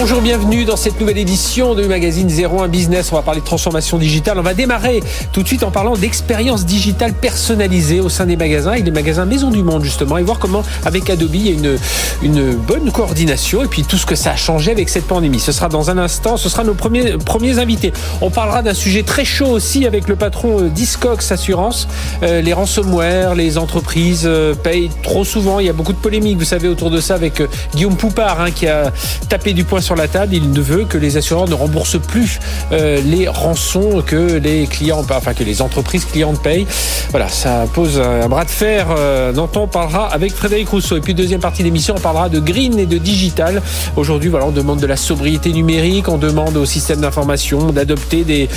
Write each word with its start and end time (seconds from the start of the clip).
Bonjour, 0.00 0.20
bienvenue 0.20 0.64
dans 0.64 0.76
cette 0.76 1.00
nouvelle 1.00 1.18
édition 1.18 1.74
de 1.74 1.84
magazine 1.84 2.30
01 2.30 2.68
Business. 2.68 3.10
On 3.10 3.16
va 3.16 3.22
parler 3.22 3.40
de 3.40 3.44
transformation 3.44 3.98
digitale. 3.98 4.38
On 4.38 4.42
va 4.42 4.54
démarrer 4.54 5.02
tout 5.32 5.42
de 5.42 5.48
suite 5.48 5.64
en 5.64 5.72
parlant 5.72 5.96
d'expérience 5.96 6.64
digitale 6.64 7.14
personnalisée 7.14 7.98
au 7.98 8.08
sein 8.08 8.24
des 8.24 8.36
magasins 8.36 8.74
et 8.74 8.82
des 8.82 8.92
magasins 8.92 9.24
Maison 9.24 9.50
du 9.50 9.64
Monde 9.64 9.82
justement 9.82 10.16
et 10.16 10.22
voir 10.22 10.38
comment 10.38 10.62
avec 10.84 11.10
Adobe 11.10 11.34
il 11.34 11.46
y 11.46 11.48
a 11.48 11.52
une, 11.52 11.78
une 12.22 12.54
bonne 12.54 12.92
coordination 12.92 13.64
et 13.64 13.66
puis 13.66 13.82
tout 13.82 13.96
ce 13.96 14.06
que 14.06 14.14
ça 14.14 14.30
a 14.30 14.36
changé 14.36 14.70
avec 14.70 14.88
cette 14.88 15.04
pandémie. 15.04 15.40
Ce 15.40 15.50
sera 15.50 15.68
dans 15.68 15.90
un 15.90 15.98
instant, 15.98 16.36
ce 16.36 16.48
sera 16.48 16.62
nos 16.62 16.74
premiers, 16.74 17.18
premiers 17.18 17.58
invités. 17.58 17.92
On 18.20 18.30
parlera 18.30 18.62
d'un 18.62 18.74
sujet 18.74 19.02
très 19.02 19.24
chaud 19.24 19.48
aussi 19.48 19.84
avec 19.84 20.06
le 20.06 20.14
patron 20.14 20.60
euh, 20.60 20.68
Discox 20.68 21.32
Assurance. 21.32 21.88
Euh, 22.22 22.40
les 22.40 22.52
ransomware, 22.52 23.34
les 23.34 23.58
entreprises 23.58 24.22
euh, 24.26 24.54
payent 24.54 24.90
trop 25.02 25.24
souvent. 25.24 25.58
Il 25.58 25.66
y 25.66 25.70
a 25.70 25.72
beaucoup 25.72 25.92
de 25.92 25.98
polémiques, 25.98 26.38
vous 26.38 26.44
savez, 26.44 26.68
autour 26.68 26.92
de 26.92 27.00
ça 27.00 27.16
avec 27.16 27.42
Guillaume 27.74 27.96
Poupard 27.96 28.40
hein, 28.40 28.52
qui 28.52 28.68
a 28.68 28.92
tapé 29.28 29.54
du 29.54 29.64
poing 29.64 29.80
sur 29.87 29.87
la 29.94 30.08
table, 30.08 30.34
il 30.34 30.50
ne 30.50 30.60
veut 30.60 30.84
que 30.84 30.98
les 30.98 31.16
assureurs 31.16 31.48
ne 31.48 31.54
remboursent 31.54 32.00
plus 32.00 32.38
euh, 32.72 33.00
les 33.04 33.28
rançons 33.28 34.02
que 34.04 34.38
les 34.38 34.66
clients, 34.66 35.04
enfin 35.10 35.34
que 35.34 35.44
les 35.44 35.62
entreprises 35.62 36.04
clientes 36.04 36.42
payent. 36.42 36.66
Voilà, 37.10 37.28
ça 37.28 37.66
pose 37.72 38.00
un 38.00 38.28
bras 38.28 38.44
de 38.44 38.50
fer 38.50 38.86
euh, 38.90 39.32
dont 39.32 39.48
on 39.56 39.66
parlera 39.66 40.12
avec 40.12 40.32
Frédéric 40.32 40.68
Rousseau. 40.68 40.96
Et 40.96 41.00
puis 41.00 41.14
deuxième 41.14 41.40
partie 41.40 41.62
d'émission, 41.62 41.94
on 41.96 42.00
parlera 42.00 42.28
de 42.28 42.40
green 42.40 42.78
et 42.78 42.86
de 42.86 42.98
digital. 42.98 43.62
Aujourd'hui, 43.96 44.30
voilà, 44.30 44.46
on 44.46 44.50
demande 44.50 44.80
de 44.80 44.86
la 44.86 44.96
sobriété 44.96 45.52
numérique, 45.52 46.08
on 46.08 46.18
demande 46.18 46.56
au 46.56 46.66
système 46.66 47.00
d'information 47.00 47.72
d'adopter 47.72 48.24
des, 48.24 48.48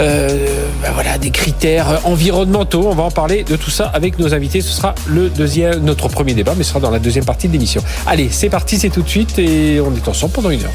euh, 0.00 0.46
ben 0.82 0.92
voilà, 0.94 1.18
des 1.18 1.30
critères 1.30 2.00
environnementaux. 2.04 2.86
On 2.90 2.94
va 2.94 3.04
en 3.04 3.10
parler 3.10 3.44
de 3.44 3.56
tout 3.56 3.70
ça 3.70 3.86
avec 3.86 4.18
nos 4.18 4.34
invités. 4.34 4.60
Ce 4.60 4.72
sera 4.72 4.94
le 5.06 5.28
deuxième, 5.28 5.80
notre 5.80 6.08
premier 6.08 6.34
débat, 6.34 6.54
mais 6.56 6.64
ce 6.64 6.70
sera 6.70 6.80
dans 6.80 6.90
la 6.90 6.98
deuxième 6.98 7.24
partie 7.24 7.48
de 7.48 7.52
l'émission. 7.52 7.82
Allez, 8.06 8.28
c'est 8.30 8.48
parti, 8.48 8.78
c'est 8.78 8.90
tout 8.90 9.02
de 9.02 9.08
suite 9.08 9.38
et 9.38 9.80
on 9.80 9.94
est 9.94 10.08
ensemble 10.08 10.32
pendant 10.32 10.50
une 10.50 10.62
heure. 10.62 10.67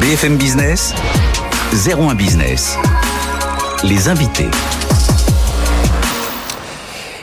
BFM 0.00 0.36
Business, 0.36 0.94
01 1.72 2.14
Business. 2.14 2.76
Les 3.84 4.08
invités. 4.08 4.48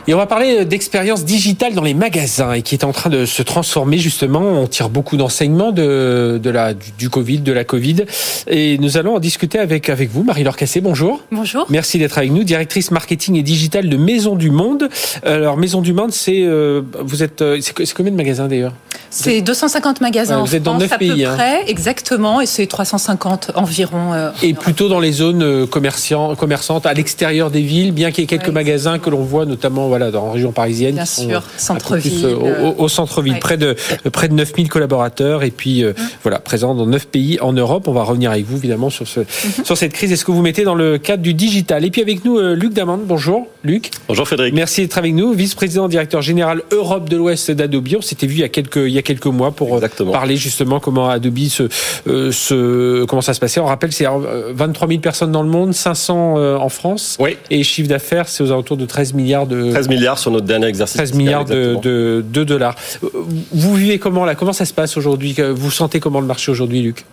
Et 0.09 0.13
on 0.13 0.17
va 0.17 0.25
parler 0.25 0.63
d'expérience 0.63 1.25
digitale 1.25 1.73
dans 1.73 1.81
les 1.83 1.93
magasins 1.93 2.53
et 2.53 2.61
qui 2.61 2.75
est 2.75 2.85
en 2.85 2.93
train 2.93 3.09
de 3.09 3.25
se 3.25 3.41
transformer 3.43 3.97
justement. 3.97 4.39
On 4.39 4.65
tire 4.65 4.87
beaucoup 4.87 5.17
d'enseignements 5.17 5.73
de, 5.73 6.39
de 6.41 6.49
la, 6.49 6.73
du, 6.73 6.91
du 6.97 7.09
Covid, 7.09 7.39
de 7.39 7.51
la 7.51 7.65
Covid. 7.65 8.05
Et 8.47 8.77
nous 8.77 8.95
allons 8.95 9.15
en 9.15 9.19
discuter 9.19 9.59
avec, 9.59 9.89
avec 9.89 10.09
vous. 10.09 10.23
Marie-Laure 10.23 10.55
Cassé, 10.55 10.79
bonjour. 10.79 11.19
Bonjour. 11.29 11.65
Merci 11.69 11.99
d'être 11.99 12.17
avec 12.17 12.31
nous, 12.31 12.45
directrice 12.45 12.89
marketing 12.91 13.35
et 13.35 13.43
digital 13.43 13.89
de 13.89 13.97
Maison 13.97 14.37
du 14.37 14.49
Monde. 14.49 14.87
Alors, 15.23 15.57
Maison 15.57 15.81
du 15.81 15.91
Monde, 15.91 16.13
c'est, 16.13 16.41
euh, 16.41 16.83
vous 17.03 17.21
êtes, 17.21 17.41
euh, 17.41 17.59
c'est 17.59 17.93
combien 17.93 18.13
de 18.13 18.17
magasins 18.17 18.47
d'ailleurs? 18.47 18.71
C'est 19.09 19.41
250 19.41 19.99
magasins 20.01 20.35
Ouais, 20.35 20.41
en 20.41 20.45
vous 20.45 20.55
êtes 20.55 20.63
dans 20.63 20.71
France 20.71 20.83
neuf 20.83 20.93
à 20.93 20.97
pays, 20.97 21.23
peu 21.23 21.29
hein. 21.29 21.35
près, 21.35 21.69
exactement, 21.69 22.39
et 22.41 22.45
c'est 22.45 22.65
350 22.67 23.51
environ. 23.55 24.13
euh, 24.13 24.31
Et 24.41 24.53
plutôt 24.53 24.87
dans 24.89 24.99
les 24.99 25.11
zones 25.11 25.43
euh, 25.43 25.65
commerçantes 25.65 26.85
à 26.85 26.93
l'extérieur 26.93 27.49
des 27.51 27.61
villes, 27.61 27.91
bien 27.91 28.11
qu'il 28.11 28.21
y 28.21 28.23
ait 28.23 28.27
quelques 28.27 28.47
Ouais. 28.47 28.51
magasins 28.53 28.99
que 28.99 29.09
l'on 29.09 29.21
voit 29.23 29.45
notamment 29.45 29.87
voilà, 29.97 30.11
dans 30.11 30.27
la 30.27 30.31
région 30.33 30.51
parisienne. 30.51 30.95
Bien 30.95 31.03
qui 31.05 31.09
sont, 31.11 31.27
sûr, 31.29 31.37
euh, 31.39 31.57
centre-ville, 31.57 32.25
euh, 32.25 32.35
au, 32.35 32.67
au- 32.79 32.83
au 32.83 32.87
centre-ville, 32.87 33.33
ouais. 33.33 33.39
près 33.39 33.57
de 33.57 33.75
euh, 34.05 34.09
près 34.11 34.27
de 34.27 34.33
9000 34.33 34.69
collaborateurs 34.69 35.43
et 35.43 35.51
puis 35.51 35.83
euh, 35.83 35.93
voilà, 36.23 36.39
présents 36.39 36.75
dans 36.75 36.85
9 36.85 37.07
pays 37.07 37.39
en 37.41 37.53
Europe. 37.53 37.87
On 37.87 37.91
va 37.93 38.03
revenir 38.03 38.31
avec 38.31 38.45
vous 38.45 38.57
évidemment 38.57 38.89
sur 38.89 39.07
ce 39.07 39.21
sur 39.63 39.77
cette 39.77 39.93
crise. 39.93 40.11
Est-ce 40.11 40.25
que 40.25 40.31
vous 40.31 40.41
mettez 40.41 40.63
dans 40.63 40.75
le 40.75 40.97
cadre 40.97 41.23
du 41.23 41.33
digital? 41.33 41.83
Et 41.85 41.89
puis 41.91 42.01
avec 42.01 42.23
nous 42.25 42.37
euh, 42.37 42.53
Luc 42.55 42.73
Damande. 42.73 43.01
Bonjour 43.05 43.47
Luc. 43.63 43.91
Bonjour 44.07 44.27
Frédéric. 44.27 44.53
Merci 44.53 44.81
d'être 44.81 44.97
avec 44.97 45.13
nous, 45.13 45.33
vice-président 45.33 45.87
directeur 45.87 46.21
général 46.21 46.61
Europe 46.71 47.09
de 47.09 47.17
l'Ouest 47.17 47.51
d'Adobe. 47.51 47.87
On 47.97 48.01
s'était 48.01 48.27
vu 48.27 48.35
il 48.35 48.41
y 48.41 48.43
a 48.43 48.49
quelques 48.49 48.77
il 48.77 48.91
y 48.91 48.97
a 48.97 49.01
quelques 49.01 49.25
mois 49.27 49.51
pour 49.51 49.71
euh, 49.73 49.75
Exactement. 49.77 50.11
parler 50.11 50.35
justement 50.37 50.79
comment 50.79 51.09
Adobe 51.09 51.37
se, 51.47 51.63
euh, 52.07 52.31
se 52.31 53.05
comment 53.05 53.21
ça 53.21 53.33
se 53.33 53.39
passait. 53.39 53.59
On 53.59 53.65
rappelle 53.65 53.91
c'est 53.91 54.05
euh, 54.07 54.51
23 54.53 54.87
000 54.87 54.99
personnes 54.99 55.31
dans 55.31 55.43
le 55.43 55.49
monde, 55.49 55.73
500 55.73 56.35
euh, 56.37 56.57
en 56.57 56.69
France 56.69 57.17
Oui. 57.19 57.37
et 57.49 57.63
chiffre 57.63 57.87
d'affaires 57.89 58.27
c'est 58.27 58.43
aux 58.43 58.51
alentours 58.51 58.77
de 58.77 58.85
13 58.85 59.13
milliards 59.13 59.47
de 59.47 59.71
13 59.71 59.86
milliards 59.89 60.19
sur 60.19 60.31
notre 60.31 60.45
dernier 60.45 60.67
exercice. 60.67 60.95
13 60.97 61.09
fiscal, 61.09 61.23
milliards 61.25 61.45
de, 61.45 61.75
de, 61.81 62.23
de 62.27 62.43
dollars. 62.43 62.75
Euh, 63.03 63.07
Vous 63.51 63.73
vivez 63.75 63.99
comment 63.99 64.25
là? 64.25 64.35
Comment 64.35 64.53
ça 64.53 64.65
se 64.65 64.73
passe 64.73 64.97
aujourd'hui? 64.97 65.35
Vous 65.55 65.71
sentez 65.71 65.99
comment 65.99 66.19
le 66.21 66.27
marché 66.27 66.51
aujourd'hui, 66.51 66.81
Luc? 66.81 67.05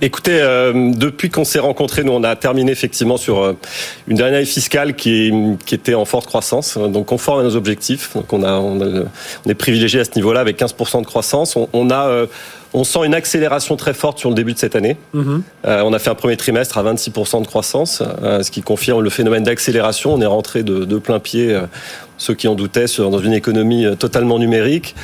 Écoutez, 0.00 0.38
euh, 0.40 0.92
depuis 0.94 1.28
qu'on 1.30 1.44
s'est 1.44 1.58
rencontrés, 1.58 2.02
nous 2.04 2.12
on 2.12 2.24
a 2.24 2.34
terminé 2.36 2.72
effectivement 2.72 3.16
sur 3.18 3.42
euh, 3.42 3.52
une 4.08 4.16
dernière 4.16 4.36
année 4.38 4.46
fiscale 4.46 4.96
qui, 4.96 5.30
était 5.70 5.94
en 5.94 6.04
forte 6.06 6.26
croissance, 6.26 6.76
euh, 6.78 6.88
donc 6.88 7.06
conforme 7.06 7.40
à 7.40 7.42
nos 7.42 7.54
objectifs. 7.54 8.10
Donc 8.14 8.32
on, 8.32 8.42
a, 8.42 8.52
on, 8.54 8.80
a 8.80 8.84
le- 8.86 9.06
on 9.46 9.50
est 9.50 9.54
privilégié 9.54 10.00
à 10.00 10.04
ce 10.04 10.10
niveau-là 10.16 10.40
avec 10.40 10.58
15% 10.58 11.02
de 11.02 11.06
croissance. 11.06 11.54
On, 11.54 11.68
on 11.74 11.90
a 11.90 12.06
euh, 12.08 12.26
on 12.74 12.84
sent 12.84 13.00
une 13.04 13.14
accélération 13.14 13.76
très 13.76 13.94
forte 13.94 14.18
sur 14.18 14.28
le 14.28 14.34
début 14.34 14.54
de 14.54 14.58
cette 14.58 14.76
année. 14.76 14.96
Mhm. 15.12 15.42
Euh, 15.66 15.82
on 15.84 15.92
a 15.92 15.98
fait 15.98 16.10
un 16.10 16.14
premier 16.14 16.36
trimestre 16.36 16.78
à 16.78 16.82
26% 16.82 17.42
de 17.42 17.46
croissance, 17.46 18.02
euh, 18.22 18.42
ce 18.42 18.50
qui 18.50 18.62
confirme 18.62 19.02
le 19.02 19.10
phénomène 19.10 19.44
d'accélération. 19.44 20.14
On 20.14 20.20
est 20.20 20.26
rentré 20.26 20.62
de, 20.62 20.84
de 20.84 20.98
plein 20.98 21.18
pied, 21.18 21.52
euh, 21.52 21.62
ceux 22.18 22.34
qui 22.34 22.48
en 22.48 22.54
doutaient, 22.54 22.86
sur, 22.86 23.10
dans 23.10 23.18
une 23.18 23.34
économie 23.34 23.84
totalement 23.98 24.38
numérique. 24.38 24.94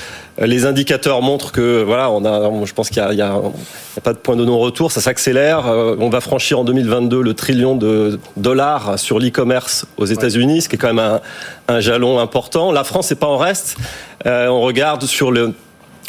Les 0.41 0.67
indicateurs 0.67 1.21
montrent 1.21 1.51
que 1.51 1.83
voilà, 1.83 2.13
on 2.13 2.25
a, 2.25 2.65
je 2.65 2.73
pense 2.73 2.91
qu'il 2.91 3.03
y 3.03 3.21
a, 3.21 3.43
pas 4.05 4.13
de 4.13 4.19
point 4.19 4.37
de 4.37 4.45
non-retour, 4.45 4.93
ça 4.93 5.01
s'accélère. 5.01 5.65
On 5.99 6.11
va 6.11 6.21
franchir 6.21 6.61
en 6.61 6.65
2022 6.65 7.21
le 7.21 7.35
trillion 7.35 7.75
de 7.75 8.21
dollars 8.37 9.01
sur 9.01 9.19
l'e-commerce 9.19 9.87
aux 9.97 10.07
États-Unis, 10.07 10.63
ce 10.63 10.69
qui 10.69 10.77
est 10.77 10.79
quand 10.79 10.95
même 10.95 11.01
un, 11.01 11.21
un 11.67 11.81
jalon 11.81 12.21
important. 12.21 12.71
La 12.71 12.85
France 12.85 13.11
n'est 13.11 13.17
pas 13.17 13.27
en 13.27 13.37
reste. 13.37 13.79
On 14.25 14.61
regarde 14.61 15.03
sur 15.05 15.33
le 15.33 15.55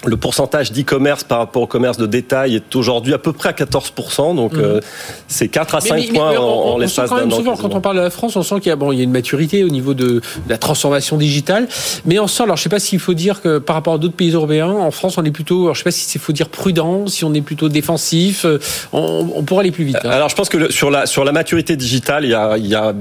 le 0.06 0.16
pourcentage 0.18 0.72
d'e-commerce 0.72 1.24
par 1.24 1.40
rapport 1.40 1.62
au 1.62 1.68
commerce 1.68 1.98
de 1.98 2.06
détail 2.06 2.56
est 2.56 2.76
aujourd'hui 2.76 3.14
à 3.14 3.18
peu 3.18 3.34
près 3.34 3.50
à 3.50 3.52
14%, 3.52 4.36
donc 4.36 4.54
euh, 4.56 4.80
c'est 5.28 5.48
4 5.50 5.76
à 5.76 5.82
5 5.82 5.96
Mais- 5.96 6.02
mais- 6.08 6.14
points 6.14 6.32
mais 6.32 6.38
en, 6.38 6.44
on- 6.44 6.74
en 6.74 6.78
l'espace 6.78 7.10
quand 7.10 7.18
d'un 7.18 7.30
an. 7.32 7.36
souvent, 7.36 7.58
quand 7.58 7.74
on 7.76 7.82
parle 7.82 7.98
de 7.98 8.02
la 8.02 8.10
France, 8.10 8.36
on 8.36 8.44
sent 8.44 8.56
qu'il 8.62 8.70
y 8.70 8.72
a, 8.72 8.76
bon, 8.76 8.92
il 8.94 8.98
y 8.98 9.02
a 9.02 9.04
une 9.04 9.12
maturité 9.12 9.64
au 9.64 9.70
niveau 9.70 9.94
de 9.94 10.22
la 10.48 10.58
transformation 10.58 11.18
digitale. 11.18 11.68
Mais 12.06 12.18
on 12.20 12.28
sent, 12.28 12.44
alors 12.44 12.56
je 12.56 12.64
sais 12.64 12.70
pas 12.70 12.80
s'il 12.80 13.00
faut 13.00 13.14
dire 13.14 13.42
que 13.42 13.58
par 13.58 13.76
rapport 13.76 13.96
à 13.96 13.98
d'autres 13.98 14.16
pays 14.16 14.32
européens, 14.32 14.70
en 14.70 14.92
France, 14.92 15.18
on 15.18 15.26
est 15.26 15.32
plutôt, 15.32 15.64
alors, 15.64 15.76
je 15.76 15.80
sais 15.80 15.84
pas 15.84 15.92
si 15.92 16.10
il 16.18 16.22
faut 16.22 16.34
dire 16.34 16.50
prudent, 16.50 17.08
si 17.08 17.26
on 17.26 17.34
est 17.34 17.42
plutôt 17.42 17.68
défensif. 17.70 18.46
euh, 18.46 18.58
On, 18.94 19.28
on 19.36 19.44
pourrait 19.44 19.62
aller 19.62 19.72
plus 19.72 19.84
vite. 19.84 19.98
hein. 20.04 20.10
Alors 20.10 20.30
je 20.30 20.36
pense 20.36 20.50
que 20.50 20.58
le- 20.58 20.72
sur 20.72 20.90
la 20.92 21.06
sur 21.06 21.24
la 21.26 21.32
maturité 21.32 21.76
digitale, 21.76 22.24
il 22.26 22.32
y 22.32 22.34
a, 22.34 22.58
il 22.58 22.68
y 22.68 22.76
a 22.76 22.94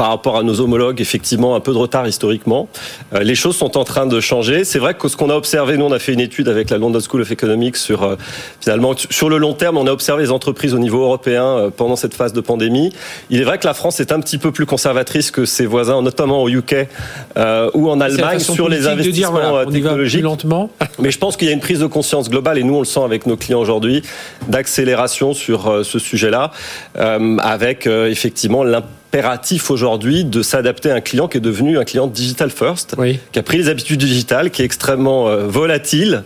par 0.00 0.08
rapport 0.08 0.38
à 0.38 0.42
nos 0.42 0.62
homologues 0.62 0.98
effectivement 1.02 1.54
un 1.54 1.60
peu 1.60 1.74
de 1.74 1.76
retard 1.76 2.08
historiquement. 2.08 2.70
Euh, 3.12 3.20
les 3.20 3.34
choses 3.34 3.54
sont 3.54 3.76
en 3.76 3.84
train 3.84 4.06
de 4.06 4.18
changer. 4.18 4.64
C'est 4.64 4.78
vrai 4.78 4.94
que 4.94 5.08
ce 5.08 5.16
qu'on 5.18 5.28
a 5.28 5.34
observé, 5.34 5.76
nous 5.76 5.84
on 5.84 5.92
a 5.92 5.98
fait 5.98 6.14
une 6.14 6.20
étude 6.20 6.48
avec 6.48 6.70
la 6.70 6.78
London 6.78 7.00
School 7.00 7.20
of 7.20 7.30
Economics 7.30 7.76
sur 7.76 8.02
euh, 8.02 8.16
finalement 8.62 8.94
sur 8.96 9.28
le 9.28 9.36
long 9.36 9.52
terme, 9.52 9.76
on 9.76 9.86
a 9.86 9.92
observé 9.92 10.22
les 10.22 10.30
entreprises 10.30 10.72
au 10.72 10.78
niveau 10.78 11.02
européen 11.02 11.44
euh, 11.44 11.68
pendant 11.68 11.96
cette 11.96 12.14
phase 12.14 12.32
de 12.32 12.40
pandémie. 12.40 12.94
Il 13.28 13.42
est 13.42 13.44
vrai 13.44 13.58
que 13.58 13.66
la 13.66 13.74
France 13.74 14.00
est 14.00 14.10
un 14.10 14.20
petit 14.20 14.38
peu 14.38 14.52
plus 14.52 14.64
conservatrice 14.64 15.30
que 15.30 15.44
ses 15.44 15.66
voisins, 15.66 16.00
notamment 16.00 16.42
au 16.44 16.48
UK 16.48 16.88
euh, 17.36 17.70
ou 17.74 17.90
en 17.90 18.00
Allemagne 18.00 18.38
sur 18.38 18.70
les 18.70 18.78
dire, 18.78 18.92
investissements 18.92 19.32
voilà, 19.32 19.66
plus 19.66 19.74
technologiques. 19.74 20.22
lentement. 20.22 20.70
Mais 20.98 21.10
je 21.10 21.18
pense 21.18 21.36
qu'il 21.36 21.46
y 21.46 21.50
a 21.50 21.54
une 21.54 21.60
prise 21.60 21.80
de 21.80 21.86
conscience 21.86 22.30
globale, 22.30 22.56
et 22.56 22.62
nous 22.62 22.76
on 22.76 22.80
le 22.80 22.86
sent 22.86 23.02
avec 23.04 23.26
nos 23.26 23.36
clients 23.36 23.60
aujourd'hui, 23.60 24.00
d'accélération 24.48 25.34
sur 25.34 25.84
ce 25.84 25.98
sujet-là, 25.98 26.52
euh, 26.96 27.36
avec 27.42 27.86
euh, 27.86 28.10
effectivement 28.10 28.64
l'impératif 29.12 29.70
aujourd'hui 29.72 30.24
de 30.24 30.40
s'adapter 30.42 30.90
à 30.90 30.94
un 30.94 31.00
client 31.00 31.26
qui 31.26 31.38
est 31.38 31.40
devenu 31.40 31.78
un 31.78 31.84
client 31.84 32.06
digital 32.06 32.48
first, 32.50 32.94
Oui. 32.96 33.18
qui 33.32 33.38
a 33.40 33.42
pris 33.42 33.58
les 33.58 33.68
habitudes 33.68 33.98
digitales, 33.98 34.50
qui 34.52 34.62
est 34.62 34.64
extrêmement 34.64 35.28
euh, 35.28 35.46
volatile, 35.48 36.22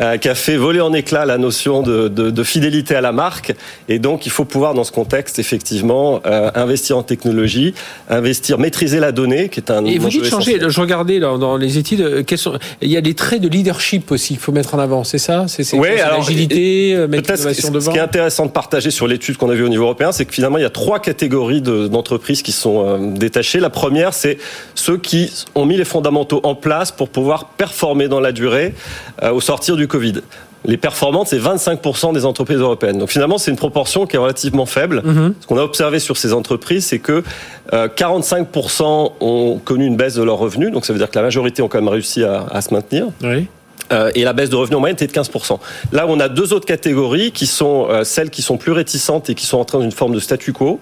euh, 0.00 0.16
qui 0.16 0.28
a 0.30 0.34
fait 0.34 0.56
voler 0.56 0.80
en 0.80 0.94
éclats 0.94 1.26
la 1.26 1.36
notion 1.36 1.82
de, 1.82 2.08
de- 2.08 2.30
de 2.30 2.42
fidélité 2.42 2.94
à 2.94 3.02
la 3.02 3.12
marque, 3.12 3.54
et 3.90 3.98
donc 3.98 4.24
il 4.24 4.30
faut 4.32 4.46
pouvoir 4.46 4.72
dans 4.72 4.84
ce 4.84 4.92
contexte 4.92 5.38
effectivement 5.38 6.22
euh, 6.24 6.50
investir 6.54 6.96
en 6.96 7.02
technologie, 7.02 7.74
investir, 8.08 8.58
maîtriser 8.58 8.98
la 8.98 9.12
donnée, 9.12 9.50
qui 9.50 9.60
est 9.60 9.70
un 9.70 9.84
Et 9.84 9.98
vous 9.98 10.08
dites 10.08 10.24
changer, 10.24 10.58
je 10.66 10.80
regardais 10.80 11.18
là, 11.18 11.36
dans 11.36 11.58
les 11.58 11.76
études, 11.76 12.00
euh, 12.00 12.22
quels 12.22 12.38
sont, 12.38 12.58
il 12.80 12.90
y 12.90 12.96
a 12.96 13.02
des 13.02 13.14
traits 13.14 13.42
de 13.42 13.48
leadership 13.48 14.10
aussi 14.10 14.28
qu'il 14.28 14.38
faut 14.38 14.52
mettre 14.52 14.74
en 14.74 14.78
avant, 14.78 15.04
c'est 15.04 15.18
ça? 15.18 15.44
C'est 15.48 15.64
alors, 16.00 16.18
l'agilité, 16.20 16.96
mettre 17.08 17.28
ce, 17.28 17.32
l'innovation 17.34 17.68
ce 17.68 17.72
devant 17.74 17.92
qui 17.92 17.98
est 17.98 18.00
intéressant 18.00 18.46
de 18.46 18.50
partager 18.52 18.90
sur 18.90 19.06
l'étude 19.06 19.36
qu'on 19.36 19.50
a 19.50 19.54
vue 19.54 19.64
au 19.64 19.68
niveau 19.68 19.84
européen, 19.84 20.12
c'est 20.12 20.24
que 20.24 20.32
finalement 20.32 20.56
il 20.56 20.62
y 20.62 20.64
a 20.64 20.70
trois 20.70 20.98
catégories 20.98 21.60
de- 21.60 21.88
d'entreprises 22.22 22.42
qui 22.42 22.52
sont 22.52 22.86
euh, 22.86 22.98
détachées. 23.16 23.58
La 23.58 23.70
première, 23.70 24.14
c'est 24.14 24.38
ceux 24.74 24.96
qui 24.96 25.30
ont 25.54 25.66
mis 25.66 25.76
les 25.76 25.84
fondamentaux 25.84 26.40
en 26.44 26.54
place 26.54 26.92
pour 26.92 27.08
pouvoir 27.08 27.46
performer 27.56 28.08
dans 28.08 28.20
la 28.20 28.32
durée 28.32 28.74
euh, 29.22 29.32
au 29.32 29.40
sortir 29.40 29.76
du 29.76 29.88
Covid. 29.88 30.20
Les 30.64 30.76
performantes, 30.76 31.26
c'est 31.26 31.40
25% 31.40 32.14
des 32.14 32.24
entreprises 32.24 32.58
européennes. 32.58 32.98
Donc 32.98 33.10
finalement, 33.10 33.36
c'est 33.38 33.50
une 33.50 33.56
proportion 33.56 34.06
qui 34.06 34.14
est 34.14 34.18
relativement 34.20 34.66
faible. 34.66 35.02
Mhm. 35.04 35.34
Ce 35.40 35.46
qu'on 35.48 35.58
a 35.58 35.62
observé 35.64 35.98
sur 35.98 36.16
ces 36.16 36.32
entreprises, 36.32 36.86
c'est 36.86 37.00
que 37.00 37.24
euh, 37.72 37.88
45% 37.88 39.12
ont 39.20 39.60
connu 39.64 39.86
une 39.86 39.96
baisse 39.96 40.14
de 40.14 40.22
leurs 40.22 40.38
revenus. 40.38 40.70
Donc 40.70 40.86
ça 40.86 40.92
veut 40.92 41.00
dire 41.00 41.10
que 41.10 41.18
la 41.18 41.22
majorité 41.24 41.62
ont 41.62 41.68
quand 41.68 41.80
même 41.80 41.88
réussi 41.88 42.22
à, 42.22 42.46
à 42.48 42.60
se 42.60 42.72
maintenir. 42.72 43.06
Oui. 43.24 43.48
Euh, 43.90 44.10
et 44.14 44.24
la 44.24 44.32
baisse 44.32 44.50
de 44.50 44.56
revenus 44.56 44.76
en 44.76 44.80
moyenne 44.80 44.96
était 44.96 45.06
de 45.06 45.12
15%. 45.12 45.58
Là, 45.92 46.06
on 46.08 46.20
a 46.20 46.28
deux 46.28 46.52
autres 46.52 46.66
catégories 46.66 47.32
qui 47.32 47.46
sont 47.46 47.86
euh, 47.90 48.04
celles 48.04 48.30
qui 48.30 48.42
sont 48.42 48.56
plus 48.56 48.72
réticentes 48.72 49.30
et 49.30 49.34
qui 49.34 49.46
sont 49.46 49.58
en 49.58 49.64
train 49.64 49.80
d'une 49.80 49.92
forme 49.92 50.14
de 50.14 50.20
statu 50.20 50.52
quo, 50.52 50.80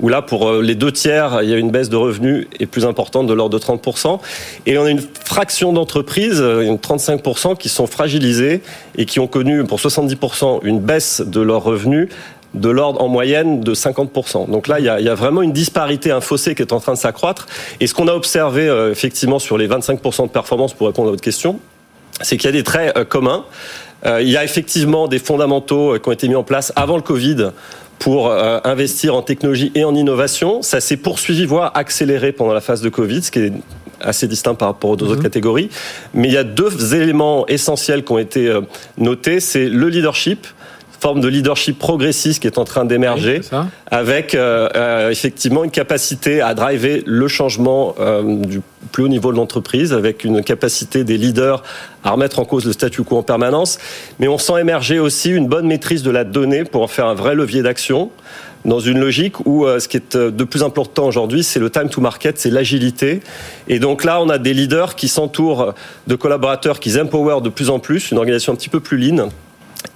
où 0.00 0.08
là, 0.08 0.22
pour 0.22 0.48
euh, 0.48 0.62
les 0.62 0.74
deux 0.74 0.92
tiers, 0.92 1.40
il 1.42 1.50
y 1.50 1.54
a 1.54 1.56
une 1.56 1.70
baisse 1.70 1.88
de 1.88 1.96
revenus 1.96 2.46
et 2.58 2.66
plus 2.66 2.84
importante 2.84 3.26
de 3.26 3.34
l'ordre 3.34 3.58
de 3.58 3.62
30%. 3.62 4.18
Et 4.66 4.78
on 4.78 4.84
a 4.84 4.90
une 4.90 5.02
fraction 5.24 5.72
d'entreprises, 5.72 6.40
une 6.40 6.76
35%, 6.76 7.56
qui 7.56 7.68
sont 7.68 7.86
fragilisées 7.86 8.62
et 8.96 9.04
qui 9.04 9.20
ont 9.20 9.26
connu 9.26 9.64
pour 9.64 9.78
70% 9.78 10.60
une 10.64 10.80
baisse 10.80 11.20
de 11.20 11.40
leurs 11.40 11.62
revenus 11.62 12.08
de 12.54 12.70
l'ordre 12.70 13.02
en 13.02 13.08
moyenne 13.08 13.60
de 13.60 13.74
50%. 13.74 14.50
Donc 14.50 14.68
là, 14.68 14.78
il 14.78 14.86
y, 14.86 14.88
a, 14.88 14.98
il 15.00 15.06
y, 15.06 15.08
a, 15.10 15.14
vraiment 15.14 15.42
une 15.42 15.52
disparité, 15.52 16.10
un 16.10 16.22
fossé 16.22 16.54
qui 16.54 16.62
est 16.62 16.72
en 16.72 16.80
train 16.80 16.94
de 16.94 16.98
s'accroître. 16.98 17.46
Et 17.80 17.86
ce 17.86 17.92
qu'on 17.92 18.08
a 18.08 18.14
observé 18.14 18.66
effectivement 18.90 19.38
sur 19.38 19.58
les 19.58 19.68
25% 19.68 20.22
de 20.22 20.28
performance, 20.28 20.72
pour 20.72 20.86
répondre 20.86 21.08
à 21.08 21.10
votre 21.10 21.22
question, 21.22 21.60
c'est 22.20 22.36
qu'il 22.36 22.46
y 22.46 22.48
a 22.48 22.52
des 22.52 22.62
traits 22.62 22.96
euh, 22.96 23.04
communs. 23.04 23.44
Euh, 24.06 24.22
il 24.22 24.28
y 24.28 24.36
a 24.36 24.44
effectivement 24.44 25.08
des 25.08 25.18
fondamentaux 25.18 25.94
euh, 25.94 25.98
qui 25.98 26.08
ont 26.08 26.12
été 26.12 26.28
mis 26.28 26.36
en 26.36 26.44
place 26.44 26.72
avant 26.76 26.96
le 26.96 27.02
Covid 27.02 27.50
pour 27.98 28.30
investir 28.30 29.16
en 29.16 29.22
technologie 29.22 29.72
et 29.74 29.82
en 29.82 29.92
innovation. 29.92 30.62
Ça 30.62 30.80
s'est 30.80 30.96
poursuivi, 30.96 31.46
voire 31.46 31.72
accéléré 31.74 32.30
pendant 32.30 32.52
la 32.52 32.60
phase 32.60 32.80
de 32.80 32.88
Covid, 32.88 33.24
ce 33.24 33.32
qui 33.32 33.40
est 33.40 33.52
assez 34.00 34.28
distinct 34.28 34.54
par 34.54 34.68
rapport 34.68 34.90
aux 34.90 34.96
deux 34.96 35.06
autres 35.06 35.16
mhm. 35.16 35.22
catégories. 35.24 35.68
Mais 36.14 36.28
il 36.28 36.34
y 36.34 36.36
a 36.36 36.44
deux 36.44 36.94
éléments 36.94 37.44
essentiels 37.48 38.04
qui 38.04 38.12
ont 38.12 38.18
été 38.18 38.56
notés. 38.98 39.40
C'est 39.40 39.68
le 39.68 39.88
leadership, 39.88 40.46
forme 41.00 41.20
de 41.20 41.28
leadership 41.28 41.78
progressiste 41.78 42.40
qui 42.40 42.46
est 42.46 42.58
en 42.58 42.64
train 42.64 42.84
d'émerger, 42.84 43.40
avec 43.90 44.34
euh, 44.34 44.68
euh, 44.74 45.10
effectivement 45.10 45.64
une 45.64 45.70
capacité 45.70 46.40
à 46.40 46.54
driver 46.54 47.02
le 47.06 47.28
changement 47.28 47.94
euh, 48.00 48.36
du 48.44 48.60
plus 48.92 49.04
haut 49.04 49.08
niveau 49.08 49.32
de 49.32 49.36
l'entreprise, 49.36 49.92
avec 49.92 50.24
une 50.24 50.42
capacité 50.42 51.04
des 51.04 51.16
leaders 51.16 51.62
à 52.04 52.12
remettre 52.12 52.38
en 52.38 52.44
cause 52.44 52.64
le 52.64 52.72
statu 52.72 53.02
quo 53.02 53.16
en 53.16 53.22
permanence. 53.22 53.78
Mais 54.18 54.28
on 54.28 54.38
sent 54.38 54.60
émerger 54.60 54.98
aussi 54.98 55.30
une 55.30 55.46
bonne 55.46 55.66
maîtrise 55.66 56.02
de 56.02 56.10
la 56.10 56.24
donnée 56.24 56.64
pour 56.64 56.82
en 56.82 56.88
faire 56.88 57.06
un 57.06 57.14
vrai 57.14 57.34
levier 57.34 57.62
d'action 57.62 58.10
dans 58.64 58.80
une 58.80 58.98
logique 58.98 59.46
où 59.46 59.66
ce 59.66 59.86
qui 59.86 59.96
est 59.96 60.16
de 60.16 60.44
plus 60.44 60.64
important 60.64 61.06
aujourd'hui, 61.06 61.44
c'est 61.44 61.60
le 61.60 61.70
time 61.70 61.88
to 61.88 62.00
market, 62.00 62.38
c'est 62.38 62.50
l'agilité. 62.50 63.20
Et 63.68 63.78
donc 63.78 64.04
là, 64.04 64.20
on 64.20 64.28
a 64.28 64.38
des 64.38 64.52
leaders 64.52 64.96
qui 64.96 65.06
s'entourent 65.06 65.74
de 66.08 66.14
collaborateurs 66.16 66.80
qui 66.80 66.98
empower 66.98 67.40
de 67.40 67.50
plus 67.50 67.70
en 67.70 67.78
plus, 67.78 68.10
une 68.10 68.18
organisation 68.18 68.52
un 68.52 68.56
petit 68.56 68.68
peu 68.68 68.80
plus 68.80 68.98
lean 68.98 69.28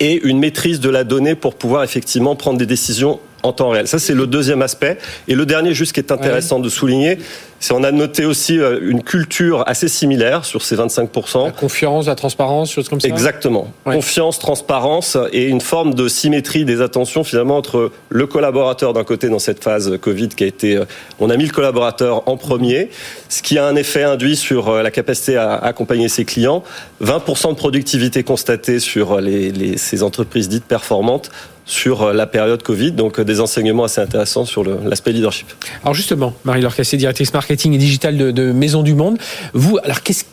et 0.00 0.20
une 0.25 0.38
maîtrise 0.38 0.81
de 0.81 0.88
la 0.88 1.05
donnée 1.05 1.34
pour 1.34 1.55
pouvoir 1.55 1.82
effectivement 1.82 2.37
prendre 2.37 2.58
des 2.58 2.67
décisions 2.67 3.20
en 3.43 3.53
temps 3.53 3.71
réel. 3.71 3.89
Ça, 3.89 3.99
c'est 3.99 4.15
le 4.15 4.27
deuxième 4.27 4.62
aspect. 4.62 4.99
Et 5.29 5.35
le 5.35 5.47
dernier, 5.47 5.75
juste 5.75 5.93
qui 5.93 6.00
est 6.00 6.12
intéressant 6.12 6.59
de 6.59 6.69
souligner, 6.69 7.19
c'est 7.62 7.75
on 7.75 7.85
a 7.85 7.93
noté 7.93 8.25
aussi 8.25 8.59
euh, 8.59 8.81
une 8.83 9.05
culture 9.05 9.62
assez 9.69 9.87
similaire 9.87 10.44
sur 10.44 10.62
ces 10.62 10.77
25%. 10.77 11.44
La 11.44 11.53
confiance, 11.53 12.06
la 12.06 12.17
transparence, 12.17 12.73
choses 12.73 12.89
comme 12.89 13.00
ça? 13.00 13.06
Exactement. 13.06 13.69
Confiance, 13.85 14.41
transparence 14.41 15.17
et 15.33 15.47
une 15.47 15.61
forme 15.61 15.94
de 15.94 16.09
symétrie 16.09 16.65
des 16.65 16.81
attentions 16.81 17.23
finalement 17.23 17.56
entre 17.56 17.93
le 18.09 18.27
collaborateur 18.27 18.93
d'un 18.94 19.05
côté 19.05 19.29
dans 19.29 19.39
cette 19.39 19.62
phase 19.62 19.97
Covid 20.00 20.31
qui 20.31 20.43
a 20.43 20.49
été... 20.49 20.77
Euh, 20.77 20.85
on 21.21 21.31
a 21.31 21.37
mis 21.37 21.44
le 21.44 21.53
collaborateur 21.53 22.29
en 22.29 22.37
premier, 22.37 22.91
ce 23.29 23.43
qui 23.43 23.59
a 23.59 23.67
un 23.67 23.77
effet 23.77 24.03
induit 24.03 24.35
sur 24.35 24.69
euh, 24.69 24.83
la 24.83 24.91
capacité 24.91 25.37
à 25.37 25.55
accompagner 25.55 26.09
ses 26.09 26.25
clients. 26.25 26.65
20% 27.00 27.50
de 27.50 27.55
productivité 27.55 28.25
constatée 28.25 28.81
sur 28.81 29.21
les, 29.21 29.53
les, 29.53 29.79
ces 29.79 30.03
entreprises 30.03 30.49
dites 30.49 30.65
performantes 30.65 31.31
sur 31.64 32.12
la 32.12 32.26
période 32.26 32.62
Covid, 32.62 32.93
donc 32.93 33.20
des 33.20 33.41
enseignements 33.41 33.85
assez 33.85 34.00
intéressants 34.00 34.44
sur 34.44 34.64
l'aspect 34.64 35.12
leadership. 35.12 35.47
Alors 35.82 35.94
justement, 35.94 36.35
Marie-Laure 36.44 36.75
Cassé, 36.75 36.97
directrice 36.97 37.32
marketing 37.32 37.75
et 37.75 37.79
digital 37.79 38.17
de, 38.17 38.53
Maison 38.53 38.82
du 38.82 38.94
Monde. 38.94 39.19
Vous, 39.55 39.79
alors 39.82 40.03
qu'est-ce 40.03 40.25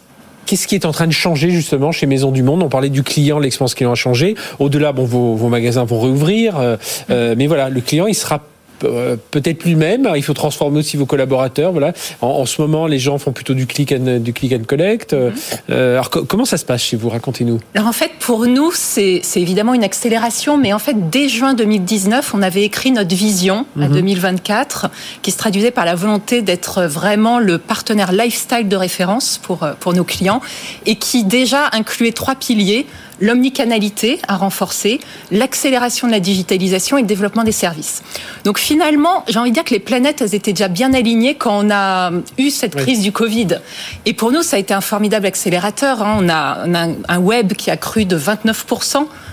Qu'est-ce 0.50 0.66
qui 0.66 0.74
est 0.74 0.86
en 0.86 0.92
train 0.92 1.06
de 1.06 1.12
changer 1.12 1.52
justement 1.52 1.92
chez 1.92 2.08
Maison 2.08 2.32
du 2.32 2.42
Monde? 2.42 2.64
On 2.64 2.70
parlait 2.70 2.90
du 2.90 3.04
client, 3.04 3.38
l'expérience 3.38 3.76
client 3.76 3.92
a 3.92 3.96
changé. 3.96 4.34
Au-delà, 4.58 4.94
bon, 4.94 5.04
vos, 5.04 5.36
vos, 5.36 5.48
magasins 5.48 5.84
vont 5.84 6.02
réouvrir, 6.02 6.58
euh, 6.58 6.76
euh, 7.12 7.36
mais 7.38 7.46
voilà, 7.46 7.70
le 7.70 7.82
client, 7.82 8.08
il 8.08 8.16
sera 8.16 8.38
euh, 8.38 8.40
peut-être 8.80 9.60
plus 9.60 9.72
le 9.72 9.78
même. 9.78 10.10
Il 10.16 10.24
faut 10.24 10.34
transformer 10.34 10.80
aussi 10.80 10.98
vos 10.98 11.06
collaborateurs. 11.06 11.72
Voilà. 11.72 11.94
En, 12.22 12.46
ce 12.46 12.62
moment, 12.62 12.88
les 12.88 13.00
gens 13.00 13.18
font 13.18 13.32
plutôt 13.32 13.54
du 13.54 13.68
click 13.68 13.92
and, 13.92 14.20
du 14.20 14.34
click 14.34 14.54
and 14.54 14.64
collect. 14.68 15.14
Mhm. 15.14 15.34
Euh, 15.70 15.94
alors 15.94 16.10
comment 16.10 16.46
ça 16.46 16.58
se 16.58 16.66
passe 16.66 16.82
chez 16.82 16.98
vous? 16.98 17.10
Racontez-nous. 17.10 17.60
Alors 17.76 17.88
en 17.88 17.94
fait, 17.94 18.12
pour 18.20 18.46
nous, 18.46 18.72
c'est 18.74 19.22
évidemment 19.36 19.74
une 19.74 19.84
accélération, 19.84 20.58
mais 20.58 20.74
en 20.74 20.80
fait, 20.80 21.10
dès 21.10 21.30
juin 21.30 21.54
2019, 21.54 22.34
on 22.34 22.42
avait 22.42 22.64
écrit 22.64 22.92
notre 22.92 23.16
vision 23.16 23.66
à 23.80 23.88
2024, 23.88 24.86
mhm. 24.86 24.90
qui 25.22 25.32
se 25.32 25.38
traduisait 25.38 25.72
par 25.72 25.86
la 25.86 25.96
volonté 25.96 26.42
d'être 26.42 26.84
vraiment 26.84 27.40
le 27.40 27.58
partenaire 27.58 28.12
lifestyle 28.12 28.68
de 28.68 28.76
référence 28.76 29.40
pour 29.42 29.68
pour 29.80 29.94
nos 29.94 30.04
clients, 30.04 30.42
et 30.86 30.96
qui 30.96 31.24
déjà 31.24 31.70
incluait 31.72 32.12
trois 32.12 32.36
piliers 32.36 32.86
l'omnicanalité 33.22 34.20
à 34.28 34.38
renforcer, 34.38 35.00
l'accélération 35.32 36.08
de 36.08 36.12
la 36.12 36.20
digitalisation 36.20 36.98
et 36.98 37.02
le 37.02 37.08
développement 37.08 37.44
des 37.44 37.52
services. 37.52 38.02
Donc 38.44 38.60
finalement, 38.60 39.24
j'ai 39.28 39.40
envie 39.40 39.52
de 39.52 39.56
dire 39.56 39.64
que 39.64 39.74
les 39.74 39.80
planètes 39.80 40.22
elles 40.22 40.36
étaient 40.36 40.54
déjà 40.54 40.68
bien 40.68 40.94
alignées 40.94 41.36
quand 41.36 41.66
on 41.66 41.70
a 41.72 42.12
eu 42.38 42.50
cette 42.50 42.76
crise 42.76 43.02
du 43.02 43.12
Covid. 43.12 43.60
Et 44.06 44.14
pour 44.14 44.32
nous, 44.32 44.42
ça 44.42 44.58
a 44.58 44.60
été 44.60 44.74
un 44.74 44.82
formidable 44.82 45.26
accélérateur. 45.26 46.02
Hein. 46.02 46.18
On, 46.20 46.30
a, 46.30 46.64
on 46.66 46.76
a 46.76 46.88
un 47.08 47.20
web 47.20 47.54
qui 47.54 47.72
a 47.72 47.78
cru 47.78 48.06
de 48.06 48.16
29 48.16 48.66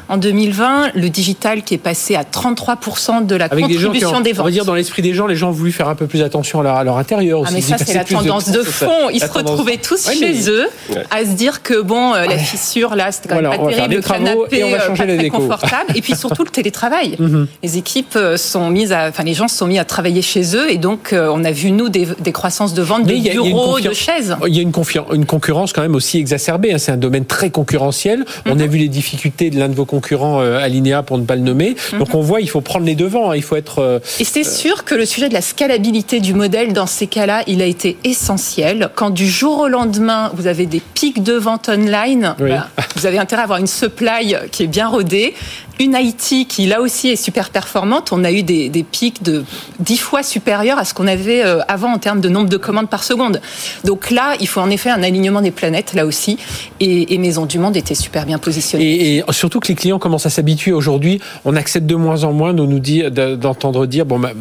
en 0.08 0.16
2020, 0.18 0.92
le 0.94 1.08
digital 1.08 1.62
qui 1.62 1.74
est 1.74 1.78
passé 1.78 2.14
à 2.14 2.22
33% 2.22 3.26
de 3.26 3.34
la 3.34 3.48
contribution 3.48 4.20
des, 4.20 4.32
ventes. 4.32 4.40
On 4.40 4.44
va 4.44 4.50
dire 4.50 4.64
dans 4.64 4.74
l'esprit 4.74 5.02
des 5.02 5.14
gens, 5.14 5.26
les 5.26 5.36
gens 5.36 5.48
ont 5.48 5.52
voulu 5.52 5.72
faire 5.72 5.88
un 5.88 5.94
peu 5.94 6.06
plus 6.06 6.22
attention 6.22 6.60
à 6.60 6.84
leur, 6.84 6.96
intérieur 6.96 7.40
aussi. 7.40 7.50
Ah 7.52 7.54
mais 7.54 7.60
ça 7.60 7.76
c'est 7.78 7.94
la 7.94 8.04
tendance 8.04 8.50
de, 8.50 8.62
fond. 8.62 9.10
Ils 9.12 9.20
se 9.20 9.30
retrouvaient 9.30 9.78
tous 9.78 10.08
chez 10.10 10.48
eux 10.50 10.68
à 11.10 11.24
se 11.24 11.32
dire 11.32 11.62
que 11.62 11.80
bon, 11.80 12.14
euh, 12.14 12.26
la 12.26 12.38
fissure 12.38 12.94
là, 12.94 13.12
c'était 13.12 13.28
quand 13.28 13.42
même 13.42 13.50
pas 13.50 13.72
terrible, 13.72 13.94
le 13.96 14.00
canapé 14.00 14.58
et 14.58 14.74
euh, 14.74 14.78
pas 14.78 14.94
très 14.94 15.28
confortable, 15.28 15.92
et 15.94 16.02
puis 16.02 16.14
surtout 16.16 16.44
le 16.44 16.50
télétravail. 16.50 17.16
Mhm. 17.18 17.48
Les 17.62 17.78
équipes 17.78 18.16
euh, 18.16 18.36
sont 18.36 18.70
mises 18.70 18.92
à, 18.92 19.08
enfin 19.08 19.24
les 19.24 19.34
gens 19.34 19.48
se 19.48 19.56
sont 19.56 19.66
mis 19.66 19.78
à 19.78 19.84
travailler 19.84 20.22
chez 20.22 20.56
eux, 20.56 20.70
et 20.70 20.78
donc 20.78 21.14
on 21.14 21.44
a 21.44 21.50
vu 21.50 21.70
nous 21.70 21.88
des, 21.88 22.06
croissances 22.32 22.74
de 22.74 22.82
vente 22.82 23.04
de 23.04 23.14
bureaux, 23.14 23.80
de 23.80 23.92
chaises. 23.92 24.36
Il 24.46 24.54
y 24.54 24.58
a 24.58 24.62
une, 24.62 24.72
une 25.12 25.26
concurrence 25.26 25.72
quand 25.72 25.82
même 25.82 25.94
aussi 25.94 26.18
exacerbée. 26.18 26.72
Hein. 26.72 26.78
C'est 26.78 26.92
un 26.92 26.96
domaine 26.96 27.24
très 27.24 27.50
concurrentiel. 27.50 28.24
On 28.46 28.54
mhm. 28.54 28.60
a 28.60 28.66
vu 28.66 28.78
les 28.78 28.88
difficultés 28.88 29.50
de 29.50 29.58
l'un 29.58 29.68
de 29.68 29.74
vos 29.74 29.84
concurrent 29.96 30.42
euh, 30.42 30.58
Alinéa 30.58 31.02
pour 31.02 31.16
ne 31.16 31.24
pas 31.24 31.36
le 31.36 31.42
nommer. 31.42 31.74
Mhm. 31.92 31.98
Donc 32.00 32.14
on 32.14 32.20
voit, 32.20 32.42
il 32.42 32.50
faut 32.50 32.60
prendre 32.60 32.84
les 32.84 32.94
devants. 32.94 33.30
Hein. 33.30 33.36
Il 33.36 33.42
faut 33.42 33.56
être. 33.56 33.78
Euh, 33.78 33.98
Et 34.20 34.24
c'est 34.24 34.44
sûr 34.44 34.84
que 34.84 34.94
le 34.94 35.06
sujet 35.06 35.28
de 35.28 35.34
la 35.34 35.40
scalabilité 35.40 36.20
du 36.20 36.34
modèle 36.34 36.74
dans 36.74 36.86
ces 36.86 37.06
cas-là, 37.06 37.42
il 37.46 37.62
a 37.62 37.64
été 37.64 37.96
essentiel. 38.04 38.90
Quand 38.94 39.08
du 39.08 39.26
jour 39.26 39.60
au 39.60 39.68
lendemain, 39.68 40.30
vous 40.34 40.46
avez 40.46 40.66
des 40.66 40.82
pics 40.94 41.22
de 41.22 41.32
vente 41.32 41.70
online, 41.70 42.34
bah, 42.38 42.68
vous 42.96 43.06
avez 43.06 43.18
intérêt 43.18 43.40
à 43.40 43.44
avoir 43.44 43.58
une 43.58 43.66
supply 43.66 44.36
qui 44.52 44.64
est 44.64 44.66
bien 44.66 44.88
rodée 44.88 45.34
une 45.80 45.94
IT 45.94 46.48
qui 46.48 46.66
là 46.66 46.80
aussi 46.80 47.08
est 47.08 47.16
super 47.16 47.50
performante. 47.50 48.12
On 48.12 48.24
a 48.24 48.32
eu 48.32 48.42
des, 48.42 48.70
pics 48.90 49.22
de 49.22 49.44
10 49.80 49.96
fois 49.98 50.22
supérieurs 50.22 50.78
à 50.78 50.84
ce 50.84 50.94
qu'on 50.94 51.06
avait 51.06 51.44
euh, 51.44 51.60
avant 51.68 51.92
en 51.92 51.98
termes 51.98 52.20
de 52.20 52.28
nombre 52.28 52.48
de 52.48 52.56
commandes 52.56 52.88
par 52.88 53.04
seconde. 53.04 53.40
Donc 53.84 54.10
là, 54.10 54.34
il 54.40 54.48
faut 54.48 54.60
en 54.60 54.70
effet 54.70 54.90
un 54.90 55.02
alignement 55.02 55.40
des 55.40 55.50
planètes 55.50 55.94
là 55.94 56.06
aussi. 56.06 56.38
Et, 56.80 57.16
Maison 57.18 57.46
du 57.46 57.58
Monde 57.58 57.76
était 57.76 57.94
super 57.94 58.26
bien 58.26 58.38
positionnée. 58.38 59.16
Et, 59.16 59.24
surtout 59.30 59.58
que 59.58 59.68
les 59.68 59.74
clients 59.74 59.98
commencent 59.98 60.26
à 60.26 60.30
s'habituer 60.30 60.72
aujourd'hui. 60.72 61.20
On 61.44 61.56
accepte 61.56 61.86
de 61.86 61.94
moins 61.94 62.24
en 62.24 62.32
moins 62.32 62.54
d'entendre 62.54 63.86
dire 63.86 64.06
bon, 64.06 64.18
bah, 64.18 64.32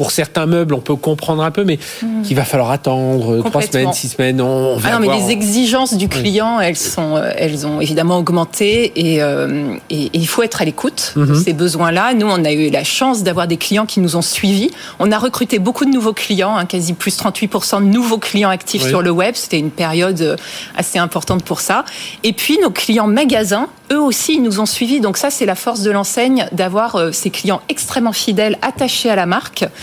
pour 0.00 0.12
certains 0.12 0.46
meubles, 0.46 0.72
on 0.72 0.80
peut 0.80 0.96
comprendre 0.96 1.42
un 1.42 1.50
peu, 1.50 1.62
mais 1.62 1.78
mmh. 2.00 2.22
qu'il 2.22 2.34
va 2.34 2.46
falloir 2.46 2.70
attendre 2.70 3.42
trois 3.44 3.60
semaines, 3.60 3.92
six 3.92 4.08
semaines. 4.08 4.40
On 4.40 4.78
ah 4.82 4.92
non, 4.92 4.98
mais 4.98 5.14
les 5.14 5.30
exigences 5.30 5.92
du 5.92 6.08
client, 6.08 6.58
elles 6.58 6.78
sont, 6.78 7.16
euh, 7.16 7.30
elles 7.36 7.66
ont 7.66 7.82
évidemment 7.82 8.16
augmenté 8.16 8.92
et, 8.96 9.22
euh, 9.22 9.74
et, 9.90 10.08
il 10.14 10.26
faut 10.26 10.42
être 10.42 10.62
à 10.62 10.64
l'écoute 10.64 11.12
de 11.16 11.24
mmh. 11.24 11.44
ces 11.44 11.52
besoins-là. 11.52 12.14
Nous, 12.14 12.26
on 12.26 12.46
a 12.46 12.52
eu 12.52 12.70
la 12.70 12.82
chance 12.82 13.22
d'avoir 13.22 13.46
des 13.46 13.58
clients 13.58 13.84
qui 13.84 14.00
nous 14.00 14.16
ont 14.16 14.22
suivis. 14.22 14.70
On 15.00 15.12
a 15.12 15.18
recruté 15.18 15.58
beaucoup 15.58 15.84
de 15.84 15.90
nouveaux 15.90 16.14
clients, 16.14 16.56
hein, 16.56 16.64
quasi 16.64 16.94
plus 16.94 17.18
38% 17.18 17.80
de 17.80 17.84
nouveaux 17.84 18.16
clients 18.16 18.48
actifs 18.48 18.86
sur 18.86 19.02
le 19.02 19.10
web. 19.10 19.34
C'était 19.34 19.58
une 19.58 19.70
période 19.70 20.22
euh, 20.22 20.36
assez 20.78 20.98
importante 20.98 21.44
pour 21.44 21.60
ça. 21.60 21.84
Et 22.22 22.32
puis 22.32 22.58
nos 22.62 22.70
clients 22.70 23.06
magasins, 23.06 23.68
eux 23.92 24.00
aussi, 24.00 24.36
ils 24.36 24.42
nous 24.42 24.60
ont 24.60 24.66
suivis. 24.66 25.00
Donc 25.00 25.18
ça, 25.18 25.28
c'est 25.28 25.44
la 25.44 25.56
force 25.56 25.82
de 25.82 25.90
l'enseigne 25.90 26.46
d'avoir 26.52 27.12
ces 27.12 27.28
clients 27.28 27.60
extrêmement 27.68 28.12
fidèles, 28.12 28.56
attachés 28.62 29.10
à 29.10 29.16
la 29.16 29.26
marque 29.26 29.66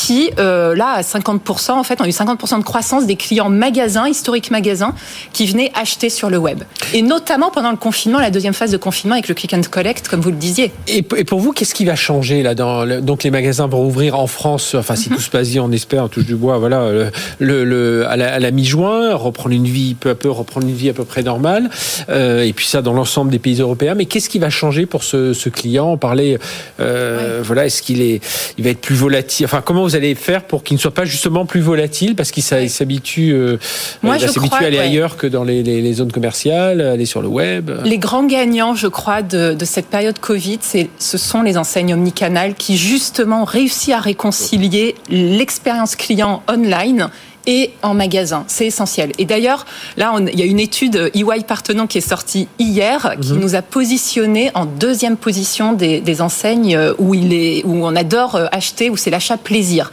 qui, 0.00 0.30
euh, 0.38 0.74
là, 0.74 0.92
à 0.92 1.02
50%, 1.02 1.72
en 1.72 1.84
fait, 1.84 2.00
on 2.00 2.04
a 2.04 2.08
eu 2.08 2.12
50% 2.12 2.58
de 2.58 2.64
croissance 2.64 3.06
des 3.06 3.16
clients 3.16 3.50
magasins, 3.50 4.08
historiques 4.08 4.50
magasins, 4.50 4.94
qui 5.34 5.46
venaient 5.46 5.70
acheter 5.74 6.08
sur 6.08 6.30
le 6.30 6.38
web. 6.38 6.62
Et 6.94 7.02
notamment 7.02 7.50
pendant 7.50 7.70
le 7.70 7.76
confinement, 7.76 8.18
la 8.18 8.30
deuxième 8.30 8.54
phase 8.54 8.70
de 8.70 8.78
confinement 8.78 9.14
avec 9.16 9.28
le 9.28 9.34
click 9.34 9.52
and 9.52 9.60
collect, 9.70 10.08
comme 10.08 10.20
vous 10.20 10.30
le 10.30 10.36
disiez. 10.36 10.72
Et, 10.88 11.02
pour 11.02 11.40
vous, 11.40 11.52
qu'est-ce 11.52 11.74
qui 11.74 11.84
va 11.84 11.96
changer 11.96 12.42
là 12.42 12.54
dans 12.54 12.86
Donc 13.02 13.24
les 13.24 13.30
magasins 13.30 13.66
vont 13.66 13.84
ouvrir 13.84 14.18
en 14.18 14.26
France, 14.26 14.74
enfin 14.74 14.96
si 14.96 15.10
mhm. 15.10 15.16
tout 15.16 15.22
se 15.22 15.28
passe 15.28 15.50
bien, 15.50 15.62
on 15.62 15.70
espère, 15.70 16.04
on 16.04 16.08
touche 16.08 16.24
du 16.24 16.34
bois, 16.34 16.56
voilà, 16.56 17.10
le, 17.38 17.64
le, 17.64 18.06
à 18.08 18.16
la, 18.16 18.50
mi-juin, 18.50 19.14
reprendre 19.14 19.54
une 19.54 19.66
vie 19.66 19.94
peu 19.94 20.10
à 20.10 20.14
peu, 20.14 20.30
reprendre 20.30 20.66
une 20.66 20.74
vie 20.74 20.88
à 20.88 20.94
peu 20.94 21.04
près 21.04 21.22
normale. 21.22 21.68
Euh, 22.08 22.42
et 22.42 22.54
puis 22.54 22.66
ça 22.66 22.80
dans 22.80 22.94
l'ensemble 22.94 23.30
des 23.30 23.38
pays 23.38 23.60
européens. 23.60 23.94
Mais 23.94 24.06
qu'est-ce 24.06 24.30
qui 24.30 24.38
va 24.38 24.48
changer 24.48 24.86
pour 24.86 25.04
ce, 25.04 25.34
ce 25.34 25.50
client? 25.50 25.92
On 25.92 25.98
parlait, 25.98 26.38
euh, 26.80 27.42
voilà, 27.44 27.66
est-ce 27.66 27.82
qu'il 27.82 28.00
est, 28.00 28.24
il 28.56 28.64
va 28.64 28.70
être 28.70 28.80
plus 28.80 28.94
volatile? 28.94 29.44
Enfin, 29.44 29.62
comment 29.62 29.82
vous 29.90 29.96
allez 29.96 30.14
faire 30.14 30.44
pour 30.44 30.62
qu'il 30.62 30.76
ne 30.76 30.80
soit 30.80 30.94
pas 30.94 31.04
justement 31.04 31.46
plus 31.46 31.60
volatile 31.60 32.14
parce 32.14 32.30
qu'il 32.30 32.42
s'habitue 32.42 33.34
Moi, 34.02 34.16
à 34.16 34.56
aller 34.64 34.78
ailleurs 34.78 35.16
que 35.16 35.26
dans 35.26 35.44
les, 35.44 35.92
zones 35.92 36.12
commerciales, 36.12 36.80
aller 36.80 37.06
sur 37.06 37.22
le 37.22 37.28
web. 37.28 37.70
Les 37.84 37.98
grands 37.98 38.26
gagnants, 38.26 38.74
je 38.74 38.86
crois, 38.86 39.22
de, 39.22 39.56
cette 39.64 39.86
période 39.86 40.18
Covid, 40.18 40.58
ce 40.62 41.18
sont 41.18 41.42
les 41.42 41.56
enseignes 41.56 41.94
omnicanales 41.94 42.54
qui 42.54 42.76
justement 42.76 43.42
ont 43.42 43.46
réussi 43.46 43.92
à 43.92 44.00
réconcilier 44.00 44.94
l'expérience 45.08 45.96
client 45.96 46.42
online 46.48 47.10
et 47.46 47.70
en 47.82 47.94
magasin. 47.94 48.44
C'est 48.46 48.66
essentiel. 48.66 49.12
Et 49.18 49.24
d'ailleurs, 49.24 49.66
là, 49.96 50.14
il 50.32 50.38
y 50.38 50.42
a 50.42 50.46
une 50.46 50.60
étude 50.60 51.10
EY 51.14 51.44
Partenon 51.46 51.86
qui 51.86 51.98
est 51.98 52.02
sortie 52.02 52.48
hier, 52.58 53.16
qui 53.20 53.32
mhm. 53.32 53.40
nous 53.40 53.54
a 53.54 53.62
positionné 53.62 54.50
en 54.54 54.66
deuxième 54.66 55.16
position 55.16 55.72
des, 55.72 56.00
des, 56.00 56.20
enseignes 56.20 56.78
où 56.98 57.14
il 57.14 57.32
est, 57.32 57.64
où 57.64 57.84
on 57.84 57.96
adore 57.96 58.38
acheter, 58.52 58.90
où 58.90 58.96
c'est 58.96 59.10
l'achat 59.10 59.36
plaisir. 59.36 59.90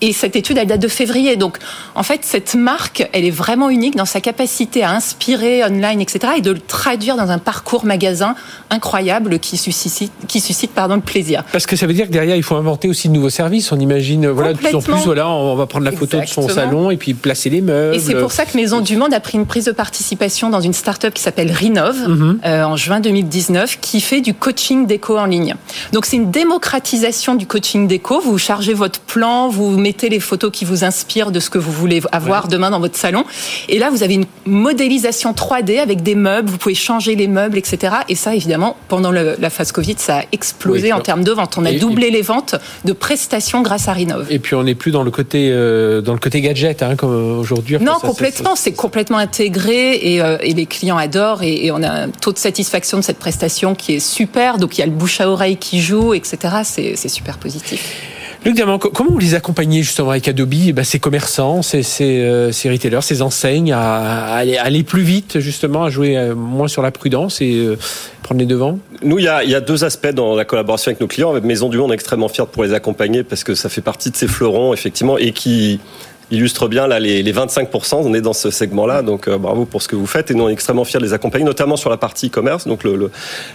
Et 0.00 0.12
cette 0.12 0.36
étude, 0.36 0.58
elle 0.58 0.66
date 0.66 0.80
de 0.80 0.88
février. 0.88 1.36
Donc, 1.36 1.58
en 1.94 2.02
fait, 2.02 2.20
cette 2.22 2.54
marque, 2.54 3.08
elle 3.12 3.24
est 3.24 3.30
vraiment 3.30 3.70
unique 3.70 3.96
dans 3.96 4.04
sa 4.04 4.20
capacité 4.20 4.82
à 4.82 4.92
inspirer 4.92 5.64
online, 5.64 6.00
etc., 6.00 6.34
et 6.38 6.40
de 6.40 6.52
le 6.52 6.60
traduire 6.60 7.16
dans 7.16 7.30
un 7.30 7.38
parcours 7.38 7.84
magasin 7.84 8.34
incroyable 8.70 9.38
qui 9.38 9.56
suscite, 9.56 10.12
qui 10.26 10.40
suscite, 10.40 10.72
pardon, 10.72 10.96
le 10.96 11.00
plaisir. 11.00 11.44
Parce 11.52 11.66
que 11.66 11.76
ça 11.76 11.86
veut 11.86 11.92
dire 11.92 12.06
que 12.06 12.12
derrière, 12.12 12.36
il 12.36 12.42
faut 12.42 12.56
inventer 12.56 12.88
aussi 12.88 13.08
de 13.08 13.14
nouveaux 13.14 13.30
services. 13.30 13.72
On 13.72 13.78
imagine, 13.78 14.28
voilà, 14.28 14.52
de 14.52 14.58
plus 14.58 14.74
en 14.74 14.80
plus, 14.80 15.04
voilà, 15.04 15.28
on 15.28 15.54
va 15.54 15.66
prendre 15.66 15.84
la 15.84 15.92
photo 15.92 16.20
de 16.20 16.26
son 16.26 16.48
salon 16.48 16.87
et 16.90 16.96
puis 16.96 17.14
placer 17.14 17.50
les 17.50 17.60
meubles. 17.60 17.96
Et 17.96 17.98
c'est 17.98 18.14
pour 18.14 18.32
ça 18.32 18.44
que 18.44 18.56
Maison 18.56 18.80
du 18.80 18.96
Monde 18.96 19.14
a 19.14 19.20
pris 19.20 19.38
une 19.38 19.46
prise 19.46 19.64
de 19.64 19.72
participation 19.72 20.50
dans 20.50 20.60
une 20.60 20.72
start-up 20.72 21.14
qui 21.14 21.22
s'appelle 21.22 21.52
Rinov 21.52 21.96
mhm. 22.08 22.40
euh, 22.44 22.62
en 22.64 22.76
juin 22.76 23.00
2019 23.00 23.78
qui 23.80 24.00
fait 24.00 24.20
du 24.20 24.34
coaching 24.34 24.86
déco 24.86 25.18
en 25.18 25.26
ligne. 25.26 25.54
Donc 25.92 26.06
c'est 26.06 26.16
une 26.16 26.30
démocratisation 26.30 27.34
du 27.34 27.46
coaching 27.46 27.86
déco. 27.86 28.20
Vous 28.20 28.38
chargez 28.38 28.74
votre 28.74 29.00
plan, 29.00 29.48
vous 29.48 29.76
mettez 29.76 30.08
les 30.08 30.20
photos 30.20 30.50
qui 30.52 30.64
vous 30.64 30.84
inspirent 30.84 31.30
de 31.30 31.40
ce 31.40 31.50
que 31.50 31.58
vous 31.58 31.72
voulez 31.72 32.02
avoir 32.12 32.48
demain 32.48 32.70
dans 32.70 32.80
votre 32.80 32.96
salon. 32.96 33.24
Et 33.68 33.78
là, 33.78 33.90
vous 33.90 34.02
avez 34.02 34.14
une 34.14 34.26
modélisation 34.46 35.32
3D 35.32 35.80
avec 35.80 36.02
des 36.02 36.14
meubles. 36.14 36.48
Vous 36.48 36.58
pouvez 36.58 36.74
changer 36.74 37.14
les 37.14 37.28
meubles, 37.28 37.58
etc. 37.58 37.96
Et 38.08 38.14
ça, 38.14 38.34
évidemment, 38.34 38.76
pendant 38.88 39.10
la 39.12 39.50
phase 39.50 39.72
Covid, 39.72 39.96
ça 39.98 40.18
a 40.18 40.22
explosé 40.32 40.92
en 40.92 41.00
termes 41.00 41.24
de 41.24 41.32
vente. 41.32 41.56
On 41.58 41.64
a 41.64 41.72
doublé 41.72 42.10
les 42.10 42.22
ventes 42.22 42.54
de 42.84 42.92
prestations 42.92 43.62
grâce 43.62 43.88
à 43.88 43.92
Rinov. 43.92 44.26
Et 44.30 44.38
puis 44.38 44.54
on 44.54 44.62
n'est 44.62 44.74
plus 44.74 44.90
dans 44.90 45.02
le 45.02 45.10
côté 45.10 45.50
euh, 45.50 46.00
dans 46.00 46.12
le 46.12 46.18
côté 46.18 46.40
gadget 46.40 46.77
Hein, 46.82 46.96
comme 46.96 47.38
aujourd'hui. 47.38 47.78
non, 47.80 47.94
complètement. 48.00 48.54
C'est 48.56 48.72
complètement 48.72 49.18
intégré 49.18 50.20
euh, 50.20 50.38
et, 50.40 50.54
les 50.54 50.66
clients 50.66 50.96
adorent 50.96 51.42
et, 51.42 51.70
on 51.70 51.82
a 51.82 51.90
un 51.90 52.08
taux 52.08 52.32
de 52.32 52.38
satisfaction 52.38 52.98
de 52.98 53.02
cette 53.02 53.18
prestation 53.18 53.74
qui 53.74 53.94
est 53.96 54.00
super. 54.00 54.58
Donc 54.58 54.78
il 54.78 54.80
y 54.80 54.84
a 54.84 54.86
le 54.86 54.92
bouche 54.92 55.20
à 55.20 55.28
oreille 55.28 55.56
qui 55.56 55.80
joue, 55.80 56.14
etc. 56.14 56.38
C'est 56.64 57.08
super 57.08 57.38
positif. 57.38 57.82
Luc 58.44 58.54
Diamant, 58.54 58.78
comment 58.78 59.10
vous 59.10 59.18
les 59.18 59.34
accompagnez 59.34 59.82
justement 59.82 60.10
avec 60.10 60.28
Adobe? 60.28 60.54
Eh 60.68 60.72
ben, 60.72 60.84
Ces 60.84 61.00
commerçants, 61.00 61.62
ces, 61.62 61.82
ces, 61.82 62.20
euh, 62.20 62.52
ces, 62.52 62.70
retailers, 62.70 63.02
ces 63.02 63.20
enseignes 63.20 63.72
à, 63.72 64.36
aller, 64.36 64.82
plus 64.84 65.02
vite 65.02 65.40
justement, 65.40 65.84
à 65.84 65.90
jouer 65.90 66.16
euh, 66.16 66.36
moins 66.36 66.68
sur 66.68 66.80
la 66.80 66.92
prudence 66.92 67.40
et 67.40 67.76
prendre 68.22 68.40
les 68.40 68.46
devants? 68.46 68.78
Nous, 69.02 69.18
il 69.18 69.24
y, 69.24 69.28
a, 69.28 69.42
il 69.42 69.50
y, 69.50 69.56
a, 69.56 69.60
deux 69.60 69.84
aspects 69.84 70.12
dans 70.12 70.36
la 70.36 70.44
collaboration 70.44 70.90
avec 70.90 71.00
nos 71.00 71.08
clients. 71.08 71.30
Avec 71.30 71.42
Maison 71.42 71.68
du 71.68 71.78
Monde, 71.78 71.88
on 71.88 71.92
est 71.92 71.94
extrêmement 71.94 72.28
fiers 72.28 72.44
pour 72.50 72.62
les 72.62 72.74
accompagner 72.74 73.24
parce 73.24 73.42
que 73.42 73.54
ça 73.56 73.68
fait 73.68 73.80
partie 73.80 74.10
de 74.10 74.16
ces 74.16 74.28
fleurons 74.28 74.72
effectivement 74.72 75.18
et 75.18 75.32
qui 75.32 75.80
illustre 76.30 76.68
bien 76.68 76.86
là 76.86 77.00
les, 77.00 77.22
les 77.22 77.32
25%. 77.32 77.96
On 77.96 78.14
est 78.14 78.20
dans 78.20 78.32
ce 78.32 78.50
segment-là, 78.50 79.02
donc 79.02 79.28
euh, 79.28 79.38
bravo 79.38 79.64
pour 79.64 79.82
ce 79.82 79.88
que 79.88 79.96
vous 79.96 80.06
faites. 80.06 80.30
Et 80.30 80.34
nous, 80.34 80.44
on 80.44 80.48
est 80.48 80.52
extrêmement 80.52 80.84
fiers 80.84 81.00
de 81.00 81.04
les 81.04 81.12
accompagner, 81.12 81.44
notamment 81.44 81.76
sur 81.76 81.90
la 81.90 81.96
partie 81.96 82.28
e-commerce. 82.28 82.66
Donc 82.66 82.84
le, 82.84 82.96
le 82.96 83.10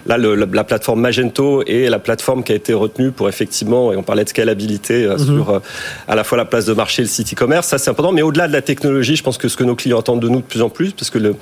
là, 0.06 0.18
le, 0.18 0.36
la 0.36 0.64
plateforme 0.64 1.02
Magento 1.02 1.64
et 1.68 1.90
la 1.90 2.00
plateforme 2.00 2.44
qui 2.44 2.52
a 2.52 2.56
été 2.56 2.74
retenue 2.74 3.12
pour 3.12 3.30
effectivement, 3.30 3.94
et 3.94 3.96
on 3.96 4.04
parlait 4.04 4.24
de 4.24 4.30
scalabilité 4.30 5.06
euh, 5.06 5.18
mhm. 5.18 5.26
sur 5.26 5.50
euh, 5.50 5.60
à 6.08 6.16
la 6.16 6.24
fois 6.24 6.38
la 6.38 6.46
place 6.46 6.66
de 6.66 6.74
marché 6.74 7.02
et 7.02 7.06
le 7.06 7.10
site 7.10 7.34
e-commerce. 7.34 7.68
Ça, 7.68 7.78
c'est 7.78 7.90
important. 7.90 8.12
Mais 8.12 8.22
au-delà 8.22 8.48
de 8.48 8.54
la 8.54 8.62
technologie, 8.62 9.16
je 9.16 9.24
pense 9.24 9.38
que 9.38 9.48
ce 9.48 9.58
que 9.58 9.64
nos 9.64 9.76
clients 9.76 10.00
attendent 10.00 10.22
de 10.22 10.30
nous 10.30 10.40
de 10.40 10.46
plus 10.46 10.62
en 10.62 10.70
plus, 10.70 10.92
parce 10.94 11.10
que 11.10 11.20
le, 11.20 11.36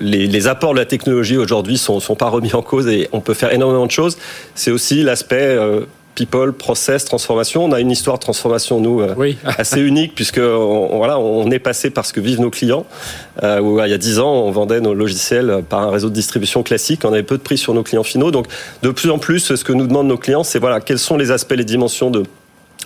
les, 0.00 0.26
les, 0.26 0.46
apports 0.46 0.72
de 0.72 0.78
la 0.78 0.86
technologie 0.86 1.36
aujourd'hui 1.36 1.76
sont, 1.76 2.00
sont 2.00 2.14
pas 2.14 2.28
remis 2.28 2.54
en 2.54 2.62
cause 2.62 2.86
et 2.86 3.08
on 3.12 3.20
peut 3.20 3.34
faire 3.34 3.52
énormément 3.52 3.86
de 3.86 3.90
choses. 3.90 4.16
C'est 4.54 4.70
aussi 4.70 5.02
l'aspect 5.02 5.56
people, 6.18 6.52
process, 6.52 7.04
transformation. 7.04 7.64
On 7.64 7.70
a 7.70 7.78
une 7.78 7.92
histoire 7.92 8.18
de 8.18 8.22
transformation, 8.22 8.80
nous, 8.80 9.00
euh, 9.00 9.34
assez 9.44 9.80
unique, 9.80 10.16
puisque 10.16 10.40
on, 10.40 10.96
voilà, 10.96 11.18
on 11.20 11.48
est 11.52 11.60
passé 11.60 11.90
par 11.90 12.04
ce 12.04 12.12
que 12.12 12.20
vivent 12.20 12.40
nos 12.40 12.50
clients. 12.50 12.86
Euh, 13.44 13.60
où, 13.60 13.80
il 13.80 13.88
y 13.88 13.94
a 13.94 13.98
10 13.98 14.18
ans, 14.18 14.32
on 14.32 14.50
vendait 14.50 14.80
nos 14.80 14.94
logiciels 14.94 15.62
par 15.68 15.80
un 15.80 15.90
réseau 15.90 16.08
de 16.08 16.14
distribution 16.14 16.64
classique. 16.64 17.04
On 17.04 17.12
avait 17.12 17.22
peu 17.22 17.38
de 17.38 17.42
prix 17.42 17.56
sur 17.56 17.72
nos 17.72 17.84
clients 17.84 18.02
finaux. 18.02 18.32
Donc, 18.32 18.46
de 18.82 18.90
plus 18.90 19.10
en 19.10 19.18
plus, 19.18 19.54
ce 19.54 19.62
que 19.62 19.72
nous 19.72 19.86
demandent 19.86 20.08
nos 20.08 20.18
clients, 20.18 20.42
c'est 20.42 20.58
voilà, 20.58 20.80
quels 20.80 20.98
sont 20.98 21.16
les 21.16 21.30
aspects, 21.30 21.54
les 21.54 21.64
dimensions 21.64 22.10
de 22.10 22.24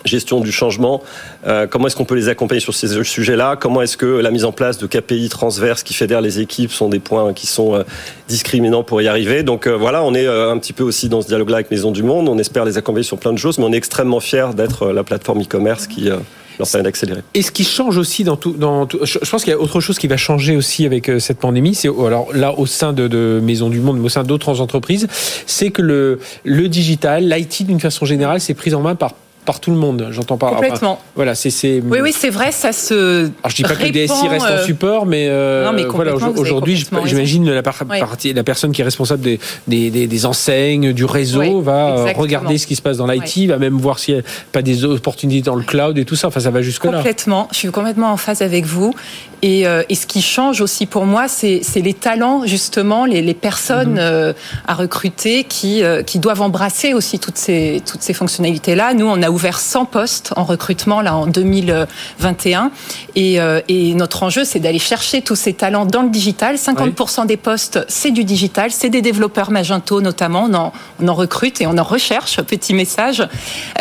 gestion 0.05 0.39
du 0.39 0.51
changement, 0.51 1.01
euh, 1.47 1.67
comment 1.67 1.87
est-ce 1.87 1.95
qu'on 1.95 2.05
peut 2.05 2.15
les 2.15 2.29
accompagner 2.29 2.61
sur 2.61 2.73
ces 2.73 3.03
sujets-là, 3.03 3.55
comment 3.59 3.81
est-ce 3.81 3.97
que 3.97 4.05
la 4.05 4.31
mise 4.31 4.45
en 4.45 4.51
place 4.51 4.77
de 4.77 4.87
KPI 4.87 5.29
transverses 5.29 5.83
qui 5.83 5.93
fédèrent 5.93 6.21
les 6.21 6.39
équipes 6.39 6.71
sont 6.71 6.89
des 6.89 6.99
points 6.99 7.33
qui 7.33 7.47
sont 7.47 7.75
euh, 7.75 7.83
discriminants 8.27 8.83
pour 8.83 9.01
y 9.01 9.07
arriver? 9.07 9.43
Donc 9.43 9.67
euh, 9.67 9.75
voilà, 9.75 10.03
on 10.03 10.13
est 10.13 10.27
un 10.27 10.57
petit 10.57 10.73
peu 10.73 10.83
aussi 10.83 11.09
dans 11.09 11.21
ce 11.21 11.27
dialogue-là 11.27 11.57
avec 11.57 11.71
Maison 11.71 11.91
du 11.91 12.03
Monde, 12.03 12.29
on 12.29 12.37
espère 12.37 12.65
les 12.65 12.77
accompagner 12.77 13.03
sur 13.03 13.17
plein 13.17 13.33
de 13.33 13.37
choses, 13.37 13.57
mais 13.57 13.65
on 13.65 13.73
est 13.73 13.77
extrêmement 13.77 14.19
fiers 14.19 14.53
d'être 14.55 14.87
la 14.87 15.03
plateforme 15.03 15.41
e-commerce 15.41 15.87
qui 15.87 16.09
leur 16.59 16.69
permet 16.69 16.83
d'accélérer. 16.83 17.21
Et 17.33 17.41
ce 17.41 17.51
qui 17.51 17.63
change 17.63 17.97
aussi 17.97 18.23
dans 18.23 18.37
tout, 18.37 18.55
je 19.03 19.29
pense 19.29 19.43
qu'il 19.43 19.51
y 19.51 19.55
a 19.55 19.59
autre 19.59 19.79
chose 19.79 19.97
qui 19.97 20.07
va 20.07 20.17
changer 20.17 20.55
aussi 20.55 20.85
avec 20.85 21.11
cette 21.19 21.39
pandémie, 21.39 21.75
c'est 21.75 21.87
alors 21.87 22.27
là 22.33 22.53
au 22.57 22.65
sein 22.65 22.93
de, 22.93 23.39
Maison 23.43 23.69
du 23.69 23.79
Monde, 23.79 23.97
mais 23.99 24.05
au 24.05 24.09
sein 24.09 24.23
d'autres 24.23 24.61
entreprises, 24.61 25.07
c'est 25.45 25.71
que 25.71 25.81
le, 25.81 26.67
digital, 26.67 27.27
l'IT 27.27 27.65
d'une 27.65 27.79
façon 27.79 28.05
générale, 28.05 28.39
c'est 28.39 28.53
pris 28.53 28.73
en 28.73 28.81
main 28.81 28.95
par 28.95 29.13
par 29.45 29.59
tout 29.59 29.71
le 29.71 29.77
monde. 29.77 30.07
J'entends 30.11 30.37
pas. 30.37 30.49
Complètement. 30.51 30.99
voilà, 31.15 31.35
c'est. 31.35 31.81
Oui, 31.85 31.99
oui, 32.01 32.13
c'est 32.17 32.29
vrai, 32.29 32.51
ça 32.51 32.71
se. 32.71 33.25
Alors, 33.25 33.49
je 33.49 33.55
dis 33.55 33.63
pas 33.63 33.75
que 33.75 33.83
le 33.83 33.91
DSI 33.91 34.27
reste 34.27 34.45
en 34.45 34.49
euh, 34.49 34.65
support, 34.65 35.05
mais, 35.05 35.27
euh, 35.29 35.71
mais 35.73 35.83
voilà, 35.83 36.15
aujourd'hui, 36.15 36.75
j'imagine 37.05 37.49
la, 37.49 37.63
partie, 37.63 38.33
la 38.33 38.43
personne 38.43 38.71
qui 38.71 38.81
est 38.81 38.85
responsable 38.85 39.21
des, 39.21 39.39
des, 39.67 39.89
des, 39.89 40.25
enseignes, 40.25 40.93
du 40.93 41.05
réseau, 41.05 41.61
va 41.61 42.13
regarder 42.13 42.57
ce 42.57 42.67
qui 42.67 42.75
se 42.75 42.81
passe 42.81 42.97
dans 42.97 43.07
l'IT, 43.07 43.47
va 43.47 43.57
même 43.57 43.77
voir 43.77 43.99
s'il 43.99 44.15
n'y 44.15 44.21
a 44.21 44.23
pas 44.51 44.61
des 44.61 44.85
opportunités 44.85 45.41
dans 45.41 45.55
le 45.55 45.63
cloud 45.63 45.97
et 45.97 46.05
tout 46.05 46.15
ça. 46.15 46.27
Enfin, 46.27 46.39
ça 46.39 46.51
va 46.51 46.61
jusque 46.61 46.85
là. 46.85 46.97
Complètement. 46.97 47.47
Je 47.51 47.57
suis 47.57 47.71
complètement 47.71 48.11
en 48.11 48.17
phase 48.17 48.41
avec 48.41 48.65
vous. 48.65 48.93
Et, 49.41 49.67
euh, 49.67 49.83
et 49.89 49.95
ce 49.95 50.07
qui 50.07 50.21
change 50.21 50.61
aussi 50.61 50.85
pour 50.85 51.05
moi, 51.05 51.27
c'est 51.27 51.61
les 51.75 51.93
talents 51.93 52.45
justement, 52.45 53.05
les, 53.05 53.21
les 53.21 53.33
personnes 53.33 53.99
mm-hmm. 53.99 54.33
à 54.67 54.73
recruter 54.73 55.43
qui 55.43 55.83
qui 56.05 56.19
doivent 56.19 56.41
embrasser 56.41 56.93
aussi 56.93 57.19
toutes 57.19 57.37
ces 57.37 57.81
toutes 57.85 58.01
ces 58.01 58.13
fonctionnalités 58.13 58.75
là. 58.75 58.93
Nous, 58.93 59.05
on 59.05 59.21
a 59.21 59.29
ouvert 59.33 59.59
100 59.59 59.85
postes 59.85 60.33
en 60.35 60.43
recrutement 60.43 61.01
là 61.01 61.15
en 61.15 61.27
2021 61.27 62.71
et, 63.15 63.39
euh, 63.39 63.59
et 63.67 63.93
notre 63.93 64.23
enjeu 64.23 64.43
c'est 64.43 64.59
d'aller 64.59 64.79
chercher 64.79 65.21
tous 65.21 65.35
ces 65.35 65.53
talents 65.53 65.85
dans 65.85 66.01
le 66.01 66.09
digital. 66.09 66.55
50% 66.55 67.25
des 67.25 67.37
postes 67.37 67.79
c'est 67.87 68.11
du 68.11 68.23
digital, 68.23 68.71
c'est 68.71 68.89
des 68.89 69.01
développeurs 69.01 69.51
Magento 69.51 70.01
notamment. 70.01 70.47
On 70.49 70.53
en, 70.53 70.73
on 71.01 71.07
en, 71.07 71.13
recrute 71.13 71.61
et 71.61 71.67
on 71.67 71.77
en 71.77 71.83
recherche. 71.83 72.41
Petit 72.41 72.73
message. 72.73 73.27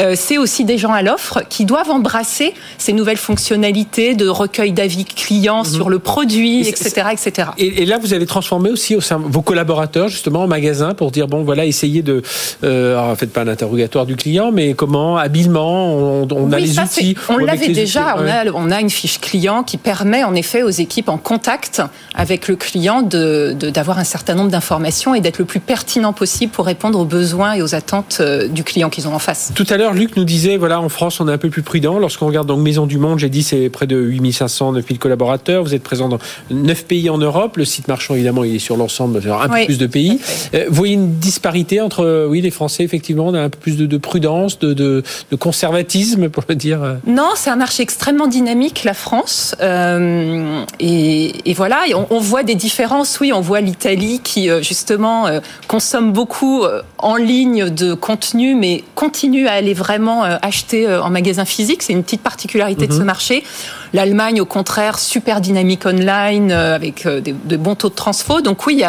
Euh, 0.01 0.15
c'est 0.17 0.39
aussi 0.39 0.65
des 0.65 0.79
gens 0.79 0.93
à 0.93 1.03
l'offre 1.03 1.43
qui 1.49 1.65
doivent 1.65 1.91
embrasser 1.91 2.55
ces 2.79 2.93
nouvelles 2.93 3.17
fonctionnalités 3.17 4.15
de 4.15 4.29
recueil 4.29 4.73
d'avis 4.73 5.05
clients 5.05 5.65
mhm. 5.65 5.71
sur 5.71 5.91
le 5.91 5.99
produit, 5.99 6.67
etc., 6.69 7.09
etc. 7.13 7.49
Et, 7.59 7.85
là 7.87 7.99
vous 7.99 8.15
avez 8.15 8.27
transformé 8.27 8.71
aussi 8.71 8.97
au 8.97 9.01
sein 9.01 9.19
vos 9.19 9.43
collaborateurs 9.43 10.09
justement 10.09 10.43
en 10.43 10.47
magasin 10.47 10.95
pour 10.95 11.11
dire 11.11 11.27
bon 11.27 11.43
voilà 11.43 11.65
essayez 11.65 12.03
de 12.03 12.23
euh, 12.65 12.99
alors 12.99 13.17
faites 13.17 13.33
pas 13.33 13.43
un 13.43 13.49
interrogatoire 13.49 14.07
du 14.07 14.17
client 14.17 14.53
mais 14.53 14.75
comment 14.75 15.17
habiller 15.17 15.42
on, 15.49 16.53
a 16.53 16.59
les 16.59 16.79
outils. 16.79 17.17
On 17.29 17.39
l'avait 17.39 17.69
déjà, 17.69 18.17
on, 18.55 18.71
a, 18.71 18.81
une 18.81 18.91
fiche 18.91 19.21
client 19.21 19.63
qui 19.63 19.77
permet 19.77 20.25
en 20.25 20.35
effet 20.35 20.63
aux 20.63 20.71
équipes 20.71 21.09
en 21.09 21.19
contact 21.19 21.83
avec 22.15 22.49
le 22.49 22.57
client 22.57 23.03
d'avoir 23.03 23.99
un 23.99 24.05
certain 24.05 24.35
nombre 24.35 24.51
d'informations 24.51 25.15
et 25.15 25.21
d'être 25.21 25.39
le 25.39 25.45
plus 25.45 25.61
pertinent 25.61 26.13
possible 26.13 26.53
pour 26.53 26.67
répondre 26.67 26.99
aux 26.99 27.05
besoins 27.05 27.55
et 27.55 27.63
aux 27.63 27.75
attentes 27.75 28.19
euh, 28.21 28.49
du 28.49 28.65
client 28.65 28.91
qu'ils 28.91 29.09
ont 29.09 29.15
en 29.15 29.19
face. 29.19 29.53
Tout 29.55 29.67
à 29.71 29.77
l'heure, 29.77 29.95
Luc 29.95 30.17
nous 30.17 30.25
disait, 30.25 30.57
voilà, 30.57 30.81
en 30.81 30.89
France, 30.89 31.21
on 31.21 31.29
est 31.29 31.33
un 31.33 31.39
peu 31.39 31.51
plus 31.51 31.63
prudent. 31.63 31.99
Lorsqu'on 31.99 32.27
regarde 32.27 32.47
donc 32.47 32.61
Maison 32.61 32.87
du 32.87 32.99
Monde, 32.99 33.19
j'ai 33.19 33.29
dit, 33.29 33.43
c'est 33.43 33.69
près 33.69 33.87
de 33.87 33.97
8500, 33.97 34.73
9000 34.73 34.99
collaborateurs. 34.99 35.63
Vous 35.63 35.75
êtes 35.75 35.83
présent 35.83 36.09
dans 36.09 36.19
9 36.51 36.85
pays 36.85 37.11
en 37.11 37.19
Europe. 37.19 37.57
Le 37.57 37.65
site 37.65 37.89
marchand, 37.89 38.15
évidemment, 38.15 38.45
il 38.45 38.57
est 38.57 38.59
sur 38.59 38.77
l'ensemble, 38.77 39.21
un 39.27 39.49
peu 39.49 39.65
plus 39.67 39.79
de 39.79 39.87
pays. 39.87 40.21
Euh, 40.55 40.67
vous 40.69 40.75
voyez 40.75 40.95
une 40.95 41.19
disparité 41.19 41.81
entre, 41.81 42.27
oui, 42.29 42.41
les 42.41 42.51
Français, 42.51 42.85
effectivement, 42.85 43.27
on 43.27 43.35
a 43.35 43.41
un 43.41 43.51
peu 43.51 43.59
plus 43.59 43.77
de, 43.77 43.97
prudence, 43.97 44.59
de, 44.59 44.73
de, 44.73 45.03
de 45.33 45.37
conservatisme, 45.37 46.29
pour 46.29 46.45
le 46.47 46.55
dire 46.55 46.83
euh. 46.83 46.97
Non, 47.07 47.31
c'est 47.37 47.49
un 47.49 47.57
marché 47.57 47.83
extrêmement 47.83 48.27
dynamique, 48.27 48.85
la 48.85 48.93
France. 48.93 49.57
Euh, 49.62 50.62
et, 50.79 51.55
voilà, 51.55 51.85
on, 52.11 52.21
voit 52.21 52.43
des 52.43 52.55
différences. 52.55 53.19
Oui, 53.19 53.33
on 53.33 53.41
voit 53.41 53.62
l'Italie 53.62 54.21
qui, 54.23 54.51
euh, 54.51 54.62
justement, 54.62 55.29
consomme 55.69 56.12
beaucoup 56.12 56.65
en 56.99 57.17
ligne 57.17 57.71
de 57.71 57.95
contenu, 57.95 58.55
mais 58.55 58.85
continue 58.95 59.49
à 59.49 59.53
aller 59.53 59.73
vraiment 59.73 60.23
acheter 60.23 60.87
en 60.87 61.09
magasin 61.09 61.47
physique. 61.47 61.83
C'est 61.83 61.95
une 61.95 62.03
petite 62.03 62.23
particularité 62.23 62.87
de 62.87 62.93
ce 62.93 62.99
mhm. 62.99 63.05
marché. 63.07 63.45
L'Allemagne, 63.93 64.41
au 64.41 64.47
contraire, 64.47 64.99
super 64.99 65.41
dynamique 65.41 65.87
online 65.87 66.51
avec 66.53 67.07
de, 67.07 67.57
bons 67.57 67.75
taux 67.75 67.89
de 67.89 67.95
transfo. 67.95 68.41
Donc 68.41 68.67
oui, 68.67 68.83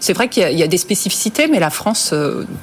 c'est 0.00 0.12
vrai 0.12 0.28
qu'il 0.28 0.58
y, 0.58 0.62
a 0.62 0.66
des 0.66 0.78
spécificités, 0.78 1.48
mais 1.48 1.60
la 1.60 1.70
France, 1.70 2.14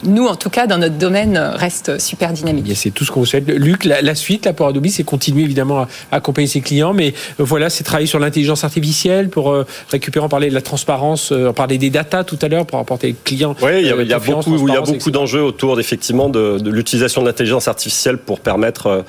nous 0.03 0.27
en 0.27 0.35
tout 0.35 0.49
cas, 0.49 0.67
dans 0.67 0.77
notre 0.77 0.97
domaine, 0.97 1.37
reste 1.37 1.99
super 1.99 2.33
dynamique. 2.33 2.71
C'est 2.75 2.91
tout 2.91 3.05
ce 3.05 3.11
qu'on 3.11 3.21
vous 3.21 3.25
souhaite. 3.25 3.47
Luc, 3.47 3.85
la, 3.85 4.15
suite 4.15 4.45
là 4.45 4.53
pour 4.53 4.67
Adobe, 4.67 4.87
c'est 4.87 5.03
continuer 5.03 5.43
évidemment 5.43 5.81
à, 5.81 5.87
accompagner 6.11 6.47
ses 6.47 6.61
clients, 6.61 6.93
mais 6.93 7.13
voilà, 7.37 7.69
c'est 7.69 7.83
travailler 7.83 8.07
sur 8.07 8.19
l'intelligence 8.19 8.63
artificielle 8.63 9.29
pour 9.29 9.55
récupérer, 9.89 10.25
on 10.25 10.29
parlait 10.29 10.49
de 10.49 10.55
la 10.55 10.61
transparence, 10.61 11.31
on 11.31 11.53
parlait 11.53 11.77
des 11.77 11.89
data 11.89 12.23
tout 12.23 12.39
à 12.41 12.47
l'heure 12.47 12.65
pour 12.65 12.79
apporter 12.79 13.07
les 13.07 13.15
clients. 13.23 13.55
Oui, 13.61 13.81
il 13.81 13.87
y 13.87 13.89
a, 14.13 14.19
beaucoup, 14.19 14.67
il 14.67 14.73
y 14.73 14.77
a 14.77 14.81
beaucoup 14.81 15.11
d'enjeux 15.11 15.41
autour 15.41 15.79
effectivement 15.79 16.29
de, 16.29 16.57
de 16.59 16.69
l'utilisation 16.69 17.21
de 17.21 17.27
l'intelligence 17.27 17.67
artificielle 17.67 18.17
pour 18.17 18.39
permettre 18.39 18.87
euh, 18.87 19.01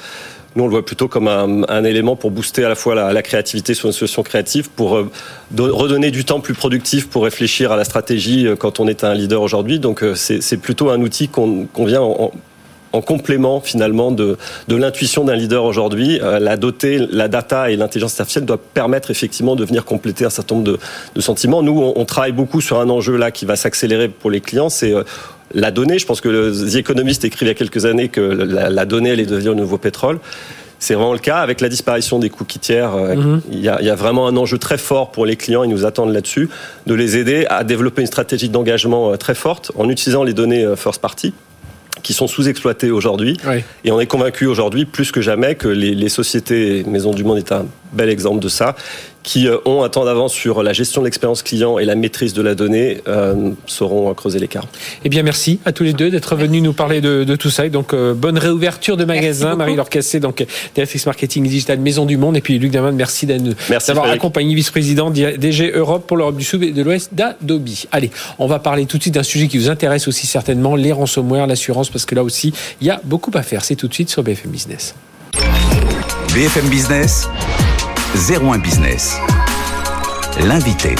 nous, 0.56 0.64
on 0.64 0.66
le 0.66 0.72
voit 0.72 0.84
plutôt 0.84 1.06
comme 1.06 1.28
un, 1.28 1.84
élément 1.84 2.16
pour 2.16 2.30
booster 2.30 2.64
à 2.64 2.68
la 2.68 2.74
fois 2.74 2.94
la, 2.94 3.22
créativité 3.22 3.74
sur 3.74 3.86
une 3.86 3.92
solution 3.92 4.22
créative, 4.22 4.70
pour 4.70 4.96
euh, 4.96 5.10
redonner 5.58 6.10
du 6.10 6.24
temps 6.24 6.40
plus 6.40 6.54
productif 6.54 7.08
pour 7.08 7.24
réfléchir 7.24 7.72
à 7.72 7.76
la 7.76 7.84
stratégie 7.84 8.46
euh, 8.46 8.56
quand 8.56 8.80
on 8.80 8.88
est 8.88 9.04
un 9.04 9.14
leader 9.14 9.42
aujourd'hui. 9.42 9.78
Donc, 9.78 10.02
c'est 10.14 10.56
plutôt 10.56 10.90
un 10.90 11.00
outil 11.00 11.28
qu'on 11.28 11.68
vient 11.78 12.02
en, 12.02 12.32
complément 13.04 13.60
finalement 13.60 14.10
de, 14.10 14.38
l'intuition 14.68 15.24
d'un 15.24 15.36
leader 15.36 15.64
aujourd'hui. 15.64 16.18
la 16.18 16.56
doter, 16.56 17.06
la 17.10 17.28
data 17.28 17.70
et 17.70 17.76
l'intelligence 17.76 18.18
artificielle 18.18 18.46
doivent 18.46 18.58
permettre 18.72 19.10
effectivement 19.10 19.54
de 19.54 19.66
venir 19.66 19.84
compléter 19.84 20.24
un 20.24 20.30
certain 20.30 20.54
nombre 20.54 20.78
de, 21.14 21.20
sentiments. 21.20 21.62
Nous, 21.62 21.78
on, 21.78 21.92
on, 21.94 22.04
travaille 22.06 22.32
beaucoup 22.32 22.62
sur 22.62 22.80
un 22.80 22.88
enjeu 22.88 23.18
là 23.18 23.30
qui 23.30 23.44
va 23.44 23.54
s'accélérer 23.56 24.08
pour 24.08 24.30
les 24.30 24.40
clients. 24.40 24.70
C'est 24.70 24.94
la 25.54 25.70
donnée. 25.70 25.98
Je 25.98 26.06
pense 26.06 26.20
que 26.20 26.70
The 26.70 26.76
Economist 26.76 27.24
écrit 27.24 27.46
il 27.46 27.48
y 27.48 27.50
a 27.50 27.54
quelques 27.54 27.84
années 27.84 28.08
que 28.08 28.20
la, 28.20 28.84
donnée, 28.84 29.10
elle 29.10 29.20
est 29.20 29.26
devenue 29.26 29.50
le 29.50 29.54
nouveau 29.54 29.78
pétrole. 29.78 30.18
C'est 30.78 30.94
vraiment 30.94 31.14
le 31.14 31.18
cas. 31.18 31.38
Avec 31.38 31.60
la 31.60 31.68
disparition 31.68 32.18
des 32.18 32.28
cookies 32.28 32.58
tiers, 32.58 32.94
euh, 32.94 33.14
mhm. 33.14 33.40
il, 33.50 33.60
y 33.60 33.68
a, 33.68 33.94
vraiment 33.94 34.28
un 34.28 34.36
enjeu 34.36 34.58
très 34.58 34.78
fort 34.78 35.10
pour 35.10 35.24
les 35.24 35.36
clients. 35.36 35.64
Ils 35.64 35.70
nous 35.70 35.86
attendent 35.86 36.12
là-dessus, 36.12 36.50
de 36.86 36.94
les 36.94 37.16
aider 37.16 37.46
à 37.48 37.64
développer 37.64 38.02
une 38.02 38.06
stratégie 38.06 38.48
d'engagement 38.48 39.12
euh, 39.12 39.16
très 39.16 39.34
forte 39.34 39.72
en 39.76 39.88
utilisant 39.88 40.22
les 40.22 40.34
données 40.34 40.64
euh, 40.64 40.76
first 40.76 41.00
party 41.00 41.32
qui 42.02 42.12
sont 42.12 42.28
sous-exploitées 42.28 42.90
aujourd'hui. 42.90 43.36
Et 43.82 43.90
on 43.90 43.98
est 43.98 44.06
convaincu 44.06 44.46
aujourd'hui, 44.46 44.84
plus 44.84 45.10
que 45.10 45.20
jamais, 45.20 45.56
que 45.56 45.66
les, 45.66 45.94
les 45.94 46.08
sociétés, 46.08 46.84
Maison 46.86 47.12
du 47.12 47.24
Monde 47.24 47.38
est 47.38 47.50
un 47.50 47.66
bel 47.94 48.10
exemple 48.10 48.38
de 48.38 48.48
ça, 48.48 48.76
qui 49.26 49.48
euh, 49.48 49.58
ont 49.64 49.82
un 49.82 49.88
temps 49.88 50.04
d'avance 50.04 50.32
sur 50.32 50.62
la 50.62 50.72
gestion 50.72 51.02
de 51.02 51.06
l'expérience 51.06 51.42
client 51.42 51.78
et 51.78 51.84
la 51.84 51.96
maîtrise 51.96 52.32
de 52.32 52.40
la 52.42 52.54
donnée 52.54 53.02
euh, 53.08 53.50
sauront 53.66 54.14
creuser 54.14 54.38
l'écart. 54.38 54.66
Eh 55.04 55.08
bien, 55.08 55.24
merci 55.24 55.58
à 55.64 55.72
tous 55.72 55.82
les 55.82 55.92
deux 55.92 56.10
d'être 56.10 56.36
venus 56.36 56.62
nous 56.62 56.72
parler 56.72 57.00
de, 57.00 57.36
tout 57.36 57.50
ça. 57.50 57.66
Et 57.66 57.70
donc, 57.70 57.92
euh, 57.92 58.14
bonne 58.14 58.38
réouverture 58.38 58.96
de 58.96 59.04
magasin. 59.04 59.56
Marie-Laure 59.56 59.90
Cassé, 59.90 60.20
donc 60.20 60.46
directrice 60.74 61.04
marketing 61.06 61.42
digital 61.42 61.80
Maison 61.80 62.06
du 62.06 62.16
Monde. 62.16 62.36
Et 62.36 62.40
puis, 62.40 62.58
Luc 62.58 62.70
Daman, 62.70 62.94
merci 62.94 63.26
d'avoir 63.26 64.06
accompagné 64.06 64.54
vice-président 64.54 65.10
DG 65.10 65.72
Europe 65.72 66.06
pour 66.06 66.16
l'Europe 66.16 66.36
du 66.36 66.44
Sud 66.44 66.62
et 66.62 66.70
de 66.70 66.82
l'Ouest 66.82 67.12
d'Adobe. 67.12 67.68
Allez, 67.90 68.12
on 68.38 68.46
va 68.46 68.60
parler 68.60 68.86
tout 68.86 68.96
de 68.96 69.02
suite 69.02 69.14
d'un 69.14 69.24
sujet 69.24 69.48
qui 69.48 69.58
vous 69.58 69.68
intéresse 69.68 70.06
aussi 70.06 70.28
certainement, 70.28 70.76
les 70.76 70.92
ransomware, 70.92 71.48
l'assurance, 71.48 71.90
parce 71.90 72.04
que 72.04 72.14
là 72.14 72.22
aussi, 72.22 72.52
il 72.80 72.86
y 72.86 72.90
a 72.90 73.00
beaucoup 73.02 73.32
à 73.34 73.42
faire. 73.42 73.64
C'est 73.64 73.74
tout 73.74 73.88
de 73.88 73.94
suite 73.94 74.08
sur 74.08 74.22
BFM 74.22 74.52
Business. 74.52 74.94
BFM 76.32 76.68
Business. 76.68 77.28
01 78.14 78.58
Business. 78.58 79.16
L'invité. 80.40 80.94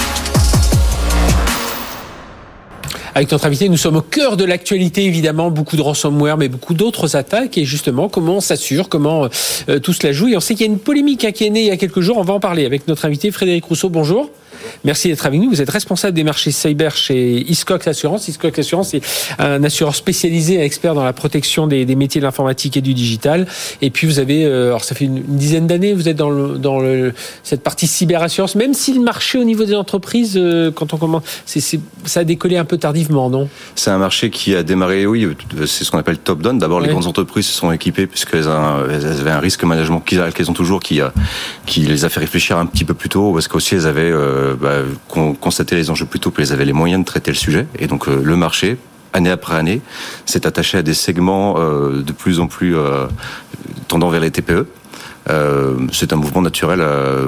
Avec 3.15 3.31
notre 3.31 3.47
invité, 3.47 3.69
nous 3.69 3.77
sommes 3.77 3.97
au 3.97 4.03
cœur 4.03 4.37
de 4.37 4.45
l'actualité, 4.45 5.05
évidemment, 5.05 5.51
beaucoup 5.51 5.77
de 5.77 5.83
ransomware, 5.83 6.37
mais 6.37 6.49
beaucoup 6.49 6.75
d'autres 6.75 7.17
attaques. 7.17 7.57
Et 7.57 7.65
justement, 7.65 8.09
comment 8.09 8.37
on 8.37 8.41
s'assure, 8.41 8.89
comment 8.89 9.29
euh, 9.69 9.79
tout 9.79 9.93
cela 9.93 10.13
joue? 10.13 10.29
Et 10.29 10.37
on 10.37 10.41
sait 10.41 10.55
qu'il 10.55 10.67
y 10.67 10.69
a 10.69 10.73
une 10.73 10.81
polémique 10.81 11.25
hein, 11.25 11.33
qui 11.33 11.47
est 11.47 11.51
née 11.51 11.61
il 11.61 11.67
y 11.69 11.71
a 11.71 11.77
quelques 11.77 12.01
jours. 12.01 12.19
On 12.19 12.25
va 12.25 12.35
en 12.35 12.41
parler 12.41 12.67
avec 12.67 12.89
notre 12.89 13.07
invité 13.07 13.31
Frédéric 13.31 13.65
Rousseau. 13.65 13.89
Bonjour. 13.89 14.31
Merci 14.85 15.09
d'être 15.09 15.27
avec 15.27 15.41
nous. 15.41 15.51
Vous 15.51 15.61
êtes 15.61 15.71
responsable 15.71 16.15
des 16.15 16.25
marchés 16.25 16.51
cyber 16.51 16.97
chez 16.97 17.41
Iscox 17.51 17.87
Assurance. 17.87 18.29
Iscox 18.29 18.59
Assurance 18.59 18.95
est 18.95 19.03
un 19.39 19.63
assureur 19.65 19.95
spécialisé, 19.95 20.61
expert 20.61 20.95
dans 20.95 21.05
la 21.05 21.13
protection 21.13 21.67
des, 21.67 21.87
métiers 21.97 22.21
de 22.21 22.27
l'informatique 22.27 22.77
et 22.77 22.81
du 22.81 22.95
digital. 22.95 23.47
Et 23.83 23.91
puis 23.91 24.07
vous 24.07 24.19
avez, 24.19 24.45
euh, 24.45 24.69
alors 24.69 24.85
ça 24.85 24.95
fait 24.95 25.07
une, 25.07 25.23
dizaine 25.23 25.67
d'années, 25.67 25.95
vous 25.95 26.09
êtes 26.09 26.17
dans, 26.17 26.31
le, 26.31 26.59
dans 26.59 26.79
le, 26.81 27.15
cette 27.43 27.63
partie 27.63 27.87
cyberassurance, 27.87 28.55
même 28.55 28.75
si 28.75 28.93
le 28.93 29.01
marché 29.01 29.39
au 29.39 29.45
niveau 29.45 29.65
des 29.65 29.75
entreprises, 29.75 30.35
euh, 30.37 30.71
quand 30.71 30.95
on 30.95 30.97
commence, 30.97 31.23
c'est, 31.45 31.61
ça 32.05 32.21
a 32.21 32.25
décollé 32.25 32.57
un 32.57 32.65
peu 32.65 32.79
tardivement, 32.79 33.31
non? 33.31 33.49
C'est 33.75 33.91
un 33.91 33.99
marché 33.99 34.31
qui 34.31 34.55
a 34.55 34.63
démarré, 34.63 35.07
oui, 35.07 35.29
c'est 35.67 35.85
ce 35.85 35.91
qu'on 35.91 35.99
appelle 35.99 36.19
top-down. 36.19 36.59
D'abord, 36.59 36.81
les 36.81 36.89
grandes 36.89 37.07
entreprises 37.07 37.47
se 37.47 37.53
sont 37.53 37.73
équipées 37.73 38.07
puisqu'elles 38.07 38.49
avaient 38.49 39.31
un 39.31 39.41
risque 39.41 39.65
management 39.65 40.01
qu'elles 40.01 40.51
ont 40.51 40.55
toujours 40.55 40.81
qui, 40.81 41.01
qui 41.67 41.81
les 41.81 42.05
a 42.05 42.09
fait 42.09 42.21
réfléchir 42.21 42.59
un 42.59 42.67
petit 42.67 42.85
peu 42.85 42.95
plus 42.95 43.09
tôt 43.09 43.33
parce 43.33 43.49
qu'aussi 43.49 43.75
elles 43.75 43.87
avaient 43.87 44.11
euh, 44.11 44.56
bah, 44.57 44.77
constaté 45.41 45.75
les 45.77 45.91
enjeux 45.91 46.07
plus 46.07 46.21
tôt 46.21 46.31
qu'elles 46.31 46.53
avaient 46.53 46.65
les 46.65 46.73
moyens 46.73 47.01
de 47.01 47.07
traiter 47.07 47.31
le 47.31 47.37
sujet. 47.37 47.67
Et 47.79 47.87
donc 47.87 48.09
euh, 48.09 48.21
le 48.23 48.37
marché, 48.37 48.79
année 49.13 49.31
après 49.31 49.57
année, 49.57 49.81
s'est 50.25 50.47
attaché 50.47 50.79
à 50.79 50.83
des 50.83 50.95
segments 50.95 51.55
euh, 51.59 52.03
de 52.03 52.13
plus 52.13 52.41
en 52.41 52.47
plus 52.47 52.75
tendant 53.89 54.09
vers 54.09 54.21
les 54.21 54.31
TPE. 54.31 54.67
c'est 55.93 56.13
un 56.13 56.17
mouvement 56.17 56.43
naturel 56.43 56.83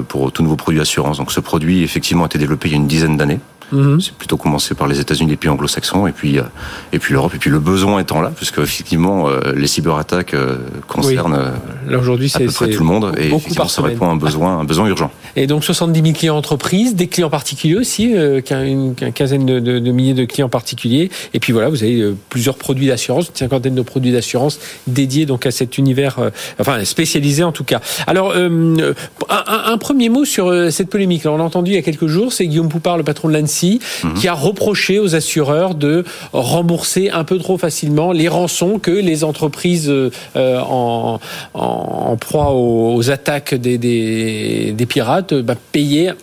pour 0.07 0.31
tout 0.31 0.43
nouveau 0.43 0.55
produit 0.55 0.79
d'assurance. 0.79 1.17
Donc 1.17 1.31
ce 1.31 1.39
produit, 1.39 1.83
effectivement, 1.83 2.23
a 2.23 2.25
été 2.27 2.37
développé 2.37 2.69
il 2.69 2.71
y 2.71 2.75
a 2.75 2.77
une 2.77 2.87
dizaine 2.87 3.17
d'années. 3.17 3.39
Mhm. 3.71 4.01
C'est 4.01 4.13
plutôt 4.13 4.37
commencé 4.37 4.73
par 4.73 4.87
les 4.87 4.99
États-Unis, 4.99 5.29
les 5.29 5.37
pays 5.37 5.49
anglo-saxons, 5.49 6.07
et 6.07 6.11
puis 6.11 6.39
euh, 6.39 6.43
et 6.91 6.99
puis 6.99 7.13
l'Europe, 7.13 7.33
et 7.35 7.37
puis 7.37 7.49
le 7.49 7.59
besoin 7.59 7.99
étant 7.99 8.21
là, 8.21 8.31
puisque 8.35 8.59
effectivement 8.59 9.29
euh, 9.29 9.53
les 9.55 9.67
cyberattaques 9.67 10.33
euh, 10.33 10.57
concernent 10.87 11.53
là 11.87 11.97
aujourd'hui 11.97 12.29
c'est 12.29 12.45
tout 12.45 12.79
le 12.79 12.85
monde, 12.85 13.13
et 13.17 13.27
effectivement 13.27 13.67
ça 13.67 13.81
répond 13.81 14.07
à 14.07 14.11
un 14.11 14.15
besoin, 14.15 14.59
un 14.59 14.63
besoin 14.63 14.87
urgent. 14.87 15.11
Et 15.35 15.47
donc 15.47 15.63
70 15.63 16.01
000 16.01 16.13
clients 16.13 16.37
entreprises, 16.37 16.95
des 16.95 17.07
clients 17.07 17.29
particuliers 17.29 17.77
aussi, 17.77 18.13
une, 18.13 18.95
quinzaine 18.95 19.45
de, 19.45 19.59
de, 19.59 19.91
milliers 19.91 20.13
de 20.13 20.25
clients 20.25 20.49
particuliers, 20.49 21.09
et 21.33 21.39
puis 21.39 21.53
voilà, 21.53 21.69
vous 21.69 21.83
avez 21.83 22.13
plusieurs 22.29 22.55
produits 22.55 22.87
d'assurance, 22.87 23.29
une 23.29 23.35
cinquantaine 23.35 23.75
de 23.75 23.81
produits 23.81 24.11
d'assurance 24.11 24.59
dédiés 24.87 25.25
donc 25.25 25.45
à 25.45 25.51
cet 25.51 25.77
univers, 25.77 26.17
enfin 26.59 26.83
spécialisé 26.85 27.43
en 27.43 27.51
tout 27.51 27.63
cas. 27.63 27.81
Alors 28.07 28.33
un, 28.35 28.93
un, 29.29 29.77
premier 29.77 30.09
mot 30.09 30.25
sur 30.25 30.71
cette 30.71 30.89
polémique. 30.89 31.25
on 31.25 31.37
l'a 31.37 31.43
entendu 31.43 31.71
il 31.71 31.75
y 31.75 31.77
a 31.77 31.81
quelques 31.81 32.07
jours, 32.07 32.33
c'est 32.33 32.47
Guillaume 32.47 32.69
Poupard, 32.69 32.97
le 32.97 33.03
patron 33.03 33.27
de 33.27 33.33
l'ANSI 33.33 33.58
Mhm. 33.63 34.13
qui 34.13 34.27
a 34.27 34.33
reproché 34.33 34.99
aux 34.99 35.15
assureurs 35.15 35.75
de 35.75 36.03
rembourser 36.33 37.09
un 37.09 37.23
peu 37.23 37.37
trop 37.37 37.57
facilement 37.57 38.11
les 38.11 38.27
rançons 38.27 38.79
que 38.79 38.91
les 38.91 39.23
entreprises 39.23 39.89
euh, 39.89 40.59
en, 40.59 41.19
proie 42.19 42.53
aux, 42.53 43.09
attaques 43.09 43.55
des, 43.55 44.85
pirates 44.87 45.33
bah, 45.33 45.55
payaient 45.71 46.13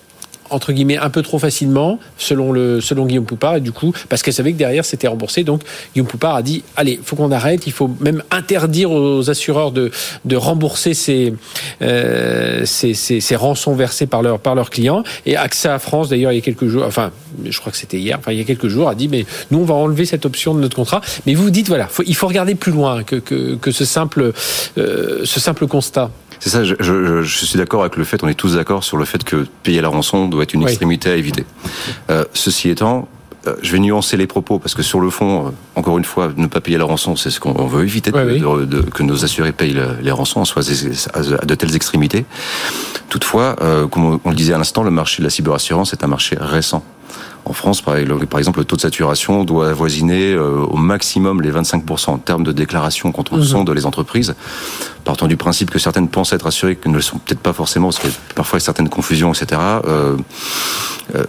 entre 0.50 0.72
guillemets 0.72 0.96
un 0.96 1.10
peu 1.10 1.22
trop 1.22 1.38
facilement 1.38 1.98
selon 2.16 2.52
le 2.52 2.80
selon 2.80 3.06
Guillaume 3.06 3.24
Poupard 3.24 3.56
et 3.56 3.60
du 3.60 3.72
coup 3.72 3.92
parce 4.08 4.22
qu'elle 4.22 4.34
savait 4.34 4.52
que 4.52 4.58
derrière 4.58 4.84
c'était 4.84 5.08
remboursé. 5.08 5.44
Donc 5.44 5.62
Guillaume 5.94 6.08
Poupard 6.08 6.36
a 6.36 6.42
dit 6.42 6.62
allez 6.76 7.00
faut 7.02 7.16
qu'on 7.16 7.30
arrête 7.30 7.66
il 7.66 7.72
faut 7.72 7.90
même 8.00 8.22
interdire 8.30 8.90
aux 8.90 9.28
assureurs 9.30 9.72
de 9.72 9.90
de 10.24 10.36
rembourser 10.36 10.94
ces 10.94 11.34
euh, 11.82 12.64
ces, 12.64 12.94
ces, 12.94 13.20
ces, 13.20 13.36
rançons 13.36 13.74
versées 13.74 14.06
par 14.06 14.22
leurs 14.22 14.38
par 14.38 14.54
leurs 14.54 14.70
clients. 14.70 15.02
Et 15.24 15.36
AXA 15.36 15.78
France 15.78 16.08
d'ailleurs 16.08 16.32
il 16.32 16.36
y 16.36 16.38
a 16.38 16.42
quelques 16.42 16.66
jours 16.66 16.84
enfin 16.84 17.10
je 17.44 17.58
crois 17.58 17.72
que 17.72 17.78
c'était 17.78 17.98
hier 17.98 18.18
enfin 18.18 18.32
il 18.32 18.38
y 18.38 18.40
a 18.40 18.44
quelques 18.44 18.68
jours 18.68 18.88
a 18.88 18.94
dit 18.94 19.08
mais 19.08 19.26
nous 19.50 19.58
on 19.58 19.64
va 19.64 19.74
enlever 19.74 20.06
cette 20.06 20.26
option 20.26 20.54
de 20.54 20.60
notre 20.60 20.76
contrat. 20.76 21.00
Mais 21.26 21.34
vous 21.34 21.44
vous 21.44 21.50
dites 21.50 21.68
voilà 21.68 21.88
il 22.06 22.14
faut 22.14 22.28
regarder 22.28 22.54
plus 22.54 22.72
loin 22.72 23.02
que 23.02 23.16
que, 23.16 23.56
que 23.56 23.70
ce 23.70 23.84
simple 23.84 24.32
euh, 24.78 25.20
ce 25.24 25.40
simple 25.40 25.66
constat 25.66 26.10
c'est 26.40 26.50
ça, 26.50 26.64
je, 26.64 26.74
je, 26.80 27.22
je 27.22 27.44
suis 27.44 27.58
d'accord 27.58 27.80
avec 27.80 27.96
le 27.96 28.04
fait, 28.04 28.22
on 28.22 28.28
est 28.28 28.34
tous 28.34 28.54
d'accord 28.54 28.84
sur 28.84 28.96
le 28.96 29.04
fait 29.04 29.24
que 29.24 29.46
payer 29.62 29.80
la 29.80 29.88
rançon 29.88 30.28
doit 30.28 30.42
être 30.42 30.54
une 30.54 30.62
extrémité 30.62 31.10
à 31.10 31.16
éviter. 31.16 31.44
Euh, 32.10 32.24
ceci 32.34 32.70
étant, 32.70 33.08
euh, 33.46 33.54
je 33.62 33.72
vais 33.72 33.78
nuancer 33.78 34.16
les 34.16 34.26
propos 34.26 34.58
parce 34.58 34.74
que 34.74 34.82
sur 34.82 35.00
le 35.00 35.10
fond, 35.10 35.46
euh, 35.46 35.50
encore 35.74 35.98
une 35.98 36.04
fois, 36.04 36.32
ne 36.36 36.46
pas 36.46 36.60
payer 36.60 36.78
la 36.78 36.84
rançon, 36.84 37.16
c'est 37.16 37.30
ce 37.30 37.40
qu'on 37.40 37.66
veut 37.66 37.84
éviter 37.84 38.10
de, 38.10 38.80
que 38.82 39.02
nos 39.02 39.24
assurés 39.24 39.52
payent 39.52 39.78
les 40.02 40.10
rançons, 40.10 40.44
soit 40.44 40.62
à 41.14 41.20
de 41.20 41.54
telles 41.54 41.76
extrémités. 41.76 42.24
Toutefois, 43.08 43.56
euh, 43.62 43.86
comme 43.86 44.18
on 44.24 44.30
le 44.30 44.36
disait 44.36 44.54
à 44.54 44.58
l'instant, 44.58 44.82
le 44.82 44.90
marché 44.90 45.22
de 45.22 45.24
la 45.24 45.30
cyberassurance 45.30 45.92
est 45.92 46.02
un 46.02 46.08
marché 46.08 46.36
récent. 46.38 46.84
En 47.46 47.52
France, 47.52 47.80
par 47.80 47.96
exemple, 47.96 48.58
le 48.58 48.64
taux 48.64 48.74
de 48.74 48.80
saturation 48.80 49.44
doit 49.44 49.68
avoisiner 49.70 50.32
euh, 50.32 50.64
au 50.68 50.76
maximum 50.76 51.40
les 51.40 51.52
25% 51.52 52.10
en 52.10 52.18
termes 52.18 52.42
de 52.42 52.50
déclaration 52.50 53.12
quand 53.12 53.32
on 53.32 53.36
mhm. 53.36 53.44
sonde 53.44 53.70
les 53.70 53.86
entreprises. 53.86 54.34
Partant 55.04 55.28
du 55.28 55.36
principe 55.36 55.70
que 55.70 55.78
certaines 55.78 56.08
pensent 56.08 56.32
être 56.32 56.48
assurées, 56.48 56.74
que 56.74 56.88
ne 56.88 56.96
le 56.96 57.00
sont 57.00 57.18
peut-être 57.18 57.38
pas 57.38 57.52
forcément, 57.52 57.86
parce 57.90 58.00
que 58.00 58.08
parfois 58.34 58.58
il 58.58 58.62
y 58.62 58.64
a 58.64 58.66
certaines 58.66 58.88
confusions, 58.88 59.32
etc. 59.32 59.60
Euh, 59.86 60.16
euh, 61.14 61.24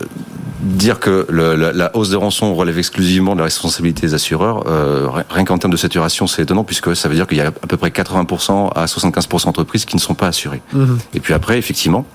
dire 0.62 1.00
que 1.00 1.28
le, 1.30 1.56
la, 1.56 1.72
la, 1.72 1.96
hausse 1.96 2.10
de 2.10 2.16
rançon 2.16 2.56
relève 2.56 2.80
exclusivement 2.80 3.34
de 3.34 3.40
la 3.40 3.46
responsabilité 3.46 4.08
des 4.08 4.16
assureurs, 4.16 4.64
euh, 4.66 5.08
rien 5.30 5.46
qu'en 5.46 5.60
termes 5.60 5.72
de 5.72 5.78
saturation, 5.78 6.26
c'est 6.26 6.42
étonnant 6.42 6.64
puisque 6.64 6.96
ça 6.96 7.10
veut 7.10 7.16
dire 7.16 7.28
qu'il 7.28 7.38
y 7.38 7.42
a 7.42 7.48
à 7.48 7.52
peu 7.52 7.78
près 7.78 7.90
80% 7.90 8.72
à 8.74 8.86
75% 8.86 9.46
d'entreprises 9.46 9.86
qui 9.86 9.96
ne 9.96 10.02
sont 10.02 10.16
pas 10.16 10.28
assurées. 10.28 10.64
Mhm. 10.74 10.98
Et 11.14 11.20
puis 11.20 11.36
après, 11.36 11.60
effectivement, 11.60 12.08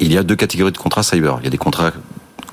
il 0.00 0.12
y 0.12 0.16
a 0.16 0.22
deux 0.22 0.36
catégories 0.36 0.72
de 0.72 0.78
contrats 0.78 1.02
cyber. 1.02 1.36
Il 1.40 1.44
y 1.44 1.48
a 1.48 1.50
des 1.50 1.58
contrats 1.58 1.92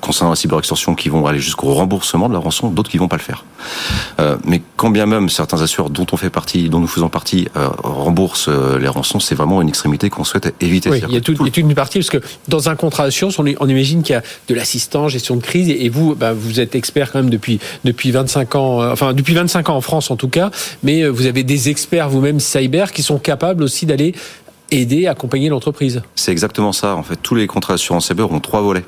concernant 0.02 0.30
la 0.30 0.36
cyberextorsion 0.36 0.94
qui 0.94 1.08
vont 1.08 1.26
aller 1.26 1.38
jusqu'au 1.38 1.72
remboursement 1.72 2.28
de 2.28 2.34
la 2.34 2.40
rançon, 2.40 2.68
d'autres 2.68 2.90
qui 2.90 2.98
vont 2.98 3.08
pas 3.08 3.16
le 3.16 3.22
faire. 3.22 3.44
Euh, 4.20 4.36
mais 4.44 4.60
quand 4.76 4.90
bien 4.90 5.06
même 5.06 5.30
certains 5.30 5.62
assureurs 5.62 5.90
dont 5.90 6.06
on 6.12 6.16
fait 6.16 6.28
partie, 6.28 6.68
dont 6.68 6.80
nous 6.80 6.88
faisons 6.88 7.08
partie, 7.08 7.48
euh, 7.56 7.68
remboursent 7.82 8.48
euh, 8.48 8.78
les 8.78 8.88
rançons, 8.88 9.20
c'est 9.20 9.36
vraiment 9.36 9.62
une 9.62 9.68
extrémité 9.68 10.10
qu'on 10.10 10.24
souhaite 10.24 10.52
éviter. 10.60 10.90
Oui, 10.90 11.00
il 11.08 11.14
y 11.14 11.16
a 11.16 11.20
toute, 11.20 11.56
une 11.56 11.74
partie 11.74 12.00
parce 12.00 12.10
que 12.10 12.18
dans 12.48 12.68
un 12.68 12.74
contrat 12.74 13.04
d'assurance, 13.04 13.38
on, 13.38 13.44
on, 13.60 13.68
imagine 13.68 14.02
qu'il 14.02 14.14
y 14.14 14.18
a 14.18 14.22
de 14.48 14.54
l'assistance, 14.54 15.12
gestion 15.12 15.36
de 15.36 15.40
crise, 15.40 15.70
et 15.70 15.88
vous, 15.88 16.16
bah, 16.16 16.32
vous 16.32 16.58
êtes 16.58 16.74
expert 16.74 17.12
quand 17.12 17.20
même 17.20 17.30
depuis 17.30 17.60
depuis 17.84 18.10
25 18.10 18.56
ans, 18.56 18.90
enfin 18.90 19.14
depuis 19.14 19.34
25 19.34 19.68
ans 19.68 19.76
en 19.76 19.80
France 19.80 20.10
en 20.10 20.16
tout 20.16 20.28
cas, 20.28 20.50
mais 20.82 21.06
vous 21.08 21.26
avez 21.26 21.44
des 21.44 21.68
experts 21.68 22.08
vous-même 22.08 22.40
cyber 22.40 22.92
qui 22.92 23.02
sont 23.02 23.18
capables 23.18 23.62
aussi 23.62 23.86
d'aller 23.86 24.14
aider, 24.72 25.06
accompagner 25.06 25.48
l'entreprise. 25.48 26.02
C'est 26.16 26.32
exactement 26.32 26.72
ça. 26.72 26.96
En 26.96 27.02
fait, 27.02 27.16
tous 27.22 27.34
les 27.34 27.46
contrats 27.46 27.74
d'assurance 27.74 28.08
cyber 28.08 28.32
ont 28.32 28.40
trois 28.40 28.62
volets 28.62 28.84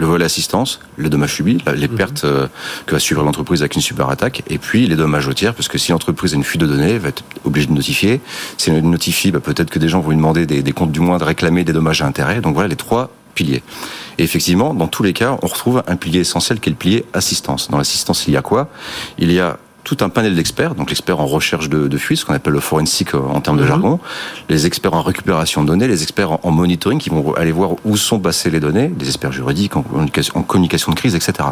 le 0.00 0.06
volet 0.06 0.24
assistance, 0.24 0.80
le 0.96 1.10
dommage 1.10 1.34
subi, 1.34 1.58
les 1.76 1.86
mhm. 1.86 1.94
pertes 1.94 2.24
euh, 2.24 2.48
que 2.86 2.92
va 2.92 2.98
suivre 2.98 3.22
l'entreprise 3.22 3.60
avec 3.60 3.76
une 3.76 3.82
cyberattaque, 3.82 4.42
et 4.48 4.58
puis 4.58 4.86
les 4.86 4.96
dommages 4.96 5.28
au 5.28 5.34
tiers, 5.34 5.54
parce 5.54 5.68
que 5.68 5.76
si 5.76 5.92
l'entreprise 5.92 6.32
a 6.32 6.36
une 6.36 6.44
fuite 6.44 6.62
de 6.62 6.66
données, 6.66 6.92
elle 6.92 6.98
va 6.98 7.10
être 7.10 7.22
obligée 7.44 7.66
de 7.66 7.72
notifier. 7.72 8.20
Si 8.56 8.70
elle 8.70 8.82
notifie, 8.82 9.30
bah, 9.30 9.40
peut-être 9.40 9.70
que 9.70 9.78
des 9.78 9.88
gens 9.88 10.00
vont 10.00 10.10
lui 10.10 10.16
demander 10.16 10.46
des, 10.46 10.62
des 10.62 10.72
comptes 10.72 10.90
du 10.90 11.00
moins 11.00 11.18
de 11.18 11.24
réclamer 11.24 11.64
des 11.64 11.74
dommages 11.74 12.00
à 12.00 12.06
intérêt. 12.06 12.40
Donc 12.40 12.54
voilà 12.54 12.68
les 12.68 12.76
trois 12.76 13.10
piliers. 13.34 13.62
Et 14.18 14.22
effectivement, 14.22 14.72
dans 14.72 14.88
tous 14.88 15.02
les 15.02 15.12
cas, 15.12 15.38
on 15.42 15.46
retrouve 15.46 15.82
un 15.86 15.96
pilier 15.96 16.20
essentiel 16.20 16.60
qui 16.60 16.70
est 16.70 16.72
le 16.72 16.78
pilier 16.78 17.04
assistance. 17.12 17.70
Dans 17.70 17.78
l'assistance, 17.78 18.26
il 18.26 18.32
y 18.32 18.36
a 18.38 18.42
quoi? 18.42 18.70
Il 19.18 19.30
y 19.30 19.38
a 19.38 19.58
tout 19.84 19.96
un 20.00 20.08
panel 20.08 20.34
d'experts, 20.34 20.74
donc 20.74 20.90
l'expert 20.90 21.20
en 21.20 21.26
recherche 21.26 21.68
de, 21.68 21.88
de 21.88 21.98
fuite, 21.98 22.18
ce 22.18 22.24
qu'on 22.24 22.34
appelle 22.34 22.52
le 22.52 22.60
forensic 22.60 23.14
euh, 23.14 23.18
en 23.18 23.40
termes 23.40 23.56
de 23.56 23.62
mhm. 23.62 23.68
jargon, 23.68 24.00
les 24.48 24.66
experts 24.66 24.94
en 24.94 25.02
récupération 25.02 25.62
de 25.62 25.68
données, 25.68 25.88
les 25.88 26.02
experts 26.02 26.44
en, 26.44 26.50
monitoring 26.50 26.98
qui 26.98 27.10
vont 27.10 27.34
aller 27.34 27.52
voir 27.52 27.72
où 27.84 27.96
sont 27.96 28.18
passées 28.18 28.50
les 28.50 28.60
données, 28.60 28.92
les 28.98 29.06
experts 29.06 29.32
juridiques 29.32 29.76
en 29.76 29.82
communication, 29.82 30.36
en 30.36 30.42
communication 30.42 30.92
de 30.92 30.96
crise, 30.96 31.14
etc. 31.14 31.48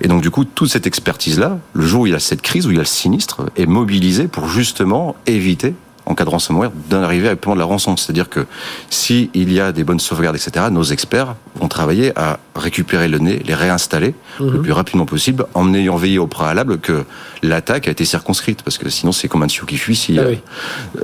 Et 0.00 0.08
donc 0.08 0.22
du 0.22 0.30
coup, 0.30 0.44
toute 0.44 0.70
cette 0.70 0.86
expertise-là, 0.86 1.58
le 1.72 1.86
jour 1.86 2.02
où 2.02 2.06
il 2.06 2.12
y 2.12 2.16
a 2.16 2.20
cette 2.20 2.42
crise, 2.42 2.66
où 2.66 2.70
il 2.70 2.76
y 2.76 2.78
a 2.78 2.82
le 2.82 2.86
sinistre, 2.86 3.46
est 3.56 3.66
mobilisée 3.66 4.28
pour 4.28 4.48
justement 4.48 5.16
éviter 5.26 5.74
en 6.06 6.14
cas 6.14 6.24
de 6.24 6.30
ransomware 6.30 6.70
d'arriver 6.90 7.28
à 7.28 7.36
paiement 7.36 7.54
de 7.54 7.60
la 7.60 7.66
rançon. 7.66 7.96
C'est-à-dire 7.96 8.28
que 8.28 8.46
s'il 8.90 9.52
y 9.52 9.60
a 9.60 9.72
des 9.72 9.84
bonnes 9.84 10.00
sauvegardes, 10.00 10.36
etc., 10.36 10.66
nos 10.70 10.82
experts 10.82 11.34
vont 11.56 11.68
travailler 11.68 12.12
à 12.16 12.38
récupérer 12.54 13.08
le 13.08 13.18
nez, 13.18 13.42
les 13.44 13.54
réinstaller 13.54 14.14
le 14.40 14.46
mhm. 14.46 14.62
plus 14.62 14.72
rapidement 14.72 15.06
possible, 15.06 15.46
en 15.54 15.72
ayant 15.74 15.96
veillé 15.96 16.18
au 16.18 16.26
préalable 16.26 16.78
que 16.78 17.04
l'attaque 17.42 17.88
a 17.88 17.90
été 17.90 18.04
circonscrite, 18.04 18.62
parce 18.62 18.78
que 18.78 18.88
sinon 18.88 19.12
c'est 19.12 19.28
comme 19.28 19.42
un 19.42 19.46
tuyau 19.46 19.66
qui 19.66 19.76
fuit. 19.76 19.96
Si, 19.96 20.18
ah 20.18 20.22
euh, 20.22 20.34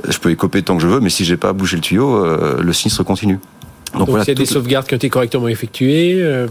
je 0.07 0.17
peux 0.17 0.29
écoper 0.29 0.61
tant 0.61 0.75
que 0.75 0.81
je 0.81 0.87
veux, 0.87 0.99
mais 0.99 1.09
si 1.09 1.25
j'ai 1.25 1.37
pas 1.37 1.53
bougé 1.53 1.77
le 1.77 1.81
tuyau, 1.81 2.23
euh, 2.23 2.61
le 2.61 2.73
sinistre 2.73 3.03
continue. 3.03 3.39
Donc, 3.97 4.09
voilà, 4.09 4.23
s'il 4.23 4.33
y 4.33 4.37
a 4.37 4.39
des 4.39 4.45
sauvegardes 4.45 4.87
qui 4.87 4.93
ont 4.93 4.97
été 4.97 5.09
correctement 5.09 5.47
effectuées, 5.47 6.15
euh, 6.21 6.47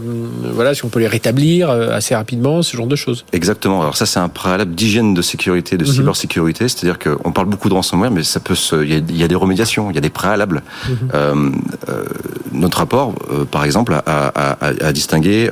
voilà, 0.53 0.73
si 0.75 0.85
on 0.85 0.89
peut 0.89 0.99
les 0.99 1.07
rétablir 1.07 1.69
euh, 1.69 1.89
assez 1.91 2.13
rapidement, 2.15 2.61
ce 2.61 2.77
genre 2.77 2.87
de 2.87 2.95
choses. 2.95 3.25
Exactement. 3.33 3.81
Alors 3.81 3.97
ça, 3.97 4.05
c'est 4.05 4.19
un 4.19 4.29
préalable 4.29 4.75
d'hygiène 4.75 5.13
de 5.13 5.21
sécurité, 5.21 5.77
de 5.77 5.85
mhm. 5.85 5.91
cybersécurité. 5.91 6.67
C'est-à-dire 6.67 6.99
qu'on 6.99 7.31
parle 7.31 7.47
beaucoup 7.47 7.69
de 7.69 7.73
ransomware, 7.73 8.11
mais 8.11 8.23
ça 8.23 8.39
peut 8.39 8.55
se, 8.55 8.83
il 8.83 9.17
y 9.17 9.23
a, 9.23 9.27
des 9.27 9.35
remédiations, 9.35 9.89
il 9.89 9.95
y 9.95 9.97
a 9.97 10.01
des 10.01 10.09
préalables. 10.09 10.61
Mhm. 10.87 10.97
Euh, 11.13 11.49
euh, 11.89 12.03
notre 12.51 12.77
rapport, 12.77 13.13
euh, 13.31 13.45
par 13.45 13.63
exemple, 13.63 13.93
a, 13.93 14.01
a, 14.05 14.57
a 14.61 14.93
distingué 14.93 15.49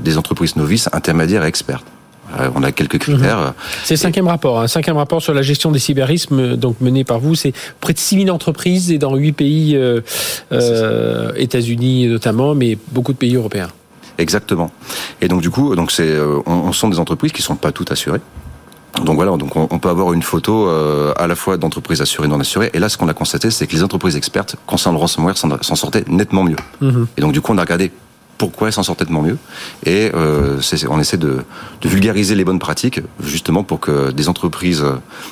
des 0.00 0.18
entreprises 0.18 0.56
novices, 0.56 0.88
intermédiaires 0.92 1.44
et 1.44 1.48
expertes. 1.48 1.84
On 2.54 2.62
a 2.62 2.72
quelques 2.72 2.98
critères. 2.98 3.38
Mhm. 3.38 3.52
C'est 3.84 3.94
le 3.94 3.98
cinquième 3.98 4.28
rapport. 4.28 4.60
Un 4.60 4.64
hein. 4.64 4.68
cinquième 4.68 4.96
rapport 4.96 5.22
sur 5.22 5.34
la 5.34 5.42
gestion 5.42 5.70
des 5.72 5.78
cyberismes, 5.78 6.38
euh, 6.38 6.56
donc 6.56 6.80
mené 6.80 7.04
par 7.04 7.18
vous. 7.18 7.34
C'est 7.34 7.52
près 7.80 7.92
de 7.92 7.98
6000 7.98 8.30
entreprises 8.30 8.90
et 8.90 8.98
dans 8.98 9.14
8 9.14 9.32
pays, 9.32 9.76
euh, 9.76 10.00
euh 10.52 11.32
États-Unis 11.36 12.08
notamment, 12.08 12.54
mais 12.54 12.78
beaucoup 12.92 13.12
de 13.12 13.18
pays 13.18 13.36
européens. 13.36 13.68
Exactement. 14.18 14.70
Et 15.20 15.28
donc 15.28 15.40
du 15.40 15.50
coup, 15.50 15.74
donc 15.76 15.92
c'est, 15.92 16.16
on, 16.46 16.72
sont 16.72 16.88
des 16.88 16.98
entreprises 16.98 17.32
qui 17.32 17.42
sont 17.42 17.54
pas 17.54 17.70
toutes 17.70 17.92
assurées. 17.92 18.20
Donc 19.04 19.14
voilà, 19.14 19.36
donc 19.36 19.54
on, 19.54 19.78
peut 19.78 19.90
avoir 19.90 20.12
une 20.12 20.22
photo 20.22 20.68
à 20.68 21.26
la 21.28 21.36
fois 21.36 21.56
d'entreprises 21.56 22.00
assurées 22.00 22.26
et 22.26 22.28
non 22.28 22.40
assurées. 22.40 22.70
Et 22.74 22.80
là, 22.80 22.88
ce 22.88 22.96
qu'on 22.96 23.06
a 23.06 23.14
constaté, 23.14 23.52
c'est 23.52 23.68
que 23.68 23.76
les 23.76 23.84
entreprises 23.84 24.16
expertes 24.16 24.56
concernant 24.66 24.98
le 24.98 25.02
ransomware 25.02 25.36
s'en 25.36 25.76
sortaient 25.76 26.04
nettement 26.08 26.42
mieux. 26.42 26.56
Mhm. 26.80 27.06
Et 27.16 27.20
donc 27.20 27.32
du 27.32 27.40
coup, 27.40 27.52
on 27.52 27.58
a 27.58 27.60
regardé 27.60 27.92
pourquoi 28.38 28.68
elle 28.68 28.72
s'en 28.72 28.82
sort 28.82 28.96
tellement 28.96 29.22
mieux. 29.22 29.36
Et 29.84 30.10
euh, 30.14 30.60
on 30.88 31.00
essaie 31.00 31.16
de, 31.16 31.44
de, 31.80 31.88
vulgariser 31.88 32.34
les 32.34 32.44
bonnes 32.44 32.58
pratiques, 32.58 33.00
justement 33.22 33.64
pour 33.64 33.80
que 33.80 34.10
des 34.12 34.28
entreprises 34.28 34.84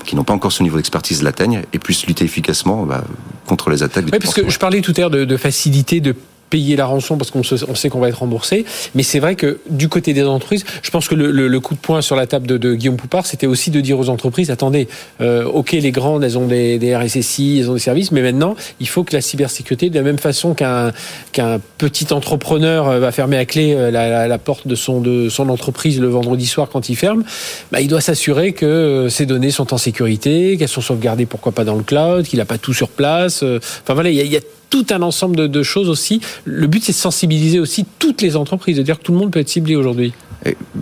qui 0.05 0.16
n'ont 0.16 0.25
pas 0.25 0.35
encore 0.35 0.53
ce 0.53 0.62
niveau 0.62 0.77
d'expertise 0.77 1.23
l'atteignent 1.23 1.62
et 1.73 1.79
puissent 1.79 2.07
lutter 2.07 2.25
efficacement 2.25 2.85
bah, 2.85 3.05
contre 3.47 3.71
les 3.71 3.83
attaques. 3.83 4.07
Oui, 4.12 4.19
parce 4.19 4.35
que 4.35 4.51
je 4.51 4.59
parlais 4.59 4.81
tout 4.81 4.92
à 4.97 5.01
l'heure 5.01 5.11
de, 5.11 5.25
de 5.25 5.37
facilité, 5.37 6.01
de 6.01 6.14
payer 6.50 6.76
la 6.76 6.87
rançon 6.87 7.16
parce 7.16 7.30
qu'on 7.30 7.42
sait 7.42 7.88
qu'on 7.88 8.00
va 8.00 8.09
être 8.09 8.20
remboursé. 8.20 8.64
Mais 8.94 9.02
c'est 9.02 9.18
vrai 9.18 9.35
que 9.35 9.59
du 9.68 9.88
côté 9.88 10.12
des 10.12 10.22
entreprises, 10.22 10.64
je 10.82 10.90
pense 10.90 11.09
que 11.09 11.14
le, 11.14 11.61
coup 11.61 11.74
de 11.74 11.80
poing 11.80 12.02
sur 12.02 12.16
la 12.16 12.26
table 12.26 12.46
de, 12.46 12.74
Guillaume 12.74 12.96
Poupard, 12.96 13.26
c'était 13.26 13.46
aussi 13.46 13.70
de 13.70 13.80
dire 13.80 13.98
aux 13.98 14.09
entreprises, 14.09 14.50
attendez, 14.50 14.88
euh, 15.20 15.44
ok, 15.44 15.72
les 15.72 15.90
grandes, 15.90 16.22
elles 16.24 16.38
ont 16.38 16.46
des, 16.46 16.78
des, 16.78 16.96
RSSI, 16.96 17.59
elles 17.61 17.70
ont 17.70 17.74
des 17.74 17.80
services, 17.80 18.12
mais 18.12 18.22
maintenant, 18.22 18.54
il 18.80 18.88
faut 18.88 19.04
que 19.04 19.14
la 19.14 19.20
cybersécurité, 19.20 19.90
de 19.90 19.94
la 19.94 20.02
même 20.02 20.18
façon 20.18 20.54
qu'un 20.54 20.92
qu'un 21.32 21.61
petit 21.78 22.12
entrepreneur 22.12 22.88
euh, 22.88 23.00
va 23.00 23.12
fermer 23.12 23.37
à 23.37 23.44
clé 23.44 23.74
euh, 23.74 23.90
la, 23.90 24.38
porte 24.38 24.66
de 24.68 24.74
son, 24.74 25.00
de 25.00 25.28
son 25.28 25.48
entreprise 25.48 26.00
le 26.00 26.09
vendredi 26.09 26.46
soir 26.46 26.68
quand 26.70 26.88
il 26.88 26.96
ferme, 26.96 27.24
bah, 27.72 27.80
il 27.80 27.88
doit 27.88 28.00
s'assurer 28.00 28.52
que 28.52 29.09
ses 29.11 29.26
données 29.26 29.50
sont 29.50 29.72
en 29.74 29.78
sécurité, 29.78 30.56
qu'elles 30.56 30.68
sont 30.68 30.80
sauvegardées, 30.80 31.26
pourquoi 31.26 31.52
pas 31.52 31.64
dans 31.64 31.74
le 31.74 31.82
cloud, 31.82 32.26
qu'il 32.26 32.38
n'a 32.38 32.44
pas 32.44 32.59
tout 32.59 32.74
sur 32.74 32.88
place. 32.88 33.42
Enfin 33.42 33.94
voilà, 33.94 34.11
il 34.11 34.16
y 34.16 34.20
a, 34.20 34.24
y 34.24 34.37
a 34.37 34.40
tout 34.70 34.87
un 34.90 35.02
ensemble 35.02 35.48
de, 35.48 35.62
choses 35.62 35.88
aussi. 35.88 36.20
Le 36.44 36.66
but, 36.66 36.85
c'est 36.85 36.92
de 36.92 36.96
sensibiliser 36.96 37.61
aussi 37.61 37.87
toutes 37.98 38.22
les 38.22 38.37
entreprises, 38.37 38.76
de 38.76 38.83
dire 38.83 38.98
que 38.98 39.05
tout 39.05 39.12
le 39.12 39.18
monde 39.18 39.31
peut 39.31 39.40
être 39.40 39.48
ciblé 39.48 39.76
aujourd'hui. 39.76 40.12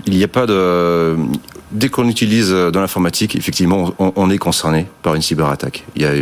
Il 0.06 0.16
n'y 0.16 0.24
a 0.24 0.28
pas 0.28 0.46
de. 0.46 1.16
Dès 1.72 1.88
qu'on 1.88 2.08
utilise 2.08 2.50
dans 2.50 2.80
l'informatique, 2.80 3.34
effectivement, 3.34 3.94
on, 3.98 4.30
est 4.30 4.38
concerné 4.38 4.86
par 5.02 5.14
une 5.14 5.22
cyberattaque. 5.22 5.84
Il 5.96 6.02
y 6.02 6.04
a... 6.04 6.12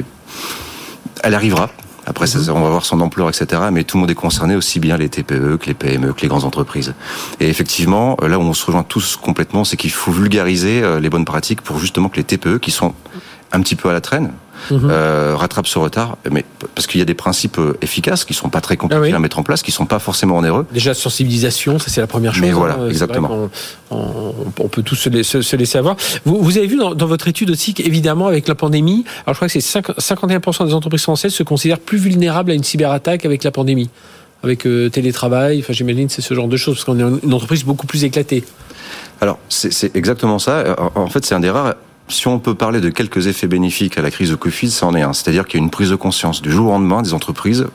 Elle 1.22 1.35
arrivera. 1.35 1.70
Après, 2.07 2.27
mhm. 2.27 2.51
on 2.51 2.61
va 2.61 2.70
voir 2.70 2.85
son 2.85 3.01
ampleur, 3.01 3.29
etc. 3.29 3.62
Mais 3.70 3.85
tout 3.85 3.96
le 3.96 4.03
monde 4.03 4.11
est 4.11 4.14
concerné, 4.14 4.57
aussi 4.57 4.81
bien 4.81 4.96
les 4.96 5.09
TPE 5.09 5.57
que 5.59 5.66
les 5.66 5.75
PME, 5.75 6.12
que 6.12 6.22
les 6.22 6.29
grandes 6.29 6.44
entreprises. 6.44 6.94
Et 7.38 7.48
effectivement, 7.48 8.16
là 8.22 8.38
où 8.38 8.42
on 8.42 8.55
se 8.55 8.64
rejoint 8.66 8.83
tous 8.83 9.16
complètement, 9.16 9.64
c'est 9.64 9.77
qu'il 9.77 9.90
faut 9.90 10.11
vulgariser 10.11 10.83
euh, 10.83 11.01
les 11.01 11.11
bonnes 11.11 11.25
pratiques 11.25 11.61
pour 11.61 11.79
justement 11.79 12.09
que 12.09 12.16
les 12.16 12.25
TPE, 12.25 12.59
qui 12.59 12.70
sont 12.70 12.94
un 13.53 13.61
petit 13.61 13.77
peu 13.77 13.88
à 13.88 13.92
la 13.92 14.01
traîne, 14.01 14.33
Mhm. 14.70 14.90
euh, 14.90 15.35
rattrape 15.37 15.66
ce 15.66 15.79
retard, 15.79 16.16
mais 16.31 16.44
parce 16.75 16.87
qu'il 16.87 16.98
y 16.98 17.03
a 17.03 17.07
des 17.07 17.14
principes 17.14 17.59
euh, 17.59 17.77
efficaces 17.83 18.25
qui 18.25 18.35
sont 18.35 18.48
pas 18.48 18.61
très 18.61 18.77
compliqués 18.77 19.11
ah 19.12 19.16
à 19.16 19.18
mettre 19.18 19.38
en 19.38 19.42
place, 19.42 19.62
qui 19.62 19.72
sont 19.72 19.87
pas 19.87 19.98
forcément 19.98 20.38
onéreux. 20.38 20.66
Déjà 20.72 20.94
sensibilisation, 20.94 21.79
ça 21.79 21.88
c'est 21.88 22.01
la 22.01 22.07
première 22.07 22.33
chose. 22.33 22.42
Mais 22.42 22.53
voilà, 22.53 22.75
hein, 22.75 22.88
exactement. 22.88 23.48
On, 23.90 24.35
on, 24.59 24.68
peut 24.68 24.83
tous 24.83 24.94
se, 24.96 25.42
se, 25.42 25.57
laisser 25.57 25.79
avoir. 25.79 25.96
Vous, 26.25 26.42
vous 26.42 26.59
avez 26.59 26.66
vu 26.66 26.77
dans, 26.77 26.94
dans, 26.94 27.07
votre 27.07 27.29
étude 27.29 27.51
aussi 27.51 27.75
qu'évidemment 27.75 28.27
avec 28.27 28.48
la 28.48 28.55
pandémie, 28.55 29.05
alors 29.27 29.35
je 29.35 29.38
crois 29.38 29.48
que 29.48 29.61
c'est 29.61 29.81
51% 29.81 30.66
des 30.66 30.75
entreprises 30.75 31.03
françaises 31.03 31.35
se 31.35 31.42
considèrent 31.42 31.81
plus 31.81 31.98
vulnérables 31.98 32.51
à 32.51 32.55
une 32.55 32.64
cyberattaque 32.64 33.25
avec 33.27 33.44
la 33.44 33.51
pandémie 33.51 33.90
avec 34.42 34.66
euh, 34.66 34.88
télétravail, 34.90 35.61
enfin 35.61 35.72
j'imagine 35.72 36.09
c'est 36.09 36.22
ce 36.22 36.35
genre 36.35 36.48
de 36.48 36.57
choses, 36.57 36.75
parce 36.75 36.85
qu'on 36.85 36.98
est 36.98 37.25
une 37.25 37.33
entreprise 37.33 37.64
beaucoup 37.64 37.87
plus 37.87 38.05
éclatée. 38.05 38.44
Alors 39.20 39.38
c'est 39.48 39.94
exactement 39.94 40.38
ça. 40.38 40.77
En 40.94 41.07
fait 41.09 41.25
c'est 41.25 41.35
un 41.35 41.40
des 41.40 41.51
rares 41.51 41.75
si 42.12 42.29
on 42.29 42.38
peut 42.38 42.55
parler 42.55 42.81
de 42.81 42.90
quelques 42.90 43.27
effets 43.27 43.46
bénéfiques 43.46 43.98
à 43.98 44.03
la 44.03 44.11
crise 44.11 44.31
de 44.31 44.37
Covid, 44.37 44.70
ça 44.70 44.87
en 44.87 44.94
est 44.94 45.03
un. 45.03 45.12
C'est-à-dire 45.12 45.46
qu'il 45.46 45.59
y 45.59 45.62
a 45.62 45.64
une 45.64 45.70
prise 45.70 45.90
de 45.90 45.96
conscience. 45.96 46.42
Du 46.42 46.51
jour 46.51 46.68
au 46.68 46.70
lendemain, 46.70 47.03
des 47.03 47.14
entreprises 47.14 47.66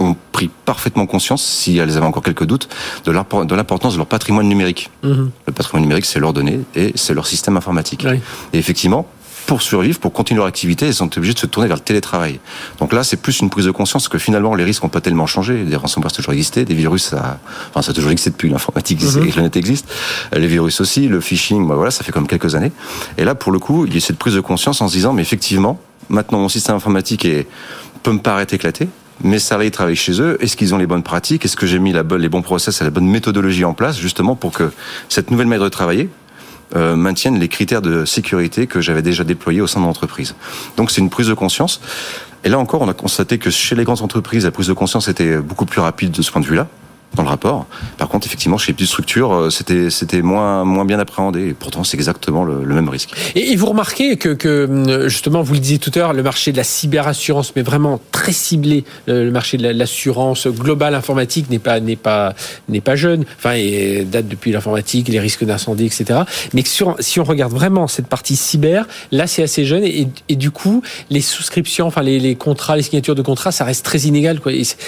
ont 0.00 0.16
pris 0.32 0.48
parfaitement 0.64 1.06
conscience, 1.06 1.44
si 1.44 1.76
elles 1.78 1.96
avaient 1.96 2.06
encore 2.06 2.22
quelques 2.22 2.44
doutes, 2.44 2.68
de 3.04 3.10
l'importance 3.10 3.94
de 3.94 3.98
leur 3.98 4.06
patrimoine 4.06 4.48
numérique. 4.48 4.90
Mhm. 5.02 5.30
Le 5.46 5.52
patrimoine 5.52 5.82
numérique, 5.82 6.04
c'est 6.04 6.20
leurs 6.20 6.32
données 6.32 6.60
et 6.76 6.92
c'est 6.94 7.14
leur 7.14 7.26
système 7.26 7.56
informatique. 7.56 8.06
Et 8.52 8.58
effectivement, 8.58 9.06
pour 9.48 9.62
survivre, 9.62 9.98
pour 9.98 10.12
continuer 10.12 10.36
leur 10.36 10.46
activité, 10.46 10.86
ils 10.88 10.94
sont 10.94 11.10
obligés 11.16 11.32
de 11.32 11.38
se 11.38 11.46
tourner 11.46 11.68
vers 11.68 11.78
le 11.78 11.82
télétravail. 11.82 12.38
Donc 12.80 12.92
là, 12.92 13.02
c'est 13.02 13.16
plus 13.16 13.40
une 13.40 13.48
prise 13.48 13.64
de 13.64 13.70
conscience 13.70 14.06
que 14.06 14.18
finalement, 14.18 14.54
les 14.54 14.62
risques 14.62 14.82
n'ont 14.82 14.90
pas 14.90 15.00
tellement 15.00 15.26
changé. 15.26 15.64
Des 15.64 15.74
ransomware 15.74 16.12
toujours 16.12 16.34
existé, 16.34 16.66
des 16.66 16.74
virus, 16.74 17.04
ça, 17.04 17.40
enfin, 17.70 17.80
ça 17.80 17.92
a 17.92 17.94
toujours 17.94 18.10
existé 18.10 18.28
depuis 18.28 18.50
l'informatique 18.50 19.02
mm 19.02 19.24
et 19.24 19.30
que 19.30 19.36
le 19.36 19.42
net 19.42 19.56
existe. 19.56 19.90
Les 20.34 20.46
virus 20.46 20.82
aussi, 20.82 21.08
le 21.08 21.22
phishing, 21.22 21.66
bah 21.66 21.76
voilà, 21.76 21.90
ça 21.90 22.04
fait 22.04 22.12
comme 22.12 22.26
quelques 22.26 22.56
années. 22.56 22.72
Et 23.16 23.24
là, 23.24 23.34
pour 23.34 23.50
le 23.50 23.58
coup, 23.58 23.86
il 23.86 23.94
y 23.94 23.96
a 23.96 24.00
cette 24.00 24.18
prise 24.18 24.34
de 24.34 24.40
conscience 24.40 24.82
en 24.82 24.88
se 24.88 24.92
disant, 24.92 25.14
mais 25.14 25.22
effectivement, 25.22 25.80
maintenant, 26.10 26.40
mon 26.40 26.50
système 26.50 26.76
informatique 26.76 27.24
est, 27.24 27.46
peut 28.02 28.12
me 28.12 28.20
paraître 28.20 28.52
éclaté, 28.52 28.86
mes 29.24 29.38
salariés 29.38 29.70
travaillent 29.70 29.96
chez 29.96 30.20
eux, 30.20 30.36
est-ce 30.42 30.58
qu'ils 30.58 30.74
ont 30.74 30.78
les 30.78 30.86
bonnes 30.86 31.02
pratiques? 31.02 31.46
Est-ce 31.46 31.56
que 31.56 31.66
j'ai 31.66 31.78
mis 31.78 31.94
la 31.94 32.02
bonne, 32.02 32.20
les 32.20 32.28
bons 32.28 32.42
process 32.42 32.82
et 32.82 32.84
la 32.84 32.90
bonne 32.90 33.08
méthodologie 33.08 33.64
en 33.64 33.72
place 33.72 33.98
justement 33.98 34.36
pour 34.36 34.52
que 34.52 34.70
cette 35.08 35.30
nouvelle 35.30 35.46
manière 35.46 35.64
de 35.64 35.70
travailler 35.70 36.10
euh, 36.76 36.96
maintiennent 36.96 37.38
les 37.38 37.48
critères 37.48 37.82
de 37.82 38.04
sécurité 38.04 38.66
que 38.66 38.80
j'avais 38.80 39.02
déjà 39.02 39.24
déployés 39.24 39.60
au 39.60 39.66
sein 39.66 39.80
de 39.80 39.86
l'entreprise. 39.86 40.34
Donc 40.76 40.90
c'est 40.90 41.00
une 41.00 41.10
prise 41.10 41.28
de 41.28 41.34
conscience. 41.34 41.80
Et 42.44 42.48
là 42.48 42.58
encore, 42.58 42.82
on 42.82 42.88
a 42.88 42.94
constaté 42.94 43.38
que 43.38 43.50
chez 43.50 43.74
les 43.74 43.84
grandes 43.84 44.02
entreprises, 44.02 44.44
la 44.44 44.50
prise 44.50 44.68
de 44.68 44.72
conscience 44.72 45.08
était 45.08 45.38
beaucoup 45.38 45.66
plus 45.66 45.80
rapide 45.80 46.10
de 46.10 46.22
ce 46.22 46.30
point 46.30 46.40
de 46.40 46.46
vue-là. 46.46 46.68
Dans 47.18 47.24
le 47.24 47.28
rapport. 47.28 47.66
Par 47.98 48.08
contre, 48.08 48.26
effectivement, 48.26 48.56
chez 48.56 48.72
les 48.72 48.74
petites 48.74 48.88
structures, 48.88 49.34
euh, 49.34 49.50
c'était 49.50 49.90
c'était 49.90 50.22
moins 50.22 50.64
moins 50.64 50.84
bien 50.84 50.98
appréhendé. 50.98 51.54
Pourtant, 51.58 51.84
c'est 51.84 51.96
exactement 51.96 52.44
le, 52.44 52.64
même 52.64 52.88
risque. 52.88 53.10
Et, 53.34 53.56
vous 53.56 53.66
remarquez 53.66 54.16
que, 54.16 54.30
que 54.30 55.08
justement, 55.08 55.42
vous 55.42 55.54
le 55.54 55.58
disiez 55.58 55.78
tout 55.78 55.90
à 55.96 55.98
l'heure, 55.98 56.12
le 56.12 56.22
marché 56.22 56.52
de 56.52 56.56
la 56.56 56.64
cyberassurance, 56.64 57.52
mais 57.56 57.62
vraiment 57.62 58.00
très 58.12 58.32
ciblé, 58.32 58.84
euh, 59.08 59.24
le 59.24 59.30
marché 59.30 59.56
de 59.58 59.68
l'assurance 59.68 60.46
globale 60.46 60.94
informatique 60.94 61.50
n'est 61.50 61.58
pas 61.58 61.80
n'est 61.80 61.96
pas 61.96 62.34
n'est 62.68 62.80
pas 62.80 62.96
jeune. 62.96 63.24
Enfin, 63.36 63.52
et 63.54 64.04
date 64.04 64.28
depuis 64.28 64.52
l'informatique, 64.52 65.08
les 65.08 65.20
risques 65.20 65.44
d'incendie, 65.44 65.86
etc. 65.86 66.20
Mais 66.54 66.62
si 66.64 67.20
on 67.20 67.24
regarde 67.24 67.52
vraiment 67.52 67.88
cette 67.88 68.06
partie 68.06 68.36
cyber, 68.36 68.86
là, 69.10 69.26
c'est 69.26 69.42
assez 69.42 69.64
jeune 69.64 69.84
et, 69.84 70.36
du 70.36 70.50
coup, 70.50 70.82
les 71.10 71.20
souscriptions, 71.20 71.86
enfin 71.86 72.02
les, 72.02 72.36
contrats, 72.36 72.76
les 72.76 72.82
signatures 72.82 73.14
de 73.14 73.22
contrats, 73.22 73.50
ça 73.50 73.64
reste 73.64 73.84
très 73.84 74.00
inégal. 74.00 74.40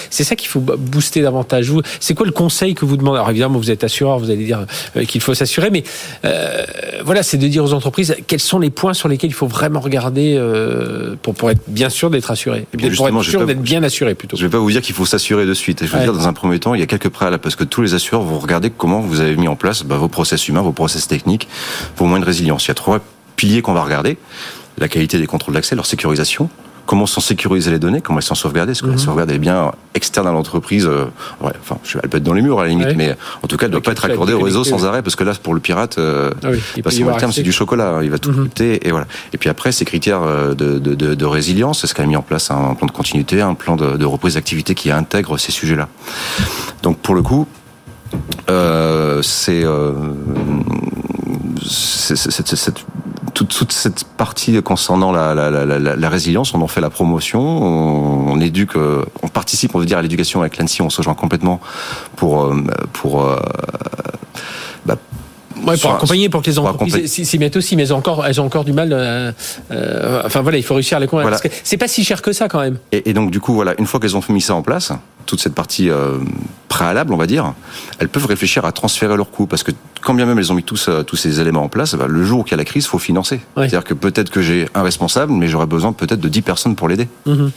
C'est 0.09 0.23
ça 0.23 0.35
qu'il 0.35 0.47
faut 0.47 0.59
booster 0.59 1.21
davantage. 1.21 1.69
Vous, 1.69 1.81
c'est 1.99 2.13
le 2.25 2.31
conseil 2.31 2.73
que 2.73 2.85
vous 2.85 2.97
demandez? 2.97 3.17
Alors 3.17 3.29
évidemment, 3.29 3.57
vous 3.57 3.71
êtes 3.71 3.83
assureur, 3.83 4.19
vous 4.19 4.29
allez 4.29 4.45
dire 4.45 4.65
euh, 4.95 5.05
qu'il 5.05 5.21
faut 5.21 5.33
s'assurer, 5.33 5.69
mais 5.69 5.83
euh, 6.25 6.63
voilà, 7.03 7.23
c'est 7.23 7.37
de 7.37 7.47
dire 7.47 7.63
aux 7.63 7.73
entreprises 7.73 8.15
quels 8.27 8.39
sont 8.39 8.59
les 8.59 8.69
points 8.69 8.93
sur 8.93 9.07
lesquels 9.07 9.29
il 9.29 9.33
faut 9.33 9.47
vraiment 9.47 9.79
regarder 9.79 10.35
euh, 10.37 11.15
pour, 11.21 11.33
pour 11.33 11.49
être 11.49 11.61
bien 11.67 11.89
sûr 11.89 12.09
d'être 12.09 12.31
assuré. 12.31 12.65
Et 12.73 12.89
pour 12.89 13.07
être 13.07 13.23
sûr 13.23 13.45
d'être 13.45 13.61
bien 13.61 13.83
assuré 13.83 14.15
plutôt. 14.15 14.37
Je 14.37 14.43
ne 14.43 14.47
vais 14.47 14.51
pas 14.51 14.59
vous 14.59 14.71
dire 14.71 14.81
qu'il 14.81 14.95
faut 14.95 15.05
s'assurer 15.05 15.45
de 15.45 15.53
suite. 15.53 15.85
Je 15.85 15.91
veux 15.91 16.03
dire, 16.03 16.13
dans 16.13 16.27
un 16.27 16.33
premier 16.33 16.59
temps, 16.59 16.73
il 16.73 16.79
y 16.79 16.83
a 16.83 16.87
quelques 16.87 17.09
préalables 17.09 17.41
parce 17.41 17.55
que 17.55 17.63
tous 17.63 17.81
les 17.81 17.93
assureurs 17.93 18.23
vont 18.23 18.39
regarder 18.39 18.69
comment 18.69 18.99
vous 18.99 19.19
avez 19.19 19.35
mis 19.35 19.47
en 19.47 19.55
place 19.55 19.83
bah, 19.83 19.97
vos 19.97 20.07
process 20.07 20.47
humains, 20.47 20.61
vos 20.61 20.71
process 20.71 21.07
techniques, 21.07 21.47
vos 21.97 22.05
moyens 22.05 22.25
de 22.25 22.27
résilience. 22.27 22.65
Il 22.65 22.69
y 22.69 22.71
a 22.71 22.75
trois 22.75 22.99
piliers 23.35 23.61
qu'on 23.61 23.73
va 23.73 23.83
regarder 23.83 24.17
la 24.77 24.87
qualité 24.87 25.19
des 25.19 25.27
contrôles 25.27 25.53
d'accès, 25.53 25.75
leur 25.75 25.85
sécurisation, 25.85 26.49
comment 26.91 27.05
sont 27.05 27.21
sécurisées 27.21 27.71
les 27.71 27.79
données, 27.79 28.01
comment 28.01 28.19
elles 28.19 28.25
sont 28.25 28.35
sauvegardées, 28.35 28.73
est-ce 28.73 28.81
que 28.81 28.87
la 28.87 28.91
mhm. 28.95 28.99
sauvegarde 28.99 29.31
est 29.31 29.37
bien 29.37 29.71
externe 29.93 30.27
à 30.27 30.33
l'entreprise 30.33 30.85
euh, 30.85 31.05
ouais, 31.39 31.53
enfin, 31.61 31.77
elle 32.03 32.09
peut 32.09 32.17
être 32.17 32.23
dans 32.23 32.33
les 32.33 32.41
murs 32.41 32.59
à 32.59 32.63
la 32.63 32.69
limite, 32.69 32.97
mais 32.97 33.15
en 33.41 33.47
tout 33.47 33.55
cas, 33.55 33.67
elle 33.67 33.71
ne 33.71 33.77
doit 33.77 33.81
pas 33.81 33.93
être 33.93 34.03
accordée 34.03 34.33
au 34.33 34.41
réseau 34.41 34.65
sans 34.65 34.85
arrêt, 34.85 35.01
parce 35.01 35.15
que 35.15 35.23
là, 35.23 35.31
pour 35.41 35.53
le 35.53 35.61
pirate, 35.61 35.97
euh, 35.99 36.31
ah 36.43 36.47
oui, 36.51 36.59
bah, 36.83 36.91
le 36.93 37.17
terme, 37.17 37.31
c'est 37.31 37.43
du 37.43 37.53
chocolat, 37.53 37.91
hein, 37.91 38.03
il 38.03 38.09
va 38.09 38.19
tout 38.19 38.31
mm 38.31 38.49
et 38.59 38.91
voilà. 38.91 39.07
Et 39.31 39.37
puis 39.37 39.47
après, 39.47 39.71
ces 39.71 39.85
critères 39.85 40.21
euh, 40.21 40.53
de, 40.53 40.79
de, 40.79 40.93
de, 40.93 41.15
de 41.15 41.25
résilience, 41.25 41.85
est-ce 41.85 41.93
qu'elle 41.93 42.03
a 42.03 42.09
mis 42.09 42.17
en 42.17 42.21
place 42.21 42.51
un 42.51 42.75
plan 42.75 42.87
de 42.87 42.91
continuité, 42.91 43.39
un 43.39 43.53
plan 43.53 43.77
de, 43.77 43.95
de 43.95 44.05
reprise 44.05 44.33
d'activité 44.33 44.75
qui 44.75 44.91
intègre 44.91 45.37
ces 45.37 45.53
sujets-là. 45.53 45.87
Donc 46.83 46.97
pour 46.97 47.15
le 47.15 47.21
coup, 47.21 47.47
euh, 48.49 49.21
c'est 49.21 49.63
euh, 49.63 49.93
cette 53.33 53.47
toute, 53.47 53.71
cette 53.71 54.03
partie 54.03 54.61
concernant 54.63 55.11
la, 55.11 55.33
la, 55.35 55.49
la, 55.49 55.65
la, 55.79 56.09
résilience, 56.09 56.53
on 56.53 56.61
en 56.61 56.67
fait 56.67 56.81
la 56.81 56.89
promotion, 56.89 57.41
on, 57.41 58.39
éduque, 58.39 58.75
euh, 58.75 59.05
on 59.21 59.27
participe, 59.27 59.75
on 59.75 59.79
veut 59.79 59.85
dire, 59.85 59.97
à 59.97 60.01
l'éducation 60.01 60.41
avec 60.41 60.57
l'ANSI, 60.57 60.81
on 60.81 60.89
se 60.89 61.01
joint 61.01 61.13
complètement 61.13 61.59
pour 62.15 62.43
euh, 62.43 62.63
pour 62.93 63.23
euh, 63.23 63.39
bah, 64.85 64.95
Ouais, 65.65 65.77
pour 65.77 65.93
accompagner, 65.93 66.29
pour 66.29 66.41
que 66.41 66.49
les 66.49 66.59
entreprises 66.59 67.11
s'y 67.11 67.37
mettent 67.39 67.55
aussi, 67.55 67.75
mais 67.75 67.83
elles 67.83 67.93
ont 67.93 67.97
encore, 67.97 68.25
elles 68.25 68.39
ont 68.41 68.45
encore 68.45 68.63
du 68.63 68.73
mal. 68.73 68.91
Euh, 68.91 69.31
euh, 69.71 70.21
enfin 70.25 70.41
voilà, 70.41 70.57
il 70.57 70.63
faut 70.63 70.73
réussir 70.73 70.97
à 70.97 70.99
les 70.99 71.07
convaincre. 71.07 71.29
Voilà. 71.29 71.55
C'est 71.63 71.77
pas 71.77 71.87
si 71.87 72.03
cher 72.03 72.21
que 72.21 72.33
ça 72.33 72.47
quand 72.47 72.59
même. 72.59 72.77
Et, 72.91 73.09
et 73.09 73.13
donc 73.13 73.31
du 73.31 73.39
coup, 73.39 73.53
voilà, 73.53 73.73
une 73.77 73.85
fois 73.85 73.99
qu'elles 73.99 74.15
ont 74.17 74.23
mis 74.29 74.41
ça 74.41 74.55
en 74.55 74.61
place, 74.61 74.91
toute 75.25 75.41
cette 75.41 75.55
partie 75.55 75.89
euh, 75.89 76.17
préalable, 76.67 77.13
on 77.13 77.17
va 77.17 77.27
dire, 77.27 77.53
elles 77.99 78.09
peuvent 78.09 78.25
réfléchir 78.25 78.65
à 78.65 78.71
transférer 78.71 79.15
leurs 79.15 79.31
coûts, 79.31 79.45
parce 79.45 79.63
que 79.63 79.71
quand 80.01 80.13
bien 80.13 80.25
même 80.25 80.39
elles 80.39 80.51
ont 80.51 80.55
mis 80.55 80.63
tous 80.63 80.89
tous 81.05 81.15
ces 81.15 81.39
éléments 81.39 81.63
en 81.63 81.69
place, 81.69 81.95
bah, 81.95 82.07
le 82.07 82.23
jour 82.23 82.39
où 82.39 82.43
il 82.45 82.51
y 82.51 82.53
a 82.53 82.57
la 82.57 82.65
crise, 82.65 82.87
faut 82.87 82.99
financer. 82.99 83.41
C'est-à-dire 83.55 83.83
que 83.83 83.93
peut-être 83.93 84.29
que 84.29 84.41
j'ai 84.41 84.67
un 84.73 84.83
responsable, 84.83 85.31
mais 85.33 85.47
j'aurais 85.47 85.67
besoin 85.67 85.93
peut-être 85.93 86.19
de 86.19 86.29
10 86.29 86.41
personnes 86.41 86.75
pour 86.75 86.87
l'aider. 86.87 87.07
Mm 87.25 87.47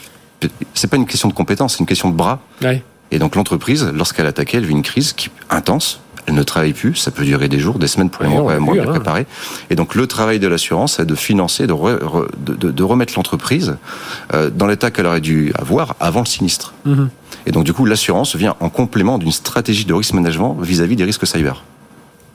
C'est 0.74 0.88
pas 0.88 0.96
une 0.96 1.06
question 1.06 1.28
de 1.28 1.34
compétence, 1.34 1.74
c'est 1.74 1.80
une 1.80 1.86
question 1.86 2.10
de 2.10 2.16
bras. 2.16 2.40
Ouais. 2.62 2.82
Et 3.10 3.18
donc 3.18 3.36
l'entreprise, 3.36 3.90
lorsqu'elle 3.94 4.26
attaquait, 4.26 4.58
elle 4.58 4.66
vit 4.66 4.72
une 4.72 4.82
crise 4.82 5.12
qui 5.12 5.30
intense, 5.50 6.00
elle 6.26 6.34
ne 6.34 6.42
travaille 6.42 6.72
plus, 6.72 6.94
ça 6.94 7.10
peut 7.10 7.24
durer 7.24 7.48
des 7.48 7.58
jours, 7.58 7.78
des 7.78 7.86
semaines 7.86 8.10
pour 8.10 8.24
les 8.24 8.30
mois, 8.30 8.58
mois 8.58 8.74
bien 8.74 8.84
préparer. 8.84 9.26
Et 9.70 9.74
donc 9.74 9.94
le 9.94 10.06
travail 10.06 10.38
de 10.38 10.48
l'assurance, 10.48 10.94
c'est 10.96 11.06
de 11.06 11.14
financer, 11.14 11.66
de, 11.66 11.74
de, 12.38 12.70
de, 12.70 12.82
remettre 12.82 13.14
l'entreprise 13.16 13.76
euh, 14.32 14.50
dans 14.50 14.66
l'état 14.66 14.90
qu'elle 14.90 15.06
aurait 15.06 15.20
dû 15.20 15.52
avoir 15.58 15.96
avant 16.00 16.20
le 16.20 16.26
sinistre. 16.26 16.74
Mhm. 16.84 17.10
Et 17.46 17.52
donc 17.52 17.64
du 17.64 17.72
coup, 17.72 17.84
l'assurance 17.84 18.36
vient 18.36 18.56
en 18.60 18.70
complément 18.70 19.18
d'une 19.18 19.32
stratégie 19.32 19.84
de 19.84 19.94
risk 19.94 20.14
management 20.14 20.56
vis-à-vis 20.60 20.96
des 20.96 21.04
risques 21.04 21.26
cyber. 21.26 21.62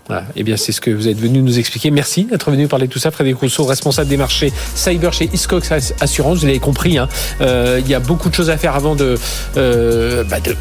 Voilà. 0.10 0.24
Eh 0.36 0.42
bien, 0.42 0.58
c'est 0.58 0.72
ce 0.72 0.82
que 0.82 0.90
vous 0.90 1.08
êtes 1.08 1.20
venu 1.20 1.40
nous 1.44 1.60
expliquer. 1.60 1.92
Merci 1.92 2.26
d'être 2.26 2.50
venu 2.50 2.68
parler 2.68 2.88
de 2.88 2.92
tout 2.92 2.98
ça. 2.98 3.12
Frédéric 3.12 3.42
Rousseau, 3.42 3.66
responsable 3.66 4.10
des 4.10 4.18
marchés 4.18 4.52
cyber 4.74 5.14
chez 5.14 5.30
Iscox 5.32 5.72
Assurance. 6.02 6.40
Vous 6.40 6.48
l'avez 6.48 6.58
compris, 6.58 6.98
hein, 6.98 7.08
euh, 7.42 7.80
il 7.80 7.88
y 7.88 7.94
a 7.94 8.00
beaucoup 8.00 8.30
de 8.30 8.34
choses 8.34 8.50
à 8.50 8.58
faire 8.58 8.76
avant 8.76 8.96
de, 8.96 9.20
euh, 9.56 10.24
bah 10.24 10.40
de 10.40 10.56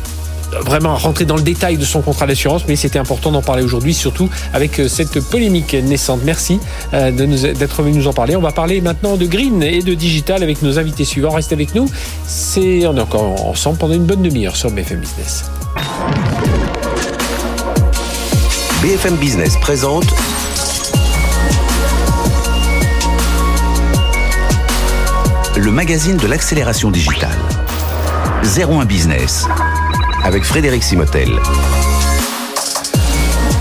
vraiment 0.65 0.97
rentrer 0.97 1.25
dans 1.25 1.37
le 1.37 1.43
détail 1.43 1.77
de 1.77 1.85
son 1.85 2.01
contrat 2.01 2.27
d'assurance, 2.27 2.65
mais 2.69 2.77
c'était 2.77 2.99
important 2.99 3.31
d'en 3.31 3.43
parler 3.43 3.63
aujourd'hui, 3.63 3.95
surtout 3.95 4.29
avec 4.53 4.79
euh, 4.79 4.89
cette 4.89 5.21
polémique 5.21 5.75
naissante. 5.75 6.21
Merci 6.25 6.61
euh, 6.95 7.11
d'être 7.11 7.83
venu 7.83 7.99
nous 7.99 8.09
en 8.09 8.13
parler. 8.13 8.37
On 8.37 8.41
va 8.41 8.53
parler 8.53 8.81
maintenant 8.81 9.17
de 9.17 9.27
green 9.27 9.63
et 9.63 9.83
de 9.83 9.95
digital 9.95 10.43
avec 10.43 10.63
nos 10.63 10.79
invités 10.79 11.05
suivants. 11.05 11.31
Restez 11.31 11.55
avec 11.55 11.75
nous. 11.75 11.89
C'est 12.27 12.87
on 12.87 12.97
est 12.97 13.01
encore 13.01 13.47
ensemble 13.47 13.79
pendant 13.79 13.95
une 13.95 14.07
bonne 14.07 14.23
demi-heure 14.23 14.57
sur 14.57 14.71
BFM 14.71 15.01
Business. 15.01 15.45
BFM 18.83 19.17
Business 19.17 19.57
présente 19.61 20.07
le 25.57 25.71
magazine 25.73 26.17
de 26.17 26.27
l'accélération 26.29 26.91
digitale. 26.91 27.37
01 28.45 28.85
Business 28.85 29.47
avec 30.25 30.45
Frédéric 30.45 30.83
Simotel. 30.83 31.29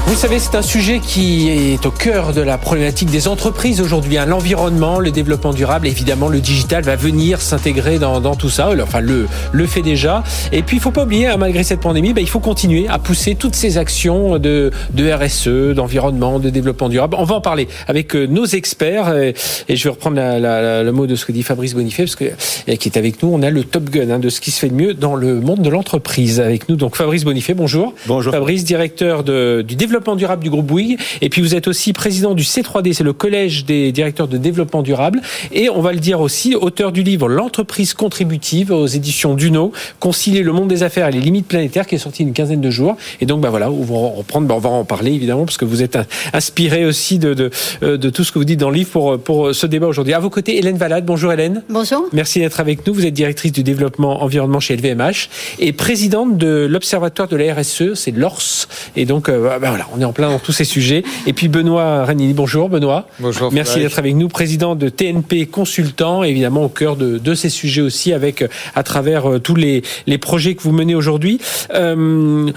Vous 0.07 0.15
savez, 0.15 0.39
c'est 0.39 0.55
un 0.55 0.61
sujet 0.61 0.99
qui 0.99 1.49
est 1.49 1.85
au 1.85 1.91
cœur 1.91 2.31
de 2.31 2.39
la 2.39 2.57
problématique 2.57 3.11
des 3.11 3.27
entreprises 3.27 3.81
aujourd'hui. 3.81 4.17
Hein. 4.17 4.25
L'environnement, 4.25 4.99
le 4.99 5.11
développement 5.11 5.53
durable, 5.53 5.85
évidemment, 5.85 6.29
le 6.29 6.39
digital 6.39 6.85
va 6.85 6.95
venir 6.95 7.41
s'intégrer 7.41 7.99
dans, 7.99 8.35
tout 8.35 8.49
ça. 8.49 8.69
Enfin, 8.81 9.01
le, 9.01 9.27
le 9.51 9.67
fait 9.67 9.81
déjà. 9.81 10.23
Et 10.53 10.63
puis, 10.63 10.77
il 10.77 10.79
faut 10.79 10.91
pas 10.91 11.03
oublier, 11.03 11.27
hein, 11.27 11.35
malgré 11.35 11.61
cette 11.63 11.81
pandémie, 11.81 12.13
bah, 12.13 12.21
il 12.21 12.29
faut 12.29 12.39
continuer 12.39 12.87
à 12.87 12.99
pousser 12.99 13.35
toutes 13.35 13.53
ces 13.53 13.77
actions 13.77 14.39
de, 14.39 14.71
de 14.93 15.11
RSE, 15.11 15.75
d'environnement, 15.75 16.39
de 16.39 16.49
développement 16.49 16.87
durable. 16.87 17.17
On 17.19 17.25
va 17.25 17.35
en 17.35 17.41
parler 17.41 17.67
avec 17.87 18.15
euh, 18.15 18.27
nos 18.27 18.45
experts. 18.45 19.13
Et, 19.13 19.35
je 19.67 19.83
vais 19.83 19.89
reprendre 19.89 20.15
le 20.17 20.91
mot 20.91 21.05
de 21.05 21.15
ce 21.15 21.25
que 21.25 21.33
dit 21.33 21.43
Fabrice 21.43 21.73
Bonifay, 21.73 22.03
parce 22.03 22.15
que, 22.15 22.31
qui 22.75 22.87
est 22.87 22.97
avec 22.97 23.21
nous. 23.21 23.29
On 23.33 23.43
a 23.43 23.49
le 23.49 23.65
top 23.65 23.89
gun 23.89 24.09
hein, 24.09 24.19
de 24.19 24.29
ce 24.29 24.39
qui 24.39 24.51
se 24.51 24.59
fait 24.59 24.69
de 24.69 24.73
mieux 24.73 24.93
dans 24.93 25.15
le 25.15 25.41
monde 25.41 25.61
de 25.61 25.69
l'entreprise 25.69 26.39
avec 26.39 26.69
nous. 26.69 26.77
Donc, 26.77 26.95
Fabrice 26.95 27.25
Bonifay, 27.25 27.53
bonjour. 27.53 27.93
Bonjour. 28.05 28.31
Fabrice, 28.31 28.63
directeur 28.63 29.25
de, 29.25 29.65
du 29.67 29.75
développement 29.75 29.96
développement 29.97 30.15
durable 30.15 30.43
du 30.43 30.49
groupe 30.49 30.67
Bouygues. 30.67 30.99
Et 31.21 31.29
puis 31.29 31.41
vous 31.41 31.55
êtes 31.55 31.67
aussi 31.67 31.91
président 31.91 32.35
du 32.35 32.43
C3D, 32.43 32.93
c'est 32.93 33.03
le 33.03 33.13
collège 33.13 33.65
des 33.65 33.91
directeurs 33.91 34.27
de 34.27 34.37
développement 34.37 34.83
durable. 34.83 35.21
Et 35.51 35.69
on 35.69 35.81
va 35.81 35.91
le 35.91 35.99
dire 35.99 36.21
aussi, 36.21 36.55
auteur 36.55 36.91
du 36.91 37.01
livre 37.01 37.27
L'entreprise 37.27 37.93
contributive 37.93 38.71
aux 38.71 38.85
éditions 38.85 39.33
Duno, 39.33 39.71
concilier 39.99 40.43
le 40.43 40.51
monde 40.51 40.67
des 40.67 40.83
affaires 40.83 41.07
et 41.07 41.11
les 41.11 41.19
limites 41.19 41.47
planétaires, 41.47 41.87
qui 41.87 41.95
est 41.95 41.99
sorti 41.99 42.23
une 42.23 42.33
quinzaine 42.33 42.61
de 42.61 42.69
jours. 42.69 42.95
Et 43.21 43.25
donc 43.25 43.41
bah 43.41 43.49
voilà, 43.49 43.71
on 43.71 43.81
va 43.81 44.17
reprendre, 44.17 44.47
bah, 44.47 44.55
on 44.55 44.59
va 44.59 44.69
en 44.69 44.85
parler 44.85 45.13
évidemment 45.13 45.45
parce 45.45 45.57
que 45.57 45.65
vous 45.65 45.81
êtes 45.81 45.97
inspiré 46.33 46.85
aussi 46.85 47.17
de, 47.17 47.33
de, 47.33 47.49
euh, 47.81 47.97
de 47.97 48.09
tout 48.09 48.23
ce 48.23 48.31
que 48.31 48.37
vous 48.37 48.45
dites 48.45 48.59
dans 48.59 48.69
le 48.69 48.75
livre 48.75 48.91
pour, 48.91 49.19
pour 49.19 49.55
ce 49.55 49.65
débat 49.65 49.87
aujourd'hui. 49.87 50.13
À 50.13 50.19
vos 50.19 50.29
côtés, 50.29 50.57
Hélène 50.57 50.77
Valade. 50.77 51.05
Bonjour 51.05 51.31
Hélène. 51.31 51.63
Bonjour. 51.69 52.05
Merci 52.13 52.39
d'être 52.39 52.59
avec 52.59 52.85
nous. 52.85 52.93
Vous 52.93 53.05
êtes 53.05 53.13
directrice 53.13 53.51
du 53.51 53.63
développement 53.63 54.21
environnement 54.23 54.59
chez 54.59 54.75
LVMH 54.75 55.29
et 55.59 55.73
présidente 55.73 56.37
de 56.37 56.67
l'Observatoire 56.69 57.27
de 57.27 57.35
la 57.35 57.53
RSE, 57.55 57.93
c'est 57.95 58.11
l'ORS. 58.11 58.67
Et 58.95 59.05
donc 59.05 59.29
euh, 59.29 59.57
bah, 59.59 59.69
voilà, 59.69 59.86
on 59.95 60.01
est 60.01 60.05
en 60.05 60.13
plein 60.13 60.29
dans 60.29 60.39
tous 60.39 60.51
ces 60.51 60.63
sujets. 60.63 61.03
Et 61.25 61.33
puis 61.33 61.47
Benoît 61.47 62.05
Ranini, 62.05 62.33
bonjour 62.33 62.69
Benoît. 62.69 63.07
Bonjour. 63.19 63.51
Merci 63.51 63.79
d'être 63.79 63.99
avec 63.99 64.15
nous, 64.15 64.27
président 64.27 64.75
de 64.75 64.89
TNP 64.89 65.47
Consultant, 65.47 66.23
évidemment 66.23 66.63
au 66.63 66.69
cœur 66.69 66.95
de, 66.95 67.17
de 67.17 67.33
ces 67.33 67.49
sujets 67.49 67.81
aussi, 67.81 68.13
avec 68.13 68.43
à 68.75 68.83
travers 68.83 69.29
euh, 69.29 69.39
tous 69.39 69.55
les, 69.55 69.83
les 70.05 70.17
projets 70.17 70.55
que 70.55 70.61
vous 70.61 70.71
menez 70.71 70.95
aujourd'hui. 70.95 71.39
Euh, 71.73 72.51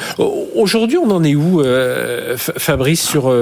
aujourd'hui, 0.55 0.99
on 0.99 1.11
en 1.11 1.25
est 1.25 1.35
où, 1.35 1.61
euh, 1.61 2.37
Fabrice, 2.37 3.03
sur 3.03 3.33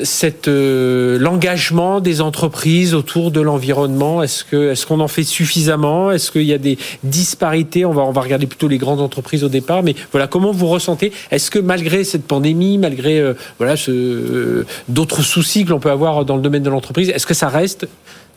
cette 0.00 0.48
euh, 0.48 1.18
l'engagement 1.18 2.00
des 2.00 2.20
entreprises 2.20 2.94
autour 2.94 3.30
de 3.30 3.40
l'environnement 3.40 4.22
Est-ce 4.22 4.44
que 4.44 4.70
est-ce 4.70 4.86
qu'on 4.86 5.00
en 5.00 5.08
fait 5.08 5.24
suffisamment? 5.24 6.12
Est-ce 6.12 6.30
qu'il 6.30 6.44
y 6.44 6.52
a 6.52 6.58
des 6.58 6.78
disparités? 7.02 7.84
On 7.84 7.92
va 7.92 8.02
on 8.02 8.12
va 8.12 8.20
regarder 8.20 8.46
plutôt 8.46 8.68
les 8.68 8.78
grandes 8.78 9.00
entreprises 9.00 9.44
au 9.44 9.48
départ, 9.48 9.82
mais 9.82 9.94
voilà 10.12 10.26
comment 10.26 10.52
vous 10.52 10.68
ressentez? 10.68 11.12
Est-ce 11.30 11.50
que 11.50 11.58
malgré 11.58 12.04
cette 12.04 12.26
pandémie, 12.26 12.78
malgré 12.78 13.18
euh, 13.18 13.34
voilà 13.58 13.74
euh, 13.88 14.64
d'autres 14.88 15.22
soucis 15.22 15.64
que 15.64 15.70
l'on 15.70 15.80
peut 15.80 15.90
avoir 15.90 16.24
dans 16.24 16.36
le 16.36 16.42
domaine 16.42 16.62
de 16.62 16.70
l'entreprise, 16.70 17.08
est-ce 17.10 17.26
que 17.26 17.34
ça 17.34 17.48
reste 17.48 17.88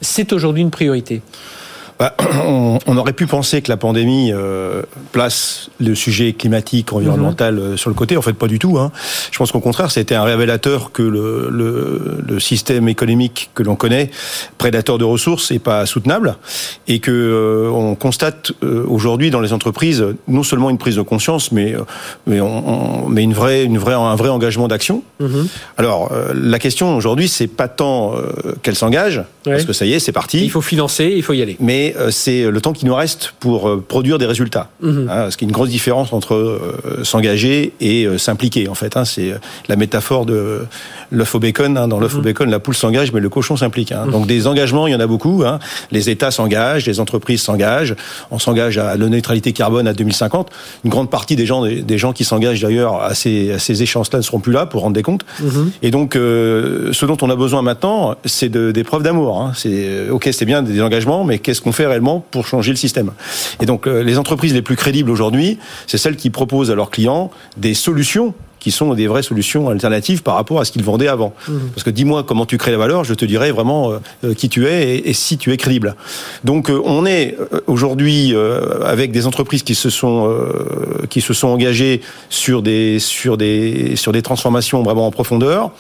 c'est 0.01 0.33
aujourd'hui 0.33 0.63
une 0.63 0.71
priorité? 0.71 1.21
Bah, 2.01 2.15
on, 2.47 2.97
aurait 2.97 3.13
pu 3.13 3.27
penser 3.27 3.61
que 3.61 3.69
la 3.69 3.77
pandémie 3.77 4.31
euh, 4.33 4.81
place 5.11 5.69
le 5.79 5.93
sujet 5.93 6.33
climatique, 6.33 6.93
environnemental 6.93 7.53
mhm. 7.53 7.61
euh, 7.61 7.77
sur 7.77 7.91
le 7.91 7.93
côté. 7.93 8.17
En 8.17 8.23
fait, 8.23 8.33
pas 8.33 8.47
du 8.47 8.57
tout. 8.57 8.79
Hein. 8.79 8.91
Je 9.31 9.37
pense 9.37 9.51
qu'au 9.51 9.59
contraire, 9.59 9.91
c'était 9.91 10.15
un 10.15 10.23
révélateur 10.23 10.91
que 10.93 11.03
le, 11.03 11.49
le, 11.51 12.23
le 12.27 12.39
système 12.39 12.89
économique 12.89 13.51
que 13.53 13.61
l'on 13.61 13.75
connaît, 13.75 14.09
prédateur 14.57 14.97
de 14.97 15.03
ressources, 15.03 15.51
est 15.51 15.59
pas 15.59 15.85
soutenable, 15.85 16.37
et 16.87 16.97
que 16.97 17.11
euh, 17.11 17.69
on 17.69 17.93
constate 17.93 18.51
aujourd'hui 18.63 19.29
dans 19.29 19.39
les 19.39 19.53
entreprises 19.53 20.03
non 20.27 20.41
seulement 20.41 20.71
une 20.71 20.79
prise 20.79 20.95
de 20.95 21.03
conscience, 21.03 21.51
mais 21.51 21.75
mais, 22.25 22.41
on, 22.41 23.09
mais 23.09 23.21
une 23.21 23.33
vraie, 23.33 23.63
une 23.63 23.77
vraie, 23.77 23.93
un 23.93 24.15
vrai 24.15 24.29
engagement 24.29 24.67
d'action. 24.67 25.03
Mhm. 25.19 25.47
Alors, 25.77 26.11
la 26.33 26.57
question 26.57 26.97
aujourd'hui, 26.97 27.27
c'est 27.27 27.45
pas 27.45 27.67
tant 27.67 28.15
qu'elle 28.63 28.75
s'engage, 28.75 29.21
parce 29.43 29.65
que 29.65 29.73
ça 29.73 29.85
y 29.85 29.93
est, 29.93 29.99
c'est 29.99 30.11
parti. 30.11 30.43
Il 30.43 30.49
faut 30.49 30.61
financer, 30.61 31.13
il 31.15 31.21
faut 31.21 31.33
y 31.33 31.43
aller. 31.43 31.57
Mais 31.59 31.90
euh, 31.97 32.11
c'est 32.11 32.49
le 32.49 32.61
temps 32.61 32.73
qui 32.73 32.85
nous 32.85 32.95
reste 32.95 33.33
pour 33.39 33.69
euh, 33.69 33.83
produire 33.85 34.17
des 34.17 34.25
résultats. 34.25 34.69
Mhm. 34.81 35.09
Hein, 35.09 35.31
ce 35.31 35.37
qui 35.37 35.45
est 35.45 35.47
une 35.47 35.53
grosse 35.53 35.69
différence 35.69 36.13
entre 36.13 36.35
euh, 36.35 37.03
s'engager 37.03 37.73
et 37.79 38.07
s'impliquer. 38.17 38.67
En 38.67 38.75
fait, 38.75 38.97
hein. 38.97 39.05
c'est 39.05 39.33
la 39.67 39.75
métaphore 39.75 40.25
de 40.25 40.65
l'œuf 41.11 41.35
au 41.35 41.39
bacon. 41.39 41.77
Hein. 41.77 41.87
Dans 41.87 41.99
l'œuf 41.99 42.15
au 42.15 42.17
mhm. 42.17 42.23
bacon, 42.23 42.49
la 42.49 42.59
poule 42.59 42.75
s'engage, 42.75 43.11
mais 43.13 43.19
le 43.19 43.29
cochon 43.29 43.57
s'implique. 43.57 43.91
Mhm. 43.91 44.11
Donc 44.11 44.27
des 44.27 44.47
engagements, 44.47 44.87
il 44.87 44.91
y 44.91 44.95
en 44.95 44.99
a 44.99 45.07
beaucoup. 45.07 45.43
Les 45.91 46.09
États 46.09 46.31
s'engagent, 46.31 46.85
les 46.85 46.99
entreprises 46.99 47.41
s'engagent. 47.41 47.95
On 48.31 48.39
s'engage 48.39 48.77
à 48.77 48.95
la 48.97 49.09
neutralité 49.09 49.53
carbone 49.53 49.87
à 49.87 49.93
2050. 49.93 50.49
Une 50.83 50.89
grande 50.89 51.09
partie 51.09 51.35
des 51.35 51.45
gens, 51.45 51.65
des 51.65 51.97
gens 51.97 52.13
qui 52.13 52.23
s'engagent 52.23 52.61
d'ailleurs 52.61 53.01
à 53.01 53.13
ces, 53.13 53.51
à 53.51 53.59
ces 53.59 53.83
échéances-là 53.83 54.19
ne 54.19 54.23
seront 54.23 54.39
plus 54.39 54.53
là 54.53 54.65
pour 54.65 54.81
rendre 54.81 54.95
des 54.95 55.03
comptes. 55.03 55.25
Et 55.81 55.91
donc, 55.91 56.13
ce 56.15 57.05
dont 57.05 57.17
on 57.21 57.29
a 57.29 57.35
besoin 57.35 57.61
maintenant, 57.61 58.15
c'est 58.25 58.49
de, 58.49 58.71
des 58.71 58.83
preuves 58.83 59.03
d'amour. 59.03 59.51
C'est 59.55 60.09
ok, 60.09 60.29
c'est 60.31 60.45
bien 60.45 60.61
des 60.61 60.81
engagements, 60.81 61.23
mais 61.23 61.39
qu'est-ce 61.39 61.61
qu'on 61.61 61.71
fait 61.71 61.80
réellement 61.85 62.25
pour 62.31 62.47
changer 62.47 62.71
le 62.71 62.77
système. 62.77 63.11
Et 63.61 63.65
donc 63.65 63.87
euh, 63.87 64.01
les 64.01 64.17
entreprises 64.17 64.53
les 64.53 64.61
plus 64.61 64.75
crédibles 64.75 65.09
aujourd'hui, 65.09 65.59
c'est 65.87 65.97
celles 65.97 66.15
qui 66.15 66.29
proposent 66.29 66.71
à 66.71 66.75
leurs 66.75 66.89
clients 66.89 67.31
des 67.57 67.73
solutions 67.73 68.33
qui 68.61 68.71
sont 68.71 68.93
des 68.93 69.07
vraies 69.07 69.23
solutions 69.23 69.69
alternatives 69.69 70.23
par 70.23 70.35
rapport 70.35 70.61
à 70.61 70.65
ce 70.65 70.71
qu'ils 70.71 70.83
vendaient 70.83 71.09
avant. 71.09 71.33
Mmh. 71.47 71.53
Parce 71.75 71.83
que 71.83 71.89
dis-moi 71.89 72.23
comment 72.23 72.45
tu 72.45 72.57
crées 72.57 72.71
la 72.71 72.77
valeur, 72.77 73.03
je 73.03 73.13
te 73.13 73.25
dirai 73.25 73.51
vraiment 73.51 73.91
euh, 73.91 73.97
euh, 74.23 74.33
qui 74.33 74.47
tu 74.47 74.67
es 74.67 74.99
et, 74.99 75.13
si 75.13 75.37
tu 75.37 75.51
es 75.51 75.57
crédible. 75.57 75.95
Donc 76.45 76.69
on 76.69 77.05
est 77.05 77.35
aujourd'hui 77.67 78.33
avec 78.85 79.11
des 79.11 79.27
entreprises 79.27 79.63
qui 79.63 79.75
se 79.75 79.89
sont 79.89 80.33
qui 81.09 81.21
se 81.21 81.33
sont 81.33 81.49
engagées 81.49 82.01
sur 82.29 82.61
des 82.61 82.99
sur 82.99 83.35
des 83.35 83.95
sur 83.97 84.13
des 84.13 84.21
transformations 84.21 84.81
vraiment 84.83 85.07
en 85.07 85.11
profondeur. 85.11 85.71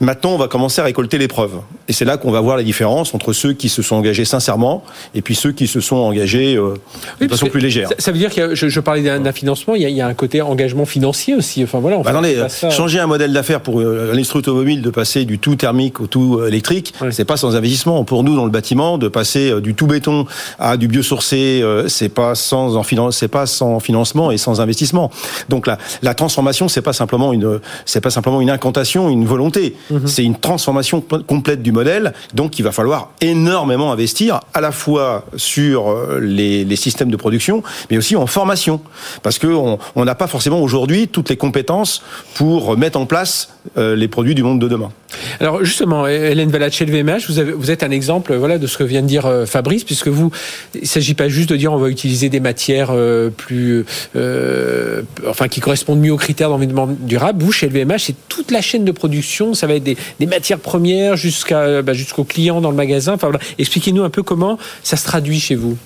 Maintenant, 0.00 0.32
on 0.32 0.38
va 0.38 0.48
commencer 0.48 0.80
à 0.80 0.84
récolter 0.84 1.18
les 1.18 1.28
preuves. 1.28 1.60
Et 1.88 1.92
c'est 1.92 2.04
là 2.04 2.16
qu'on 2.16 2.30
va 2.30 2.40
voir 2.40 2.56
la 2.56 2.62
différence 2.62 3.14
entre 3.14 3.32
ceux 3.32 3.52
qui 3.52 3.68
se 3.68 3.82
sont 3.82 3.96
engagés 3.96 4.24
sincèrement 4.24 4.82
et 5.14 5.22
puis 5.22 5.34
ceux 5.34 5.52
qui 5.52 5.66
se 5.66 5.80
sont 5.80 5.96
engagés 5.96 6.56
euh, 6.56 6.74
de 7.20 7.28
façon 7.28 7.46
plus 7.46 7.60
légère. 7.60 7.88
Ça, 7.98 8.12
veut 8.12 8.18
dire 8.18 8.34
que 8.34 8.54
je, 8.54 8.68
je 8.68 8.80
parlais 8.80 9.02
d'un 9.02 9.32
financement, 9.32 9.74
il 9.74 9.82
y, 9.82 9.84
a, 9.84 9.88
il 9.88 9.96
y, 9.96 10.00
a, 10.00 10.06
un 10.06 10.14
côté 10.14 10.40
engagement 10.40 10.86
financier 10.86 11.34
aussi. 11.34 11.62
Enfin 11.62 11.80
voilà. 11.80 11.98
Bah, 12.04 12.10
attendez, 12.10 12.42
changer 12.70 12.98
un 12.98 13.06
modèle 13.06 13.32
d'affaires 13.32 13.60
pour 13.60 13.80
euh, 13.80 14.10
l'industrie 14.12 14.38
automobile 14.40 14.82
de 14.82 14.90
passer 14.90 15.24
du 15.24 15.38
tout 15.38 15.56
thermique 15.56 16.00
au 16.00 16.06
tout 16.06 16.38
euh, 16.38 16.48
électrique, 16.48 16.94
c'est 17.10 17.24
pas 17.24 17.36
sans 17.36 17.56
investissement. 17.56 18.04
Pour 18.04 18.24
nous, 18.24 18.36
dans 18.36 18.44
le 18.44 18.50
bâtiment, 18.50 18.98
de 18.98 19.08
passer 19.08 19.60
du 19.60 19.74
tout 19.74 19.86
béton 19.86 20.26
à 20.58 20.76
du 20.76 20.88
biosourcé, 20.88 21.64
c'est 21.88 22.08
pas 22.08 22.34
sans 22.34 22.76
en 22.76 23.10
c'est 23.10 23.28
pas 23.28 23.46
sans 23.46 23.80
financement 23.80 24.30
et 24.30 24.38
sans 24.38 24.60
investissement. 24.60 25.10
Donc 25.48 25.66
la, 25.66 25.78
la 26.02 26.14
transformation, 26.14 26.68
c'est 26.68 26.82
pas 26.82 26.92
simplement 26.92 27.32
une, 27.32 27.60
c'est 27.84 28.00
pas 28.00 28.10
simplement 28.10 28.40
une 28.40 28.50
incantation, 28.50 29.08
une 29.08 29.24
volonté. 29.24 29.76
Mhm. 29.90 30.06
C'est 30.06 30.24
une 30.24 30.36
transformation 30.36 31.00
complète 31.00 31.62
du 31.62 31.72
modèle. 31.72 32.12
Donc, 32.34 32.58
il 32.58 32.62
va 32.62 32.72
falloir 32.72 33.10
énormément 33.20 33.92
investir, 33.92 34.40
à 34.54 34.60
la 34.60 34.72
fois 34.72 35.24
sur 35.36 35.90
euh, 35.90 36.18
les, 36.20 36.64
les 36.64 36.76
systèmes 36.76 37.10
de 37.10 37.16
production, 37.16 37.62
mais 37.90 37.98
aussi 37.98 38.16
en 38.16 38.26
formation. 38.26 38.80
Parce 39.22 39.38
qu'on 39.38 39.78
n'a 39.96 40.14
pas 40.14 40.26
forcément 40.26 40.60
aujourd'hui 40.60 41.08
toutes 41.08 41.30
les 41.30 41.36
compétences 41.36 41.89
pour 42.34 42.76
mettre 42.76 42.98
en 42.98 43.06
place 43.06 43.50
euh, 43.76 43.94
les 43.94 44.08
produits 44.08 44.34
du 44.34 44.42
monde 44.42 44.58
de 44.58 44.68
demain. 44.68 44.90
Alors 45.38 45.62
justement, 45.64 46.06
Hélène 46.06 46.50
LVMH, 46.50 47.26
vous, 47.28 47.38
avez, 47.38 47.52
vous 47.52 47.70
êtes 47.70 47.82
un 47.82 47.90
exemple 47.90 48.34
voilà, 48.34 48.58
de 48.58 48.66
ce 48.66 48.78
que 48.78 48.84
vient 48.84 49.02
de 49.02 49.06
dire 49.06 49.26
euh, 49.26 49.44
Fabrice, 49.44 49.84
puisque 49.84 50.08
vous, 50.08 50.30
il 50.74 50.82
ne 50.82 50.86
s'agit 50.86 51.14
pas 51.14 51.28
juste 51.28 51.50
de 51.50 51.56
dire 51.56 51.72
on 51.72 51.76
va 51.76 51.88
utiliser 51.88 52.28
des 52.28 52.40
matières 52.40 52.92
plus, 53.36 53.84
euh, 54.16 55.02
enfin, 55.26 55.48
qui 55.48 55.60
correspondent 55.60 56.00
mieux 56.00 56.12
aux 56.12 56.16
critères 56.16 56.48
d'environnement 56.48 56.88
durable. 57.00 57.42
Vous, 57.42 57.52
chez 57.52 57.68
LVMH, 57.68 57.98
c'est 57.98 58.28
toute 58.28 58.50
la 58.50 58.62
chaîne 58.62 58.84
de 58.84 58.92
production, 58.92 59.54
ça 59.54 59.66
va 59.66 59.74
être 59.74 59.84
des, 59.84 59.96
matières 60.26 60.60
premières 60.60 61.16
jusqu'à 61.16 61.82
bah, 61.82 61.92
jusqu'au 61.92 62.24
client 62.24 62.60
dans 62.60 62.70
le 62.70 62.76
magasin. 62.76 63.16
Expliquez-nous 63.58 64.04
un 64.04 64.10
peu 64.10 64.22
comment 64.22 64.58
ça 64.82 64.96
se 64.96 65.04
traduit 65.04 65.40
chez 65.40 65.56
vous. 65.56 65.76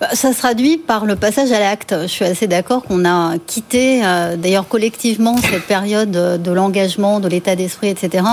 Bah, 0.00 0.08
ça 0.12 0.32
se 0.32 0.38
traduit 0.38 0.76
par 0.76 1.04
le 1.04 1.14
passage 1.14 1.52
à 1.52 1.60
l'acte. 1.60 1.94
Je 2.02 2.08
suis 2.08 2.24
assez 2.24 2.48
d'accord 2.48 2.82
qu'on 2.82 3.04
a 3.04 3.38
quitté, 3.38 4.04
euh, 4.04 4.36
d'ailleurs 4.36 4.66
collectivement, 4.66 5.36
cette 5.36 5.68
période 5.68 6.10
de 6.10 6.50
l'engagement, 6.50 7.20
de 7.20 7.28
l'état 7.28 7.54
d'esprit, 7.54 7.90
etc., 7.90 8.24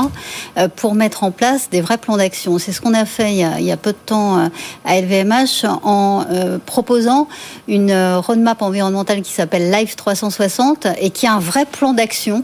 euh, 0.58 0.68
pour 0.76 0.96
mettre 0.96 1.24
en 1.24 1.30
place 1.30 1.70
des 1.70 1.82
vrais 1.82 2.00
plans 2.00 2.18
d'action. 2.18 2.58
C'est 2.58 2.72
ce 2.72 2.82
qu'on 2.82 2.96
a 2.96 3.06
fait 3.06 3.34
il 3.34 3.64
y 3.64 3.72
a, 3.72 3.78
peu 3.78 3.92
de 3.92 3.98
temps 4.04 4.40
euh, 4.40 4.48
à 4.86 5.00
LVMH 5.00 5.66
en 5.84 6.26
proposant 6.66 7.28
une 7.68 7.94
roadmap 7.94 8.62
environnementale 8.64 9.22
qui 9.22 9.32
s'appelle 9.32 9.72
Life 9.72 9.96
360 9.96 10.88
et 11.00 11.12
qui 11.12 11.28
a 11.28 11.34
un 11.34 11.40
vrai 11.40 11.66
plan 11.66 11.94
d'action 11.94 12.44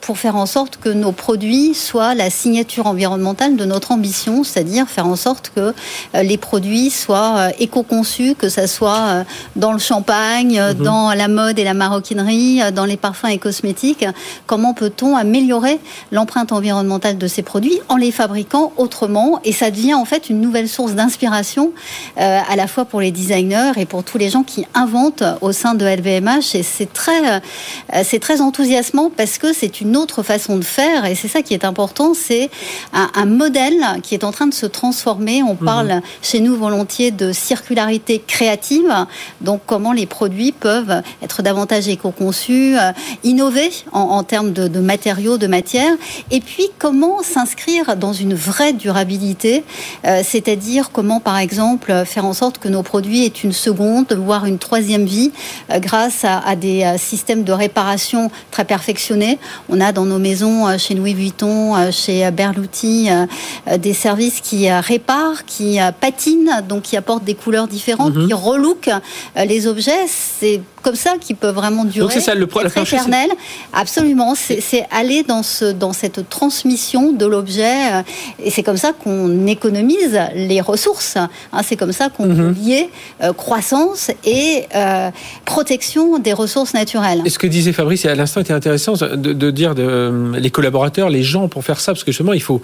pour 0.00 0.18
faire 0.18 0.36
en 0.36 0.46
sorte 0.46 0.76
que 0.76 0.88
nos 0.88 1.12
produits 1.12 1.74
soient 1.74 2.14
la 2.14 2.30
signature 2.30 2.86
environnementale 2.86 3.56
de 3.56 3.64
notre 3.64 3.92
ambition, 3.92 4.44
c'est-à-dire 4.44 4.88
faire 4.88 5.06
en 5.06 5.16
sorte 5.16 5.52
que 5.54 5.74
les 6.14 6.36
produits 6.36 6.90
soient 6.90 7.50
éco-conçus, 7.58 8.34
que 8.42 8.48
ça 8.48 8.66
soit 8.66 8.98
euh, 8.98 9.24
dans 9.54 9.72
le 9.72 9.78
champagne, 9.78 10.58
euh, 10.58 10.74
mhm. 10.74 10.82
dans 10.82 11.12
la 11.14 11.28
mode 11.28 11.60
et 11.60 11.64
la 11.64 11.74
maroquinerie, 11.74 12.60
euh, 12.60 12.70
dans 12.72 12.84
les 12.84 12.96
parfums 12.96 13.28
et 13.28 13.38
cosmétiques. 13.38 14.04
Comment 14.46 14.74
peut-on 14.74 15.16
améliorer 15.16 15.78
l'empreinte 16.10 16.50
environnementale 16.50 17.18
de 17.18 17.28
ces 17.28 17.42
produits 17.42 17.78
en 17.88 17.96
les 17.96 18.10
fabriquant 18.10 18.72
autrement? 18.76 19.40
Et 19.44 19.52
ça 19.52 19.70
devient 19.70 19.94
en 19.94 20.04
fait 20.04 20.28
une 20.28 20.40
nouvelle 20.40 20.68
source 20.68 20.94
d'inspiration 20.94 21.72
à 22.16 22.56
la 22.56 22.66
fois 22.66 22.84
pour 22.84 23.00
les 23.00 23.10
designers 23.10 23.72
et 23.76 23.86
pour 23.86 24.02
tous 24.02 24.18
les 24.18 24.30
gens 24.30 24.42
qui 24.42 24.66
inventent 24.74 25.22
au 25.40 25.52
sein 25.52 25.74
de 25.74 25.84
LVMH. 25.84 26.54
Et 26.54 26.62
c'est 26.62 26.92
très, 26.92 27.40
c'est 28.02 28.18
très 28.18 28.40
enthousiasmant 28.40 29.10
parce 29.14 29.38
que 29.38 29.52
c'est 29.52 29.80
une 29.80 29.96
autre 29.96 30.22
façon 30.22 30.56
de 30.56 30.64
faire 30.64 31.04
et 31.04 31.14
c'est 31.14 31.28
ça 31.28 31.42
qui 31.42 31.54
est 31.54 31.64
important. 31.64 32.14
C'est 32.14 32.50
un, 32.92 33.26
modèle 33.26 33.84
qui 34.02 34.14
est 34.14 34.24
en 34.24 34.32
train 34.32 34.46
de 34.46 34.54
se 34.54 34.66
transformer. 34.66 35.42
On 35.42 35.54
mhm. 35.54 35.64
parle 35.64 36.00
chez 36.22 36.40
nous 36.40 36.56
volontiers 36.56 37.10
de 37.10 37.32
circularité 37.32 38.22
créative. 38.32 38.90
Donc, 39.42 39.60
comment 39.66 39.92
les 39.92 40.06
produits 40.06 40.52
peuvent 40.52 41.02
être 41.22 41.42
davantage 41.42 41.86
éco-conçus, 41.86 42.78
euh, 42.78 42.92
innover 43.24 43.70
en, 43.92 44.22
termes 44.22 44.52
de, 44.52 44.80
matériaux, 44.80 45.36
de 45.36 45.46
matières. 45.46 45.94
Et 46.30 46.40
puis, 46.40 46.68
comment 46.78 47.22
s'inscrire 47.22 47.94
dans 47.96 48.14
une 48.14 48.34
vraie 48.34 48.72
durabilité, 48.72 49.64
euh, 50.06 50.22
c'est-à-dire 50.24 50.90
comment, 50.92 51.20
par 51.20 51.36
exemple, 51.36 52.04
faire 52.06 52.24
en 52.24 52.32
sorte 52.32 52.56
que 52.56 52.68
nos 52.68 52.82
produits 52.82 53.26
aient 53.26 53.40
une 53.44 53.52
seconde, 53.52 54.12
voire 54.14 54.46
une 54.46 54.58
troisième 54.58 55.04
vie, 55.04 55.30
euh, 55.70 55.78
grâce 55.78 56.24
à, 56.24 56.56
des 56.56 56.84
systèmes 56.98 57.44
de 57.44 57.52
réparation 57.52 58.30
très 58.50 58.64
perfectionnés. 58.64 59.38
On 59.68 59.80
a 59.80 59.92
dans 59.92 60.04
nos 60.04 60.18
maisons, 60.18 60.78
chez 60.78 60.94
Louis 60.94 61.14
Vuitton, 61.14 61.90
chez 61.90 62.30
Berluti, 62.30 63.08
des 63.78 63.94
services 63.94 64.40
qui 64.40 64.70
réparent, 64.70 65.44
qui 65.44 65.78
patinent, 66.00 66.62
donc 66.68 66.82
qui 66.82 66.96
apportent 66.96 67.24
des 67.24 67.34
couleurs 67.34 67.68
différentes, 67.68 68.21
qui 68.26 68.32
relook 68.32 68.88
euh, 68.88 69.44
les 69.44 69.66
objets. 69.66 70.06
C'est 70.06 70.60
comme 70.82 70.94
ça 70.94 71.14
qu'ils 71.20 71.36
peuvent 71.36 71.54
vraiment 71.54 71.84
durer. 71.84 72.00
Donc 72.00 72.12
c'est 72.12 72.20
ça 72.20 72.34
le 72.34 72.48
éternel. 72.76 73.30
Absolument. 73.72 74.34
C'est 74.34 74.86
aller 74.90 75.22
dans, 75.22 75.42
ce, 75.42 75.66
dans 75.66 75.92
cette 75.92 76.28
transmission 76.28 77.12
de 77.12 77.26
l'objet. 77.26 77.92
Euh, 77.92 78.02
et 78.42 78.50
c'est 78.50 78.62
comme 78.62 78.76
ça 78.76 78.92
qu'on 78.92 79.46
économise 79.46 80.20
les 80.34 80.60
ressources. 80.60 81.16
Hein. 81.16 81.28
c'est 81.64 81.76
comme 81.76 81.92
ça 81.92 82.08
qu'on 82.08 82.26
mm 82.26 82.54
euh, 83.22 83.32
croissance 83.32 84.10
et 84.24 84.64
protection 85.44 86.18
des 86.18 86.32
ressources 86.32 86.74
naturelles. 86.74 87.22
Et 87.24 87.30
ce 87.30 87.38
que 87.38 87.46
disait 87.46 87.72
Fabrice 87.72 88.04
à 88.04 88.14
l'instant 88.14 88.40
était 88.40 88.52
intéressant 88.52 88.94
de, 88.94 89.50
dire 89.50 89.74
de, 89.74 90.32
les 90.36 90.50
collaborateurs, 90.50 91.08
les 91.08 91.22
gens 91.22 91.48
pour 91.48 91.64
faire 91.64 91.80
ça, 91.80 91.92
parce 91.92 92.04
que 92.04 92.12
justement 92.12 92.32
il 92.32 92.42
faut 92.42 92.60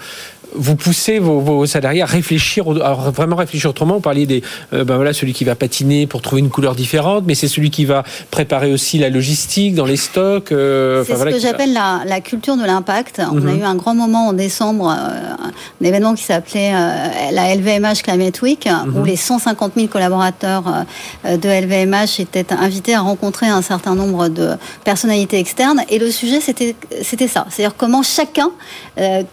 vous 0.55 0.77
poussez 0.77 1.19
vos, 1.19 1.67
salariés 1.67 2.03
à 2.03 2.07
réfléchir, 2.07 2.65
à 2.83 2.95
vraiment 2.95 3.37
réfléchir 3.37 3.71
autrement. 3.71 3.95
Vous 3.95 4.01
parliez 4.01 4.27
des, 4.27 4.43
ben 4.73 4.97
voilà, 4.97 5.13
celui 5.13 5.35
qui 5.35 5.45
va 5.45 5.55
patiner 5.55 6.07
pour 6.07 6.23
trouver 6.23 6.41
une 6.41 6.49
couleur 6.49 6.75
différente, 6.75 7.25
mais 7.27 7.35
c'est 7.35 7.49
celui 7.49 7.71
qui 7.71 7.85
va 7.85 8.03
préparer 8.31 8.73
aussi 8.73 8.99
la 8.99 9.11
logistique 9.11 9.75
dans 9.75 9.85
les 9.85 9.97
stocks. 9.97 10.53
Euh, 10.53 11.05
c'est 11.05 11.17
ce 11.17 11.25
que 11.25 11.39
j'appelle 11.39 11.73
la, 11.73 12.03
la, 12.07 12.21
culture 12.21 12.57
de 12.57 12.65
l'impact. 12.65 13.21
On 13.33 13.39
a 13.39 13.41
mhm. 13.41 13.61
eu 13.61 13.63
un 13.63 13.75
grand 13.75 13.95
moment 13.95 14.29
en 14.29 14.33
décembre, 14.33 14.89
un 14.89 15.85
événement 15.85 16.15
qui 16.15 16.25
s'appelait 16.25 16.73
la 17.33 17.55
LVMH 17.55 18.03
Climate 18.03 18.43
Week, 18.43 18.67
mhm. 18.67 18.97
où 18.97 19.05
les 19.05 19.17
150 19.17 19.73
000 19.77 19.87
collaborateurs 19.89 20.85
de 21.25 21.49
LVMH 21.49 22.21
étaient 22.21 22.53
invités 22.53 22.95
à 22.95 23.01
rencontrer 23.01 23.47
un 23.47 23.63
certain 23.63 23.95
nombre 23.95 24.29
de 24.29 24.51
personnalités 24.85 25.39
externes. 25.39 25.83
Et 25.89 25.99
le 25.99 26.11
sujet, 26.11 26.41
c'était 26.41 27.29
ça. 27.29 27.47
C'est-à-dire 27.51 27.77
comment 27.77 28.03
chacun, 28.03 28.51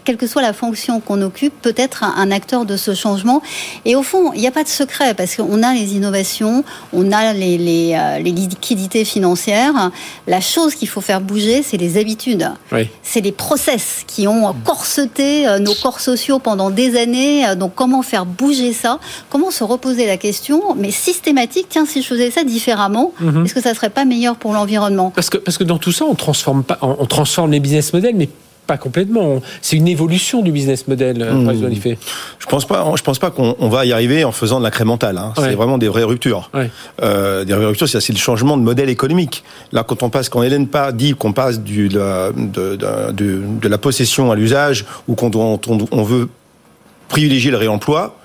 quelle 0.04 0.16
que 0.16 0.26
soit 0.26 0.42
la 0.42 0.52
fonction 0.52 1.00
qu'on 1.00 1.22
occupe, 1.22 1.54
peut 1.62 1.74
être 1.76 2.04
un 2.04 2.30
acteur 2.30 2.64
de 2.64 2.76
ce 2.76 2.94
changement. 2.94 3.42
Et 3.84 3.96
au 3.96 4.02
fond, 4.02 4.32
il 4.34 4.40
n'y 4.40 4.46
a 4.46 4.52
pas 4.52 4.64
de 4.64 4.68
secret 4.68 5.14
parce 5.14 5.36
qu'on 5.36 5.62
a 5.62 5.74
les 5.74 5.94
innovations, 5.94 6.64
on 6.92 7.12
a 7.12 7.32
les, 7.32 7.58
les, 7.58 7.94
euh, 7.94 8.18
les 8.18 8.32
financières. 9.04 9.90
La 10.26 10.40
chose 10.40 10.74
qu'il 10.74 10.88
faut 10.88 11.00
faire 11.00 11.20
bouger, 11.20 11.62
c'est 11.62 11.76
les 11.76 11.98
habitudes. 11.98 12.50
C'est 13.02 13.20
les 13.20 13.32
process 13.32 14.04
qui 14.06 14.26
ont 14.26 14.54
corseté 14.64 15.46
euh, 15.46 15.58
nos 15.58 15.74
corps 15.74 16.00
sociaux 16.00 16.38
pendant 16.38 16.70
des 16.70 16.98
années. 16.98 17.54
Donc 17.56 17.74
comment 17.74 18.02
faire 18.02 18.26
bouger 18.26 18.72
ça? 18.72 18.98
Comment 19.30 19.50
se 19.50 19.64
reposer 19.64 20.06
la 20.06 20.16
question, 20.16 20.74
mais 20.76 20.90
systématique, 20.90 21.66
tiens, 21.68 21.86
si 21.86 22.02
je 22.02 22.06
faisais 22.06 22.30
ça 22.30 22.44
différemment, 22.44 23.12
mhm. 23.20 23.44
est-ce 23.44 23.54
que 23.54 23.62
ça 23.62 23.74
serait 23.74 23.90
pas 23.90 24.04
meilleur 24.04 24.36
pour 24.36 24.52
l'environnement? 24.52 25.12
Parce 25.14 25.30
que, 25.30 25.38
parce 25.38 25.58
que 25.58 25.64
dans 25.64 25.78
tout 25.78 25.92
ça, 25.92 26.04
on 26.04 26.14
transforme, 26.14 26.64
pas, 26.64 26.78
on 26.82 27.06
transforme 27.06 27.52
les 27.52 27.60
business 27.60 27.92
models, 27.92 28.16
mais 28.16 28.28
pas 28.66 28.76
complètement. 28.76 29.40
C'est 29.62 29.76
une 29.76 29.88
évolution 29.88 30.42
du 30.42 30.52
business 30.52 30.88
model, 30.88 31.22
euh, 31.22 31.32
mmh. 31.32 31.96
Je 32.38 32.46
pense 32.46 32.66
pas. 32.66 32.92
Je 32.96 33.02
pense 33.02 33.18
pas 33.18 33.30
qu'on 33.30 33.68
va 33.68 33.86
y 33.86 33.92
arriver 33.92 34.24
en 34.24 34.32
faisant 34.32 34.58
de 34.58 34.64
l'incrémental. 34.64 35.18
Hein. 35.18 35.32
C'est 35.36 35.54
vraiment 35.54 35.78
des 35.78 35.88
vraies 35.88 36.02
ruptures. 36.02 36.50
Euh, 37.02 37.44
des 37.44 37.54
vraies 37.54 37.66
ruptures, 37.66 37.88
c'est 37.88 38.08
le 38.12 38.18
changement 38.18 38.56
de 38.56 38.62
modèle 38.62 38.88
économique. 38.88 39.44
Là, 39.72 39.84
quand 39.84 40.02
on 40.02 40.10
passe, 40.10 40.28
quand 40.28 40.42
Hélène 40.42 40.68
pas 40.68 40.92
dit 40.92 41.14
qu'on 41.14 41.32
passe 41.32 41.60
du, 41.60 41.88
de, 41.88 42.32
de, 42.36 42.76
de, 42.76 43.12
de, 43.12 43.68
la 43.68 43.78
possession 43.78 44.30
à 44.30 44.36
l'usage, 44.36 44.84
ou 45.08 45.14
qu'on 45.14 45.30
on, 45.34 45.58
on 45.90 46.02
veut 46.02 46.28
privilégier 47.08 47.50
le 47.50 47.56
réemploi. 47.56 48.16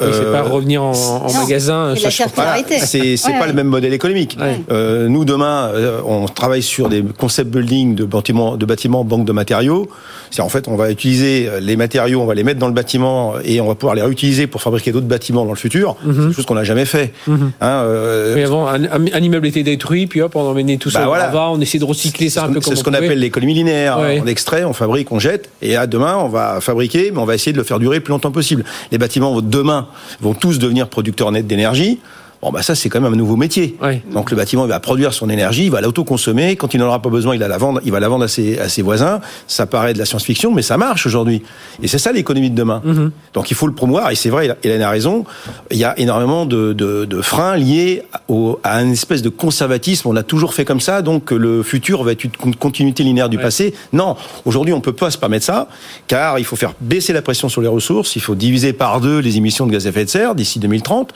Oui 0.00 0.06
c'est 0.12 0.24
pas 0.24 0.44
euh, 0.44 0.48
revenir 0.48 0.82
en, 0.82 0.92
en 0.92 1.32
magasin. 1.32 1.94
C'est 1.96 3.16
c'est 3.16 3.32
pas 3.38 3.46
le 3.46 3.52
même 3.52 3.68
modèle 3.68 3.92
économique. 3.92 4.36
Euh, 4.70 5.08
nous 5.08 5.24
demain, 5.24 5.70
euh, 5.74 6.00
on 6.04 6.26
travaille 6.26 6.62
sur 6.62 6.88
des 6.88 7.02
concept 7.02 7.50
building 7.50 7.94
de 7.94 8.04
bâtiments, 8.04 8.56
de 8.56 8.66
bâtiments, 8.66 9.04
banque 9.04 9.24
de 9.24 9.32
matériaux. 9.32 9.88
C'est 10.30 10.42
en 10.42 10.48
fait, 10.48 10.68
on 10.68 10.76
va 10.76 10.90
utiliser 10.90 11.48
les 11.60 11.76
matériaux, 11.76 12.20
on 12.20 12.26
va 12.26 12.34
les 12.34 12.44
mettre 12.44 12.58
dans 12.58 12.66
le 12.66 12.74
bâtiment 12.74 13.34
et 13.44 13.60
on 13.60 13.68
va 13.68 13.74
pouvoir 13.74 13.94
les 13.94 14.02
réutiliser 14.02 14.46
pour 14.46 14.60
fabriquer 14.60 14.92
d'autres 14.92 15.06
bâtiments 15.06 15.44
dans 15.44 15.52
le 15.52 15.56
futur. 15.56 15.96
Mhm. 16.04 16.12
C'est 16.12 16.20
quelque 16.20 16.36
chose 16.36 16.46
qu'on 16.46 16.54
n'a 16.54 16.64
jamais 16.64 16.84
fait. 16.84 17.12
Mhm. 17.26 17.52
hein, 17.60 17.66
euh... 17.84 18.44
avant, 18.44 18.66
un, 18.66 18.84
un, 18.84 19.20
immeuble 19.20 19.46
était 19.46 19.62
détruit, 19.62 20.06
puis 20.06 20.20
hop, 20.20 20.36
on 20.36 20.42
emmenait 20.42 20.76
tout 20.76 20.90
ça 20.90 21.00
bah 21.00 21.06
voilà. 21.06 21.50
on 21.50 21.60
essaie 21.60 21.78
de 21.78 21.84
recycler 21.84 22.28
ça 22.28 22.44
un 22.44 22.52
peu. 22.52 22.60
C'est 22.60 22.76
ce 22.76 22.84
qu'on 22.84 22.94
appelle 22.94 23.18
l'économie 23.18 23.54
linéaire. 23.54 23.98
On 23.98 24.26
extrait, 24.26 24.64
on 24.64 24.72
fabrique, 24.72 25.10
on 25.12 25.18
jette, 25.18 25.50
et 25.62 25.72
là 25.72 25.86
demain, 25.86 26.16
on 26.16 26.28
va 26.28 26.60
fabriquer, 26.60 27.10
mais 27.12 27.18
on 27.18 27.24
va 27.24 27.34
essayer 27.34 27.52
de 27.52 27.58
le 27.58 27.64
faire 27.64 27.78
durer 27.78 27.96
le 27.96 28.02
plus 28.02 28.10
longtemps 28.10 28.30
possible. 28.32 28.64
Les 28.92 28.98
bâtiments 28.98 29.40
demain 29.40 29.85
vont 30.20 30.34
tous 30.34 30.58
devenir 30.58 30.88
producteurs 30.88 31.32
nets 31.32 31.46
d'énergie. 31.46 32.00
Bon, 32.46 32.52
bah 32.52 32.62
ça, 32.62 32.76
c'est 32.76 32.88
quand 32.88 33.00
même 33.00 33.12
un 33.12 33.16
nouveau 33.16 33.34
métier. 33.34 33.74
Donc 34.12 34.30
le 34.30 34.36
bâtiment 34.36 34.66
il 34.66 34.68
va 34.68 34.78
produire 34.78 35.12
son 35.12 35.28
énergie, 35.28 35.64
il 35.64 35.70
va 35.72 35.80
l'autoconsommer. 35.80 36.54
Quand 36.54 36.74
il 36.74 36.78
n'en 36.78 36.86
aura 36.86 37.02
pas 37.02 37.08
besoin, 37.08 37.34
il 37.34 37.40
va 37.40 37.48
la 37.48 37.58
vendre, 37.58 37.80
il 37.84 37.90
va 37.90 37.98
la 37.98 38.08
vendre 38.08 38.22
à 38.22 38.28
ses, 38.28 38.56
à 38.60 38.68
ses 38.68 38.82
voisins. 38.82 39.20
Ça 39.48 39.66
paraît 39.66 39.94
de 39.94 39.98
la 39.98 40.04
science-fiction, 40.04 40.52
mais 40.54 40.62
ça 40.62 40.76
marche 40.76 41.06
aujourd'hui. 41.06 41.42
Et 41.82 41.88
c'est 41.88 41.98
ça 41.98 42.12
l'économie 42.12 42.50
de 42.50 42.54
demain. 42.54 42.82
Mhm. 42.84 43.10
Donc 43.34 43.50
il 43.50 43.54
faut 43.54 43.66
le 43.66 43.72
promouvoir. 43.72 44.12
Et 44.12 44.14
c'est 44.14 44.30
vrai, 44.30 44.56
Hélène 44.62 44.82
a 44.82 44.90
raison. 44.90 45.24
Il 45.72 45.76
y 45.76 45.82
a 45.82 45.98
énormément 45.98 46.46
de, 46.46 46.72
de, 46.72 47.04
de 47.04 47.20
freins 47.20 47.56
liés 47.56 48.04
au, 48.28 48.60
à 48.62 48.80
une 48.80 48.92
espèce 48.92 49.22
de 49.22 49.28
conservatisme. 49.28 50.06
On 50.06 50.14
a 50.14 50.22
toujours 50.22 50.54
fait 50.54 50.64
comme 50.64 50.80
ça, 50.80 51.02
donc 51.02 51.32
le 51.32 51.64
futur 51.64 52.04
va 52.04 52.12
être 52.12 52.22
une 52.22 52.54
continuité 52.54 53.02
linéaire 53.02 53.28
du 53.28 53.38
passé. 53.38 53.74
Non, 53.92 54.14
aujourd'hui, 54.44 54.72
on 54.72 54.80
peut 54.80 54.92
pas 54.92 55.10
se 55.10 55.18
permettre 55.18 55.44
ça, 55.44 55.66
car 56.06 56.38
il 56.38 56.44
faut 56.44 56.54
faire 56.54 56.74
baisser 56.80 57.12
la 57.12 57.22
pression 57.22 57.48
sur 57.48 57.60
les 57.60 57.66
ressources. 57.66 58.14
Il 58.14 58.22
faut 58.22 58.36
diviser 58.36 58.72
par 58.72 59.00
deux 59.00 59.18
les 59.18 59.36
émissions 59.36 59.66
de 59.66 59.72
gaz 59.72 59.86
à 59.86 59.90
effet 59.90 60.04
de 60.04 60.10
serre 60.10 60.36
d'ici 60.36 60.60
2030. 60.60 61.12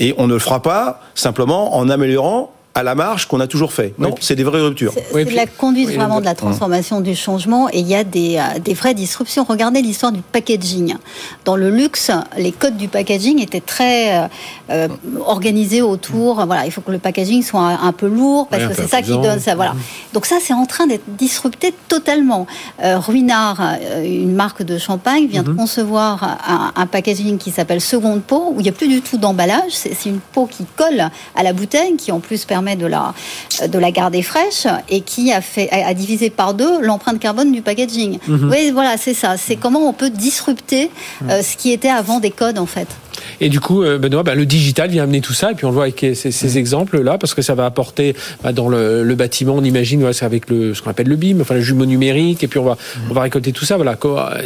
Et 0.00 0.14
on 0.16 0.26
ne 0.26 0.32
le 0.32 0.38
fera 0.38 0.61
pas 0.62 1.00
simplement 1.14 1.76
en 1.76 1.88
améliorant 1.88 2.52
à 2.74 2.82
la 2.82 2.94
marge 2.94 3.26
qu'on 3.26 3.40
a 3.40 3.46
toujours 3.46 3.72
fait. 3.72 3.94
Non, 3.98 4.14
c'est 4.20 4.34
des 4.34 4.44
vraies 4.44 4.60
ruptures. 4.60 4.94
C'est 5.12 5.24
la 5.32 5.46
conduite 5.46 5.90
vraiment 5.90 6.20
de 6.20 6.24
la 6.24 6.34
transformation 6.34 7.00
du 7.00 7.14
changement 7.14 7.68
et 7.68 7.80
il 7.80 7.86
y 7.86 7.94
a 7.94 8.04
des, 8.04 8.38
euh, 8.38 8.58
des 8.58 8.74
vraies 8.74 8.94
disruptions. 8.94 9.44
Regardez 9.44 9.82
l'histoire 9.82 10.12
du 10.12 10.22
packaging. 10.22 10.94
Dans 11.44 11.56
le 11.56 11.70
luxe, 11.70 12.10
les 12.38 12.52
codes 12.52 12.76
du 12.76 12.88
packaging 12.88 13.40
étaient 13.40 13.60
très 13.60 14.18
euh, 14.18 14.28
euh 14.70 14.88
organisés 15.26 15.82
autour. 15.82 16.46
Voilà, 16.46 16.64
il 16.64 16.72
faut 16.72 16.80
que 16.80 16.90
le 16.90 16.98
packaging 16.98 17.42
soit 17.42 17.60
un, 17.60 17.92
peu 17.92 18.06
lourd 18.06 18.48
parce 18.48 18.64
que 18.66 18.74
c'est 18.74 18.88
ça 18.88 19.02
qui 19.02 19.16
donne 19.18 19.40
ça. 19.40 19.54
Voilà. 19.54 19.74
Donc 20.12 20.26
ça, 20.26 20.36
c'est 20.40 20.54
en 20.54 20.66
train 20.66 20.86
d'être 20.86 21.04
disrupté 21.08 21.74
totalement. 21.88 22.46
Euh, 22.82 22.98
Ruinard, 22.98 23.60
une 24.02 24.34
marque 24.34 24.62
de 24.62 24.78
champagne, 24.78 25.26
vient 25.26 25.42
de 25.42 25.50
mhm. 25.50 25.56
concevoir 25.56 26.38
un, 26.46 26.72
un 26.74 26.86
packaging 26.86 27.38
qui 27.38 27.50
s'appelle 27.50 27.80
seconde 27.80 28.22
peau 28.22 28.52
où 28.54 28.60
il 28.60 28.62
n'y 28.62 28.68
a 28.68 28.72
plus 28.72 28.88
du 28.88 29.02
tout 29.02 29.18
d'emballage. 29.18 29.70
C'est 29.70 30.06
une 30.06 30.20
peau 30.20 30.46
qui 30.46 30.64
colle 30.76 31.10
à 31.34 31.42
la 31.42 31.52
bouteille, 31.52 31.96
qui 31.96 32.12
en 32.12 32.20
plus 32.20 32.44
permet 32.44 32.61
de 32.62 32.86
la, 32.86 33.14
de 33.66 33.78
la 33.78 33.90
garder 33.90 34.22
fraîche 34.22 34.66
et 34.88 35.00
qui 35.00 35.32
a, 35.32 35.40
fait, 35.40 35.70
a 35.70 35.92
divisé 35.94 36.30
par 36.30 36.54
deux 36.54 36.80
l'empreinte 36.80 37.18
carbone 37.18 37.52
du 37.52 37.62
packaging. 37.62 38.18
Mhm. 38.26 38.50
Oui, 38.50 38.70
voilà, 38.72 38.96
c'est 38.96 39.14
ça. 39.14 39.36
C'est 39.36 39.56
comment 39.56 39.80
on 39.88 39.92
peut 39.92 40.10
disrupter 40.10 40.90
euh, 41.28 41.42
ce 41.42 41.56
qui 41.56 41.72
était 41.72 41.90
avant 41.90 42.20
des 42.20 42.30
codes, 42.30 42.58
en 42.58 42.66
fait. 42.66 42.88
Et 43.42 43.48
du 43.48 43.58
coup, 43.58 43.82
euh, 43.82 43.98
Benoît, 43.98 44.22
bah, 44.22 44.36
le 44.36 44.46
digital 44.46 44.88
vient 44.88 45.02
amener 45.02 45.20
tout 45.20 45.32
ça, 45.32 45.50
et 45.50 45.54
puis 45.54 45.64
on 45.64 45.70
le 45.70 45.74
voit 45.74 45.82
avec 45.82 45.98
ces, 45.98 46.30
ces 46.30 46.58
exemples-là, 46.58 47.18
parce 47.18 47.34
que 47.34 47.42
ça 47.42 47.56
va 47.56 47.66
apporter 47.66 48.14
bah, 48.44 48.52
dans 48.52 48.68
le, 48.68 49.02
le, 49.02 49.14
bâtiment, 49.16 49.56
on 49.56 49.64
imagine, 49.64 50.04
ouais, 50.04 50.12
c'est 50.12 50.24
avec 50.24 50.48
le, 50.48 50.74
ce 50.74 50.80
qu'on 50.80 50.90
appelle 50.90 51.08
le 51.08 51.16
BIM, 51.16 51.40
enfin 51.40 51.56
le 51.56 51.60
jumeau 51.60 51.84
numérique, 51.84 52.44
et 52.44 52.46
puis 52.46 52.60
on 52.60 52.64
va, 52.64 52.76
on 53.10 53.14
va 53.14 53.22
récolter 53.22 53.50
tout 53.50 53.64
ça. 53.64 53.74
Voilà. 53.74 53.98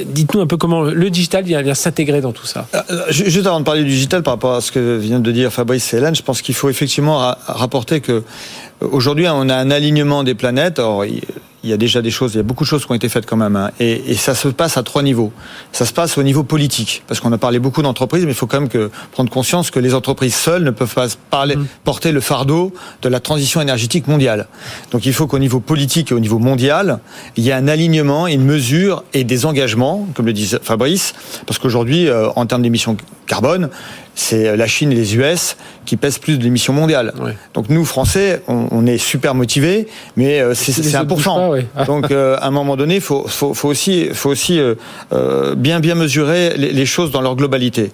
Dites-nous 0.06 0.40
un 0.40 0.46
peu 0.46 0.56
comment 0.56 0.80
le 0.80 1.10
digital 1.10 1.44
vient, 1.44 1.60
vient 1.60 1.74
s'intégrer 1.74 2.22
dans 2.22 2.32
tout 2.32 2.46
ça. 2.46 2.68
Euh, 2.74 3.02
juste 3.10 3.46
avant 3.46 3.60
de 3.60 3.66
parler 3.66 3.84
du 3.84 3.90
digital, 3.90 4.22
par 4.22 4.32
rapport 4.32 4.54
à 4.54 4.62
ce 4.62 4.72
que 4.72 4.96
vient 4.96 5.20
de 5.20 5.30
dire 5.30 5.52
Fabrice 5.52 5.92
et 5.92 5.98
Hélène, 5.98 6.14
je 6.14 6.22
pense 6.22 6.40
qu'il 6.40 6.54
faut 6.54 6.70
effectivement 6.70 7.34
rapporter 7.46 8.00
que 8.00 8.22
aujourd'hui, 8.80 9.26
on 9.28 9.48
a 9.48 9.54
un 9.56 9.70
alignement 9.70 10.24
des 10.24 10.34
planètes. 10.34 10.78
Or, 10.78 11.04
il 11.66 11.70
y 11.70 11.72
a 11.72 11.76
déjà 11.76 12.00
des 12.00 12.12
choses, 12.12 12.34
il 12.34 12.36
y 12.36 12.40
a 12.40 12.44
beaucoup 12.44 12.62
de 12.62 12.68
choses 12.68 12.86
qui 12.86 12.92
ont 12.92 12.94
été 12.94 13.08
faites 13.08 13.26
quand 13.26 13.36
même. 13.36 13.56
Hein. 13.56 13.70
Et, 13.80 14.12
et, 14.12 14.14
ça 14.14 14.36
se 14.36 14.46
passe 14.46 14.76
à 14.76 14.84
trois 14.84 15.02
niveaux. 15.02 15.32
Ça 15.72 15.84
se 15.84 15.92
passe 15.92 16.16
au 16.16 16.22
niveau 16.22 16.44
politique, 16.44 17.02
parce 17.08 17.18
qu'on 17.18 17.32
a 17.32 17.38
parlé 17.38 17.58
beaucoup 17.58 17.82
d'entreprises, 17.82 18.24
mais 18.24 18.30
il 18.30 18.36
faut 18.36 18.46
quand 18.46 18.60
même 18.60 18.68
que, 18.68 18.88
prendre 19.10 19.30
conscience 19.30 19.72
que 19.72 19.80
les 19.80 19.92
entreprises 19.92 20.36
seules 20.36 20.62
ne 20.62 20.70
peuvent 20.70 20.94
pas 20.94 21.08
parler, 21.28 21.56
mmh. 21.56 21.66
porter 21.82 22.12
le 22.12 22.20
fardeau 22.20 22.72
de 23.02 23.08
la 23.08 23.18
transition 23.18 23.60
énergétique 23.60 24.06
mondiale. 24.06 24.46
Donc 24.92 25.06
il 25.06 25.12
faut 25.12 25.26
qu'au 25.26 25.40
niveau 25.40 25.58
politique 25.58 26.12
et 26.12 26.14
au 26.14 26.20
niveau 26.20 26.38
mondial, 26.38 27.00
il 27.36 27.42
y 27.42 27.50
ait 27.50 27.54
un 27.54 27.66
alignement, 27.66 28.28
une 28.28 28.44
mesure 28.44 29.02
et 29.12 29.24
des 29.24 29.44
engagements, 29.44 30.06
comme 30.14 30.26
le 30.26 30.32
disait 30.32 30.58
Fabrice, 30.62 31.14
parce 31.46 31.58
qu'aujourd'hui, 31.58 32.08
euh, 32.08 32.28
en 32.36 32.46
termes 32.46 32.62
d'émissions 32.62 32.96
carbone, 33.26 33.70
c'est 34.14 34.56
la 34.56 34.66
Chine 34.66 34.92
et 34.92 34.94
les 34.94 35.16
US 35.16 35.56
qui 35.86 35.96
pèsent 35.96 36.18
plus 36.18 36.36
de 36.38 36.44
l'émission 36.44 36.72
mondiale. 36.72 37.14
Donc 37.54 37.70
nous, 37.70 37.84
Français, 37.84 38.42
on, 38.48 38.86
est 38.86 38.98
super 38.98 39.34
motivés, 39.34 39.88
mais 40.16 40.40
euh, 40.40 40.54
c'est 40.54 40.72
1%. 40.72 41.86
Donc 41.86 42.10
euh, 42.10 42.36
à 42.40 42.48
un 42.48 42.50
moment 42.50 42.76
donné, 42.76 42.96
il 42.96 43.00
faut, 43.00 43.26
faut, 43.26 43.54
faut, 43.54 43.68
aussi, 43.68 44.08
faut 44.12 44.30
aussi 44.30 44.60
euh, 44.60 45.54
bien 45.54 45.80
bien 45.80 45.94
mesurer 45.94 46.56
les, 46.56 46.86
choses 46.86 47.10
dans 47.10 47.20
leur 47.20 47.36
globalité. 47.36 47.90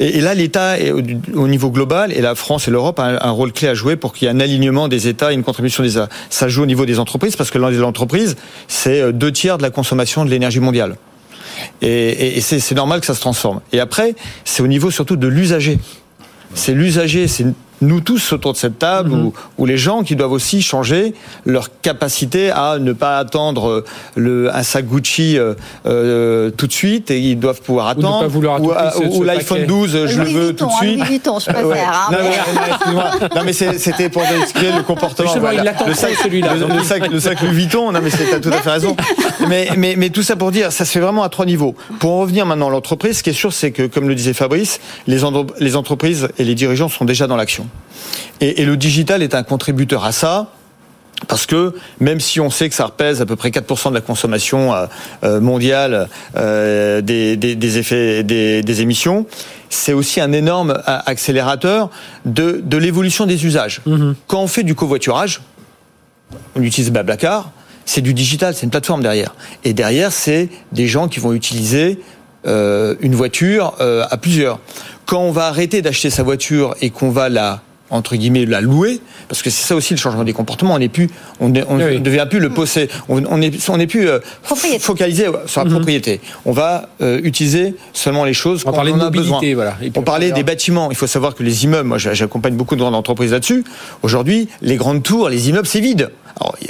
Et, 0.00 0.20
là, 0.20 0.34
l'État 0.34 0.78
est 0.78 0.90
au, 0.90 1.48
niveau 1.48 1.70
global, 1.70 2.12
et 2.12 2.20
la 2.20 2.34
France 2.34 2.68
et 2.68 2.70
l'Europe 2.70 2.98
ont 2.98 3.02
un, 3.02 3.30
rôle 3.30 3.52
clé 3.52 3.68
à 3.68 3.74
jouer 3.74 3.96
pour 3.96 4.12
qu'il 4.12 4.26
y 4.26 4.28
ait 4.30 4.34
un 4.34 4.40
alignement 4.40 4.88
des 4.88 5.08
États 5.08 5.32
et 5.32 5.34
une 5.34 5.44
contribution 5.44 5.82
des 5.82 5.92
États. 5.92 6.08
Ça 6.30 6.48
joue 6.48 6.62
au 6.62 6.66
niveau 6.66 6.86
des 6.86 6.98
entreprises, 6.98 7.36
parce 7.36 7.50
que 7.50 7.58
l'entreprise, 7.58 8.36
c'est 8.68 9.12
deux 9.12 9.32
tiers 9.32 9.58
de 9.58 9.62
la 9.62 9.70
consommation 9.70 10.24
de 10.24 10.30
l'énergie 10.30 10.60
mondiale. 10.60 10.96
Et, 11.82 12.38
et 12.38 12.40
c'est 12.40 12.74
normal 12.74 13.00
que 13.00 13.06
ça 13.06 13.14
se 13.14 13.20
transforme. 13.20 13.60
Et 13.72 13.80
après, 13.80 14.14
c'est 14.44 14.62
au 14.62 14.66
niveau 14.66 14.90
surtout 14.90 15.16
de 15.16 15.26
l'usager. 15.26 15.78
C'est 16.56 16.72
l'usager, 16.72 17.28
c'est 17.28 17.46
nous 17.82 18.00
tous 18.00 18.32
autour 18.32 18.52
de 18.52 18.56
cette 18.56 18.78
table, 18.78 19.10
mhm. 19.10 19.32
ou, 19.58 19.66
les 19.66 19.76
gens 19.76 20.02
qui 20.02 20.16
doivent 20.16 20.32
aussi 20.32 20.62
changer 20.62 21.14
leur 21.44 21.68
capacité 21.82 22.50
à 22.50 22.78
ne 22.78 22.92
pas 22.92 23.18
attendre 23.18 23.68
euh, 23.68 23.84
le, 24.14 24.54
un 24.54 24.62
sac 24.62 24.86
Gucci 24.86 25.38
euh, 25.38 25.54
euh, 25.86 26.50
tout 26.50 26.66
de 26.66 26.72
suite, 26.72 27.10
et 27.10 27.20
ils 27.20 27.38
doivent 27.38 27.60
pouvoir 27.60 27.88
attendre. 27.88 28.28
Ou, 28.34 29.18
ou, 29.18 29.22
l'iPhone 29.22 29.66
12, 29.66 30.06
je 30.06 30.22
le 30.22 30.28
veux 30.28 30.56
tout 30.56 30.66
de 30.66 30.72
suite. 30.72 30.98
Louis 30.98 31.08
Vuitton, 31.08 31.38
je 31.38 31.46
préfère. 31.46 31.68
Ouais. 31.68 31.78
Hein, 32.86 33.28
non, 33.34 33.42
mais, 33.44 33.52
c'était 33.52 34.08
pour 34.08 34.22
expliquer 34.22 34.72
le 34.72 34.82
comportement. 34.82 35.34
Voilà. 35.38 35.74
Il 35.82 35.88
le 35.88 35.94
sac, 35.94 36.12
celui-là. 36.22 36.54
Le, 36.54 36.82
sac, 36.82 37.10
le 37.10 37.20
sac 37.20 37.42
Louis 37.42 37.52
Vuitton, 37.52 37.92
non 37.92 38.00
mais 38.02 38.10
c'est 38.10 38.40
tout 38.40 38.48
à 38.48 38.60
fait 38.62 38.70
raison. 38.70 38.96
Mais, 39.48 39.68
mais, 39.76 39.94
mais 39.96 40.10
tout 40.10 40.22
ça 40.22 40.36
pour 40.36 40.50
dire, 40.50 40.72
ça 40.72 40.84
se 40.84 40.92
fait 40.92 41.00
vraiment 41.00 41.22
à 41.22 41.28
trois 41.28 41.46
niveaux. 41.46 41.74
Pour 41.98 42.12
en 42.12 42.20
revenir 42.20 42.46
maintenant 42.46 42.68
à 42.68 42.70
l'entreprise, 42.70 43.18
ce 43.18 43.22
qui 43.22 43.30
est 43.30 43.34
sûr, 43.34 43.52
c'est 43.52 43.70
que, 43.70 43.86
comme 43.86 44.08
le 44.08 44.14
disait 44.14 44.34
Fabrice, 44.34 44.80
les, 45.06 45.20
les 45.60 45.76
entreprises 45.76 46.28
et 46.38 46.44
les 46.44 46.54
dirigeants 46.54 46.88
sont 46.88 47.04
déjà 47.04 47.26
dans 47.26 47.36
l'action. 47.36 47.68
Et, 48.40 48.62
et, 48.62 48.64
le 48.64 48.76
digital 48.76 49.22
est 49.22 49.34
un 49.34 49.42
contributeur 49.42 50.04
à 50.04 50.12
ça. 50.12 50.52
Parce 51.28 51.46
que 51.46 51.74
même 51.98 52.20
si 52.20 52.40
on 52.40 52.50
sait 52.50 52.68
que 52.68 52.74
ça 52.74 52.84
repèse 52.84 53.22
à 53.22 53.26
peu 53.26 53.36
près 53.36 53.48
4% 53.48 53.88
de 53.88 53.94
la 53.94 54.02
consommation 54.02 54.74
euh, 54.74 54.86
euh, 55.24 55.40
mondiale 55.40 56.10
euh, 56.36 57.00
des, 57.00 57.38
des, 57.38 57.54
des, 57.54 57.78
effets 57.78 58.22
des, 58.22 58.60
des 58.62 58.80
émissions, 58.82 59.26
c'est 59.70 59.94
aussi 59.94 60.20
un 60.20 60.32
énorme 60.32 60.78
accélérateur 60.84 61.88
de, 62.26 62.60
de 62.62 62.76
l'évolution 62.76 63.24
des 63.24 63.46
usages. 63.46 63.80
Mm-hmm. 63.86 64.14
Quand 64.26 64.42
on 64.42 64.46
fait 64.46 64.62
du 64.62 64.74
covoiturage, 64.74 65.40
on 66.54 66.62
utilise 66.62 66.90
Blablacar, 66.90 67.50
c'est 67.86 68.02
du 68.02 68.12
digital, 68.12 68.54
c'est 68.54 68.64
une 68.64 68.70
plateforme 68.70 69.02
derrière. 69.02 69.34
Et 69.64 69.72
derrière, 69.72 70.12
c'est 70.12 70.50
des 70.72 70.86
gens 70.86 71.08
qui 71.08 71.20
vont 71.20 71.32
utiliser 71.32 71.98
euh, 72.46 72.96
une 73.00 73.14
voiture 73.14 73.74
euh, 73.80 74.04
à 74.10 74.18
plusieurs. 74.18 74.60
Quand 75.06 75.20
on 75.20 75.30
va 75.30 75.46
arrêter 75.46 75.80
d'acheter 75.80 76.10
sa 76.10 76.22
voiture 76.22 76.74
et 76.82 76.90
qu'on 76.90 77.10
va 77.10 77.28
la 77.28 77.62
entre 77.90 78.16
guillemets 78.16 78.44
la 78.46 78.60
louer 78.60 79.00
parce 79.28 79.42
que 79.42 79.50
c'est 79.50 79.66
ça 79.66 79.76
aussi 79.76 79.94
le 79.94 79.98
changement 79.98 80.24
des 80.24 80.32
comportements. 80.32 80.74
On 80.74 80.78
n'est 80.78 80.88
plus 80.88 81.08
on 81.40 81.48
ne 81.48 81.98
devient 81.98 82.26
plus 82.28 82.40
le 82.40 82.50
posséder 82.50 82.92
on, 83.08 83.24
on 83.26 83.40
est 83.40 83.68
on 83.68 83.76
n'est 83.76 83.86
plus 83.86 84.08
euh, 84.08 84.18
focalisé 84.80 85.26
sur 85.46 85.60
la 85.60 85.66
mhm. 85.66 85.72
propriété. 85.72 86.20
On 86.44 86.52
va 86.52 86.88
euh, 87.00 87.20
utiliser 87.22 87.74
seulement 87.92 88.24
les 88.24 88.34
choses 88.34 88.62
on 88.66 88.72
quand 88.72 88.86
on 88.86 89.00
a 89.00 89.10
besoin. 89.10 89.40
voilà. 89.54 89.76
on 89.96 90.02
parlait 90.02 90.32
des 90.32 90.42
bâtiments. 90.42 90.90
Il 90.90 90.96
faut 90.96 91.06
savoir 91.06 91.34
que 91.34 91.42
les 91.42 91.64
immeubles 91.64 91.88
moi 91.88 91.98
j'accompagne 91.98 92.54
beaucoup 92.54 92.74
de 92.74 92.80
grandes 92.80 92.94
entreprises 92.94 93.32
là-dessus. 93.32 93.64
Aujourd'hui 94.02 94.48
les 94.62 94.76
grandes 94.76 95.02
tours 95.02 95.28
les 95.28 95.48
immeubles 95.48 95.66
c'est 95.66 95.80
vide. 95.80 96.10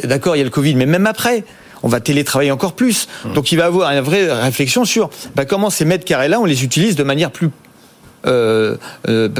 D'accord 0.05 0.37
il 0.37 0.39
y 0.39 0.43
a 0.43 0.45
le 0.45 0.51
Covid 0.51 0.75
mais 0.75 0.87
même 0.87 1.07
après 1.07 1.45
on 1.83 1.89
va 1.89 2.01
télétravailler 2.01 2.51
encore 2.51 2.73
plus. 2.73 3.07
Mmh. 3.25 3.33
Donc 3.35 3.53
il 3.53 3.57
va 3.57 3.65
y 3.65 3.67
avoir 3.67 3.91
une 3.91 4.01
vraie 4.01 4.33
réflexion 4.33 4.85
sur 4.85 5.11
bah, 5.35 5.45
comment 5.45 5.71
ces 5.71 5.85
mètres 5.85 6.05
carrés-là, 6.05 6.41
on 6.41 6.45
les 6.45 6.65
utilise 6.65 6.97
de 6.97 7.03
manière 7.03 7.31
plus 7.31 7.51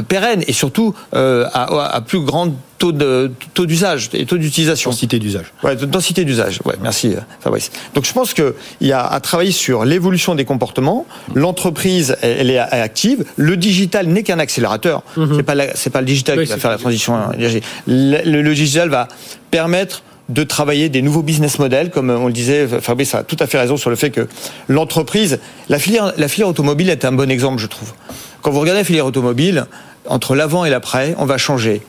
pérenne 0.07 0.43
et 0.47 0.53
surtout 0.53 0.93
euh, 1.13 1.45
à, 1.53 2.01
plus 2.01 2.19
grand 2.19 2.53
taux 2.77 2.91
de 2.91 3.31
taux 3.53 3.65
d'usage 3.65 4.09
et 4.13 4.25
taux 4.25 4.37
d'utilisation. 4.37 4.91
Densité 4.91 5.19
d'usage. 5.19 5.45
Ouais, 5.63 5.75
densité 5.75 6.25
d'usage. 6.25 6.59
Ouais, 6.65 6.75
merci 6.81 7.15
Fabrice. 7.39 7.71
Donc 7.95 8.05
je 8.05 8.13
pense 8.13 8.33
qu'il 8.33 8.53
y 8.81 8.91
a 8.91 9.05
à 9.05 9.19
travailler 9.19 9.51
sur 9.51 9.83
l'évolution 9.83 10.35
des 10.35 10.45
comportements. 10.45 11.05
L'entreprise, 11.33 12.17
elle, 12.21 12.49
est 12.49 12.59
active. 12.59 13.25
Le 13.35 13.57
digital 13.57 14.07
n'est 14.07 14.23
qu'un 14.23 14.39
accélérateur. 14.39 15.03
Mmh. 15.15 15.25
C'est 15.35 15.43
pas 15.43 15.55
c'est 15.75 15.89
pas 15.89 16.01
le 16.01 16.07
digital 16.07 16.41
qui 16.43 16.49
va 16.49 16.57
faire 16.57 16.71
la 16.71 16.77
transition 16.77 17.31
énergétique. 17.33 17.67
le 17.87 18.53
digital 18.53 18.89
va 18.89 19.07
permettre 19.51 20.03
de 20.29 20.43
travailler 20.43 20.89
des 20.89 21.01
nouveaux 21.01 21.21
business 21.21 21.59
models, 21.59 21.89
comme 21.89 22.09
on 22.09 22.27
le 22.27 22.33
disait, 22.33 22.67
Fabrice 22.81 23.15
a 23.15 23.23
tout 23.23 23.37
à 23.39 23.47
fait 23.47 23.57
raison 23.57 23.77
sur 23.77 23.89
le 23.89 23.95
fait 23.95 24.09
que 24.09 24.27
l'entreprise, 24.67 25.39
la 25.69 25.79
filière, 25.79 26.13
la 26.17 26.27
filière 26.27 26.49
automobile 26.49 26.89
est 26.89 27.05
un 27.05 27.13
bon 27.13 27.31
exemple, 27.31 27.61
je 27.61 27.67
trouve. 27.67 27.93
Quand 28.41 28.51
vous 28.51 28.59
regardez 28.59 28.81
la 28.81 28.85
filière 28.85 29.05
automobile, 29.05 29.65
entre 30.05 30.35
l'avant 30.35 30.65
et 30.65 30.69
l'après, 30.69 31.15
on 31.17 31.25
va 31.25 31.37
changer 31.37 31.81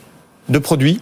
de 0.49 0.59
produits, 0.59 0.99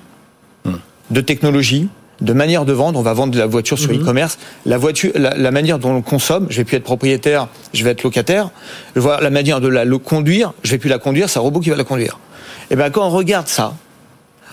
hmm. 0.65 0.73
de 1.11 1.21
technologie, 1.21 1.89
de 2.21 2.33
manière 2.33 2.65
de 2.65 2.73
vendre. 2.73 2.99
On 2.99 3.03
va 3.03 3.13
vendre 3.13 3.33
de 3.33 3.39
la 3.39 3.45
voiture 3.45 3.77
sur 3.77 3.91
hmm. 3.91 4.01
e-commerce. 4.01 4.37
La 4.65 4.77
voiture, 4.77 5.11
la, 5.15 5.51
manière 5.51 5.79
dont 5.79 5.91
on 5.91 6.01
consomme, 6.01 6.47
je 6.49 6.57
vais 6.57 6.63
plus 6.63 6.77
être 6.77 6.83
propriétaire, 6.83 7.47
je 7.73 7.83
vais 7.83 7.91
être 7.91 8.03
locataire. 8.03 8.49
Je 8.95 9.01
vois 9.01 9.21
la 9.21 9.29
manière 9.29 9.61
de 9.61 9.67
la 9.67 9.85
conduire, 9.97 10.53
je 10.63 10.71
vais 10.71 10.77
plus 10.77 10.89
la 10.89 10.99
conduire, 10.99 11.29
c'est 11.29 11.39
un 11.39 11.43
robot 11.43 11.59
qui 11.59 11.69
va 11.69 11.75
la 11.75 11.83
conduire. 11.83 12.19
Et 12.69 12.73
eh 12.73 12.75
ben 12.75 12.89
quand 12.89 13.05
on 13.07 13.11
regarde 13.11 13.47
ça, 13.47 13.73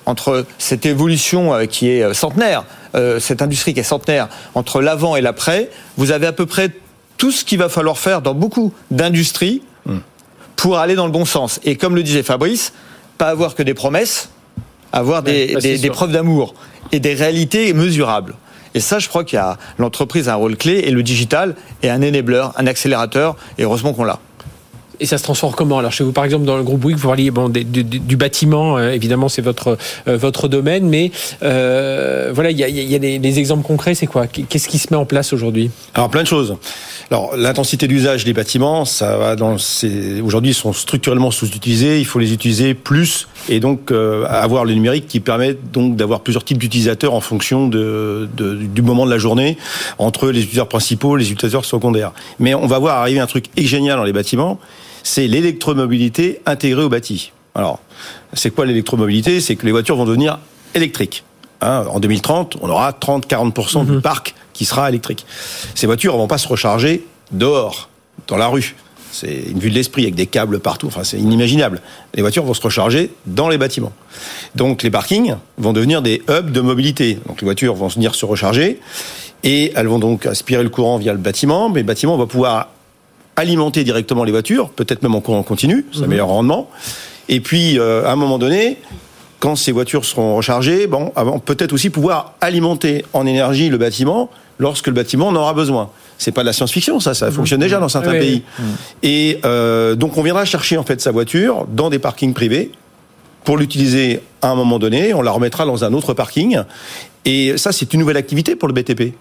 entre 0.07 0.45
cette 0.59 0.87
évolution 0.87 1.55
euh, 1.55 1.67
qui 1.67 1.91
est 1.91 2.03
euh, 2.03 2.15
centenaire, 2.15 2.65
euh, 2.95 3.19
cette 3.19 3.43
industrie 3.43 3.75
qui 3.75 3.81
est 3.81 3.85
centenaire, 3.85 4.29
entre 4.55 4.81
l'avant 4.81 5.17
et 5.17 5.21
l'après, 5.21 5.71
vous 5.97 6.13
avez 6.13 6.27
à 6.27 6.33
peu 6.33 6.47
près 6.47 6.71
tout 7.17 7.33
ce 7.33 7.45
qu'il 7.45 7.59
va 7.59 7.69
falloir 7.69 7.99
faire 7.99 8.23
dans 8.23 8.35
beaucoup 8.35 8.73
d'industries 8.91 9.63
hmm. 9.87 9.99
Pour 10.57 10.79
aller 10.79 10.95
dans 10.95 11.07
le 11.07 11.13
bon 11.13 11.25
sens. 11.25 11.61
Et 11.65 11.77
comme 11.77 11.95
le 11.95 12.03
disait 12.03 12.23
Fabrice, 12.23 12.73
pas 13.19 13.29
avoir 13.29 13.55
que 13.55 13.63
des 13.63 13.75
promesses, 13.75 14.31
avoir 14.93 15.23
des, 15.23 15.57
des 15.57 15.91
preuves 15.91 16.13
d'amour 16.13 16.55
et 16.93 17.01
des 17.01 17.15
réalités 17.15 17.73
mesurables. 17.73 18.35
Et 18.75 18.81
ça, 18.81 18.99
je 18.99 19.09
crois 19.09 19.25
qu'il 19.25 19.37
y 19.37 19.41
a 19.41 19.57
l'entreprise 19.79 20.29
a 20.29 20.33
un 20.33 20.37
rôle 20.37 20.57
clé 20.57 20.83
et 20.85 20.91
le 20.91 21.03
digital 21.03 21.55
est 21.83 21.89
un 21.89 22.03
enabler, 22.03 22.45
un 22.57 22.67
accélérateur. 22.67 23.37
Et 23.57 23.63
heureusement 23.63 23.93
qu'on 23.93 24.05
l'a. 24.05 24.19
Et 25.01 25.07
ça 25.07 25.19
se 25.19 25.25
transforme 25.25 25.55
comment 25.55 25.79
Alors 25.79 25.93
chez 25.93 26.05
vous, 26.05 26.13
par 26.13 26.25
exemple, 26.25 26.45
dans 26.45 26.57
le 26.57 26.63
groupe 26.63 26.81
Bouygues, 26.81 26.97
vous 26.97 27.09
parliez 27.09 27.31
bon, 27.31 27.49
du, 27.49 28.17
bâtiment, 28.17 28.79
euh, 28.79 28.93
évidemment, 28.93 29.29
c'est 29.29 29.43
votre 29.43 29.77
euh, 30.07 30.17
votre 30.17 30.49
domaine, 30.49 30.89
mais 30.89 31.11
euh, 31.43 32.31
voilà, 32.33 32.51
il 32.51 32.59
y 32.59 32.65
a, 32.65 32.69
y 32.69 32.95
a 32.95 32.99
des, 32.99 33.39
exemples 33.39 33.67
concrets. 33.67 33.95
C'est 33.95 34.07
quoi 34.07 34.27
Qu'est-ce 34.27 34.69
qui 34.69 34.79
se 34.79 34.89
met 34.93 34.97
en 34.97 35.05
place 35.05 35.33
aujourd'hui 35.33 35.71
Alors 35.95 36.11
plein 36.11 36.23
de 36.23 36.29
choses. 36.29 36.57
Alors 37.11 37.37
l'intensité 37.37 37.89
d'usage 37.89 38.25
des 38.25 38.33
bâtiments, 38.33 38.85
ça 38.85 39.17
va 39.17 39.37
dans. 39.37 39.57
Aujourd'hui, 40.23 40.53
ils 40.53 40.55
sont 40.55 40.73
structurellement 40.73 41.31
sous-utilisés. 41.31 41.99
Il 41.99 42.07
faut 42.07 42.19
les 42.19 42.33
utiliser 42.33 42.75
plus 42.75 43.29
et 43.49 43.61
donc 43.61 43.93
avoir 44.29 44.65
le 44.65 44.75
numérique 44.75 45.07
qui 45.07 45.21
permet 45.21 45.57
donc 45.73 45.97
d'avoir 45.97 46.21
plusieurs 46.21 46.45
types 46.45 46.59
d'utilisateurs 46.59 47.15
en 47.15 47.21
fonction 47.21 47.67
de, 47.69 48.29
de, 48.37 48.55
du 48.55 48.83
moment 48.83 49.05
de 49.05 49.11
la 49.11 49.19
journée 49.19 49.59
entre 49.99 50.31
les 50.31 50.41
utilisateurs 50.41 50.69
principaux, 50.69 51.17
les 51.17 51.31
utilisateurs 51.31 51.65
secondaires. 51.65 52.13
Mais 52.39 52.55
on 52.55 52.67
va 52.67 52.79
voir 52.79 52.99
arriver 52.99 53.21
un 53.21 53.27
truc 53.27 53.47
génial 53.57 53.97
dans 53.97 54.05
les 54.05 54.13
bâtiments 54.13 54.59
c'est 55.05 55.29
l'électromobilité 55.29 56.41
intégrée 56.47 56.83
au 56.83 56.89
bâti. 56.89 57.31
Alors, 57.55 57.79
c'est 58.33 58.51
quoi 58.51 58.67
l'électromobilité? 58.67 59.41
C'est 59.41 59.55
que 59.55 59.65
les 59.65 59.71
voitures 59.71 59.97
vont 59.97 60.07
devenir 60.07 60.41
électriques. 60.75 61.23
Hein, 61.61 61.85
en 61.89 62.01
2030, 62.01 62.57
on 62.61 62.69
aura 62.69 62.91
30-40% 62.91 63.87
du 63.87 63.93
mhm. 63.93 64.03
parc 64.03 64.35
qui 64.53 64.65
sera 64.65 64.89
électrique. 64.89 65.25
Ces 65.75 65.87
voitures 65.87 66.15
ne 66.15 66.19
vont 66.19 66.27
pas 66.27 66.39
se 66.39 66.49
recharger 66.49 67.07
dehors, 67.31 67.89
dans 68.27 68.37
la 68.37 68.49
rue. 68.49 68.75
C'est 69.13 69.45
une 69.51 69.61
vue 69.61 69.71
de 69.71 69.75
l'esprit 69.75 70.03
avec 70.03 70.17
des 70.17 70.27
câbles 70.27 70.59
partout. 70.59 70.89
Enfin, 70.89 71.05
c'est 71.05 71.19
inimaginable. 71.19 71.81
Les 72.15 72.23
voitures 72.23 72.45
vont 72.45 72.55
se 72.55 72.63
recharger 72.63 73.13
dans 73.27 73.49
les 73.49 73.59
bâtiments. 73.59 73.93
Donc, 74.57 74.83
les 74.83 74.91
parkings 74.91 75.37
vont 75.57 75.73
devenir 75.73 76.03
des 76.03 76.23
hubs 76.29 76.51
de 76.51 76.61
mobilité. 76.61 77.21
Donc, 77.29 77.41
les 77.41 77.45
voitures 77.45 77.75
vont 77.75 77.87
venir 77.87 78.17
se 78.17 78.27
recharger 78.27 78.81
et 79.45 79.73
elles 79.77 79.87
vont 79.87 80.01
donc 80.01 80.27
aspirer 80.27 80.65
le 80.65 80.69
courant 80.69 80.99
via 80.99 81.13
le 81.13 81.19
bâtiment. 81.19 81.69
Mais 81.69 81.81
le 81.81 81.87
bâtiment 81.87 82.17
va 82.17 82.27
pouvoir 82.27 82.69
alimenter 83.37 83.85
directement 83.85 84.25
les 84.25 84.33
voitures, 84.33 84.71
peut-être 84.71 85.03
même 85.03 85.15
en 85.15 85.21
courant 85.21 85.43
continu, 85.43 85.87
ça 85.93 86.03
mhm. 86.03 86.09
meilleur 86.09 86.29
rendement. 86.29 86.71
Et 87.29 87.41
puis, 87.41 87.79
euh, 87.79 88.05
à 88.05 88.13
un 88.13 88.17
moment 88.17 88.39
donné, 88.39 88.79
quand 89.41 89.57
ces 89.57 89.73
voitures 89.73 90.05
seront 90.05 90.37
rechargées, 90.37 90.87
bon, 90.87 91.13
peut-être 91.45 91.73
aussi 91.73 91.91
pouvoir 91.91 92.35
alimenter 92.41 93.05
en 93.13 93.27
énergie 93.27 93.69
le 93.69 93.79
bâtiment 93.79 94.31
lorsque 94.59 94.87
le 94.87 94.93
bâtiment 94.93 95.29
en 95.29 95.37
aura 95.37 95.53
besoin. 95.53 95.91
C'est 96.17 96.33
pas 96.33 96.43
de 96.43 96.47
la 96.47 96.53
science-fiction, 96.53 97.01
ça, 97.01 97.15
ça 97.15 97.27
mhm. 97.27 97.33
fonctionne 97.33 97.61
déjà 97.61 97.81
dans 97.81 97.89
certains 97.89 98.13
pays. 98.13 98.43
Mhm. 98.59 98.65
Et 99.03 99.41
euh, 99.45 99.95
donc, 99.95 100.17
on 100.17 100.23
viendra 100.23 100.45
chercher 100.45 100.77
en 100.77 100.85
fait 100.85 101.01
sa 101.01 101.11
voiture 101.11 101.67
dans 101.69 101.91
des 101.91 101.99
parkings 101.99 102.35
privés 102.35 102.71
pour 103.45 103.57
l'utiliser 103.57 104.21
à 104.43 104.49
un 104.49 104.55
moment 104.55 104.79
donné. 104.79 105.13
On 105.13 105.23
la 105.23 105.33
remettra 105.33 105.67
dans 105.67 105.85
un 105.85 105.93
autre 105.93 106.15
parking. 106.15 106.61
Et 107.25 107.57
ça, 107.57 107.73
c'est 107.73 107.93
une 107.93 108.01
nouvelle 108.01 108.17
activité 108.17 108.55
pour 108.57 108.69
le 108.69 108.75
BTP 108.75 109.15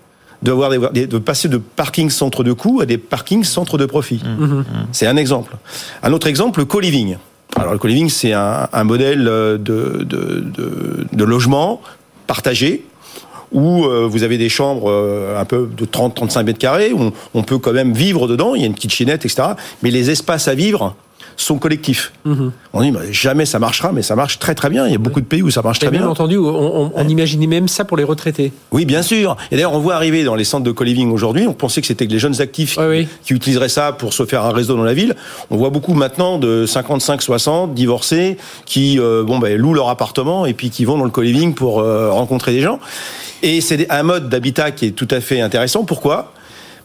de, 0.43 1.05
de 1.05 1.17
passer 1.17 1.47
de 1.47 1.57
parking 1.57 2.09
centre 2.09 2.43
de 2.43 2.53
coût 2.53 2.81
à 2.81 2.85
des 2.85 2.97
parkings 2.97 3.43
centre 3.43 3.77
de 3.77 3.85
profit. 3.85 4.21
Mmh. 4.23 4.45
Mmh. 4.45 4.65
C'est 4.91 5.07
un 5.07 5.17
exemple. 5.17 5.55
Un 6.03 6.13
autre 6.13 6.27
exemple, 6.27 6.59
le 6.59 6.65
co-living. 6.65 7.17
Alors 7.55 7.73
le 7.73 7.79
co-living, 7.79 8.09
c'est 8.09 8.33
un, 8.33 8.83
modèle 8.83 9.23
de, 9.23 9.59
de, 9.59 10.05
de, 11.11 11.23
logement 11.23 11.81
partagé 12.25 12.83
où 13.51 13.85
euh, 13.85 14.07
vous 14.07 14.23
avez 14.23 14.39
des 14.39 14.49
chambres 14.49 14.89
euh, 14.89 15.39
un 15.39 15.45
peu 15.45 15.69
de 15.77 15.85
30-35 15.85 16.43
mètres 16.43 16.59
carrés, 16.59 16.91
où 16.91 17.11
on, 17.35 17.43
peut 17.43 17.59
quand 17.59 17.73
même 17.73 17.93
vivre 17.93 18.27
dedans, 18.27 18.55
il 18.55 18.61
y 18.61 18.63
a 18.63 18.67
une 18.67 18.73
petite 18.73 18.91
chinette, 18.91 19.25
etc. 19.25 19.49
Mais 19.83 19.91
les 19.91 20.09
espaces 20.09 20.47
à 20.47 20.55
vivre 20.55 20.95
sont 21.37 21.57
collectifs. 21.57 22.11
Mhm. 22.25 22.51
On 22.73 22.81
dit 22.81 22.93
jamais 23.11 23.45
ça 23.45 23.59
marchera, 23.59 23.91
mais 23.91 24.01
ça 24.01 24.15
marche 24.15 24.39
très 24.39 24.55
très 24.55 24.69
bien. 24.69 24.85
Il 24.87 24.91
y 24.91 24.95
a 24.95 24.99
beaucoup 24.99 25.21
de 25.21 25.25
pays 25.25 25.41
où 25.41 25.49
ça 25.49 25.61
marche 25.61 25.79
très 25.79 25.89
bien. 25.89 26.01
Bien 26.01 26.09
entendu, 26.09 26.37
on, 26.37 27.07
imaginait 27.07 27.47
même 27.47 27.67
ça 27.67 27.85
pour 27.85 27.97
les 27.97 28.03
retraités. 28.03 28.51
Oui, 28.71 28.85
bien 28.85 29.01
sûr. 29.01 29.35
Et 29.51 29.55
d'ailleurs, 29.55 29.73
on 29.73 29.79
voit 29.79 29.95
arriver 29.95 30.23
dans 30.23 30.35
les 30.35 30.43
centres 30.43 30.63
de 30.63 30.71
co-living 30.71 31.11
aujourd'hui. 31.11 31.47
On 31.47 31.53
pensait 31.53 31.81
que 31.81 31.87
c'était 31.87 32.05
les 32.05 32.19
jeunes 32.19 32.41
actifs 32.41 32.77
qui, 33.23 33.33
utiliseraient 33.33 33.69
ça 33.69 33.91
pour 33.91 34.13
se 34.13 34.25
faire 34.25 34.45
un 34.45 34.51
réseau 34.51 34.75
dans 34.75 34.83
la 34.83 34.93
ville. 34.93 35.15
On 35.49 35.57
voit 35.57 35.69
beaucoup 35.69 35.93
maintenant 35.93 36.37
de 36.37 36.65
55-60 36.67 37.73
divorcés 37.73 38.37
qui 38.65 38.99
euh, 38.99 39.23
bon 39.23 39.39
ben, 39.39 39.57
louent 39.57 39.73
leur 39.73 39.89
appartement 39.89 40.45
et 40.45 40.53
puis 40.53 40.69
qui 40.69 40.85
vont 40.85 40.97
dans 40.97 41.03
le 41.03 41.09
co-living 41.09 41.53
pour 41.53 41.79
euh, 41.79 42.11
rencontrer 42.11 42.51
des 42.51 42.61
gens. 42.61 42.79
Et 43.41 43.59
c'est 43.59 43.89
un 43.91 44.03
mode 44.03 44.29
d'habitat 44.29 44.71
qui 44.71 44.87
est 44.87 44.91
tout 44.91 45.07
à 45.11 45.19
fait 45.19 45.41
intéressant. 45.41 45.83
Pourquoi? 45.83 46.31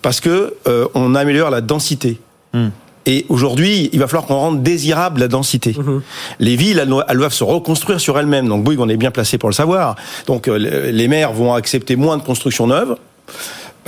Parce 0.02 0.20
que 0.20 0.54
euh, 0.66 0.86
on 0.94 1.14
améliore 1.14 1.50
la 1.50 1.60
densité. 1.60 2.18
Hmm. 2.52 2.68
Et 3.08 3.24
aujourd'hui, 3.30 3.88
il 3.94 3.98
va 3.98 4.06
falloir 4.06 4.26
qu'on 4.26 4.36
rende 4.36 4.62
désirable 4.62 5.20
la 5.20 5.28
densité. 5.28 5.74
Mhm. 5.76 6.02
Les 6.40 6.56
villes, 6.56 6.78
elles, 6.78 7.16
doivent 7.16 7.32
se 7.32 7.42
reconstruire 7.42 8.00
sur 8.00 8.18
elles-mêmes. 8.18 8.46
Donc 8.46 8.64
Bouygues, 8.64 8.80
on 8.80 8.88
est 8.88 8.98
bien 8.98 9.10
placé 9.10 9.38
pour 9.38 9.48
le 9.48 9.54
savoir. 9.54 9.96
Donc 10.26 10.46
euh, 10.46 10.58
les 10.92 11.08
maires 11.08 11.32
vont 11.32 11.54
accepter 11.54 11.96
moins 11.96 12.18
de 12.18 12.22
construction 12.22 12.66
neuve. 12.66 12.96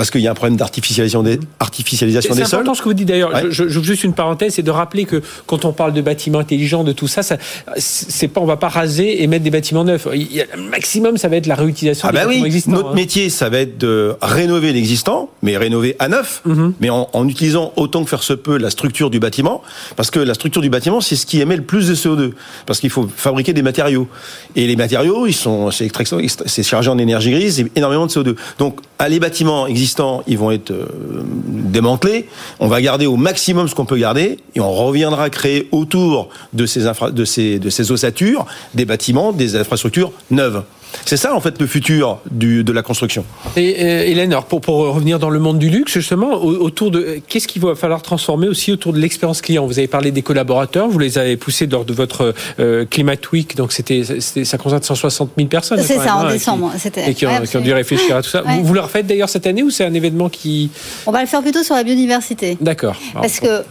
Parce 0.01 0.11
qu'il 0.11 0.23
y 0.23 0.29
a 0.29 0.31
un 0.31 0.35
problème 0.35 0.57
d'artificialisation 0.57 1.23
des, 1.23 1.39
artificialisation 1.59 2.35
des 2.35 2.41
sols. 2.41 2.49
C'est 2.49 2.57
important 2.57 2.73
ce 2.73 2.81
que 2.81 2.89
vous 2.89 2.95
dites 2.95 3.09
d'ailleurs. 3.09 3.51
Je, 3.51 3.69
je, 3.69 3.81
juste 3.83 4.03
une 4.03 4.15
parenthèse, 4.15 4.55
c'est 4.55 4.63
de 4.63 4.71
rappeler 4.71 5.05
que 5.05 5.21
quand 5.45 5.67
on 5.67 5.75
parle 5.75 5.93
de 5.93 6.01
bâtiments 6.01 6.39
intelligents, 6.39 6.85
de 6.85 6.93
tout 6.93 7.07
ça, 7.07 7.23
ça 7.23 7.37
c'est 7.77 8.29
pas, 8.29 8.41
on 8.41 8.47
va 8.47 8.57
pas 8.57 8.71
raser 8.71 9.23
et 9.23 9.27
mettre 9.27 9.45
des 9.45 9.51
bâtiments 9.51 9.85
neufs. 9.85 10.09
Il 10.15 10.33
y 10.33 10.41
a, 10.41 10.47
le 10.57 10.63
maximum, 10.63 11.19
ça 11.19 11.29
va 11.29 11.37
être 11.37 11.47
la 11.47 11.55
réutilisation 11.55 12.09
ah 12.09 12.13
des 12.13 12.17
bah 12.17 12.25
bâtiments 12.25 12.43
oui. 12.43 12.47
existants. 12.47 12.71
Notre 12.71 12.89
hein. 12.93 12.95
métier, 12.95 13.29
ça 13.29 13.51
va 13.51 13.59
être 13.59 13.77
de 13.77 14.15
rénover 14.23 14.73
l'existant, 14.73 15.29
mais 15.43 15.59
rénover 15.59 15.97
à 15.99 16.09
neuf, 16.09 16.41
Mhm. 16.47 16.73
mais 16.81 16.89
en, 16.89 17.11
en 17.13 17.29
utilisant 17.29 17.75
autant 17.77 18.03
que 18.03 18.09
faire 18.09 18.23
se 18.23 18.33
peut 18.33 18.57
la 18.57 18.71
structure 18.71 19.11
du 19.11 19.21
bâtiment, 19.21 19.61
parce 19.97 20.11
que 20.11 20.19
la 20.19 20.33
structure 20.33 20.63
du 20.63 20.71
bâtiment, 20.71 21.03
c'est 21.03 21.15
ce 21.15 21.27
qui 21.27 21.43
émet 21.43 21.57
le 21.57 21.65
plus 21.65 21.89
de 21.89 21.95
CO2, 21.95 22.33
parce 22.65 22.81
qu'il 22.81 22.89
faut 22.89 23.07
fabriquer 23.15 23.53
des 23.53 23.61
matériaux. 23.61 24.09
Et 24.57 24.67
les 24.67 24.77
matériaux, 24.77 25.27
ils 25.27 25.35
sont, 25.35 25.71
c'est 25.71 26.63
chargé 26.63 26.89
en 26.89 26.97
énergie 26.97 27.33
grise, 27.33 27.61
et 27.61 27.67
énormément 27.77 28.07
de 28.07 28.13
CO2. 28.13 28.35
Donc, 28.59 28.79
à 28.99 29.11
les 29.11 29.21
bâtiments 29.21 29.67
existants, 29.67 29.90
ils 30.27 30.39
vont 30.39 30.51
être 30.51 30.71
euh, 30.71 30.87
démantelés. 31.25 32.29
On 32.59 32.69
va 32.69 32.81
garder 32.81 33.07
au 33.07 33.17
maximum 33.17 33.69
ce 33.69 33.75
qu'on 33.75 33.85
peut 33.85 33.99
garder, 33.99 34.39
et 34.55 34.61
on 34.61 34.73
reviendra 34.73 35.31
créer 35.31 35.69
autour 35.73 36.29
de 36.53 36.67
ces, 36.67 37.91
ossatures 37.91 38.47
des 38.75 38.85
bâtiments, 38.85 39.33
des 39.33 39.57
infrastructures 39.57 40.13
neuves. 40.31 40.63
C'est 41.05 41.17
ça, 41.17 41.35
en 41.35 41.41
fait, 41.41 41.61
le 41.61 41.67
futur 41.67 42.19
du, 42.31 42.65
de 42.65 42.73
la 42.73 42.83
construction. 42.83 43.25
Et 43.57 43.77
euh, 43.85 44.03
Hélène, 44.05 44.33
alors 44.33 44.45
pour, 44.47 44.61
pour 44.61 44.77
revenir 44.95 45.19
dans 45.19 45.31
le 45.31 45.39
monde 45.39 45.59
du 45.59 45.71
luxe, 45.71 45.93
justement, 45.93 46.33
au- 46.35 46.57
autour 46.57 46.91
de 46.91 47.19
qu'est-ce 47.29 47.49
qu'il 47.49 47.63
va 47.63 47.75
falloir 47.75 48.03
transformer 48.03 48.49
aussi 48.49 48.73
autour 48.73 48.93
de 48.93 48.99
l'expérience 48.99 49.41
client? 49.41 49.67
Vous 49.67 49.79
avez 49.79 49.89
parlé 49.89 50.11
des 50.11 50.23
collaborateurs, 50.23 50.89
vous 50.89 50.99
les 50.99 51.19
avez 51.19 51.37
poussés 51.37 51.67
lors 51.67 51.85
de 51.85 51.93
votre 51.93 52.35
euh, 52.59 52.85
Climate 52.87 53.31
Week, 53.33 53.57
donc 53.57 53.73
c'était, 53.73 54.03
ça 54.21 54.59
concerne 54.59 54.83
160 54.83 55.31
000 55.37 55.49
personnes. 55.49 55.83
C'est 55.83 55.97
ça, 55.97 56.05
même, 56.05 56.15
en 56.15 56.21
hein, 56.27 56.33
décembre. 56.33 56.73
qui- 56.81 57.01
Et 57.11 57.15
qui 57.15 57.27
ont, 57.27 57.31
ouais, 57.31 57.47
qui 57.47 57.57
ont 57.57 57.61
dû 57.61 57.73
réfléchir 57.73 58.17
à 58.17 58.23
tout 58.23 58.31
ça. 58.31 58.45
Ouais. 58.45 58.57
Vous, 58.59 58.65
vous 58.67 58.75
le 58.75 58.81
refaites 58.81 59.07
d'ailleurs 59.07 59.29
cette 59.29 59.47
année 59.47 59.63
ou 59.63 59.71
c'est 59.71 59.85
un 59.85 59.95
événement 59.95 60.29
qui. 60.29 60.71
On 61.07 61.13
va 61.13 61.21
le 61.21 61.27
faire 61.27 61.43
plutôt 61.43 61.63
sur 61.63 61.75
la 61.75 61.85
biodiversité. 61.85 62.57
D'accord. 62.61 62.97
Parce 63.15 63.41
que 63.41 63.63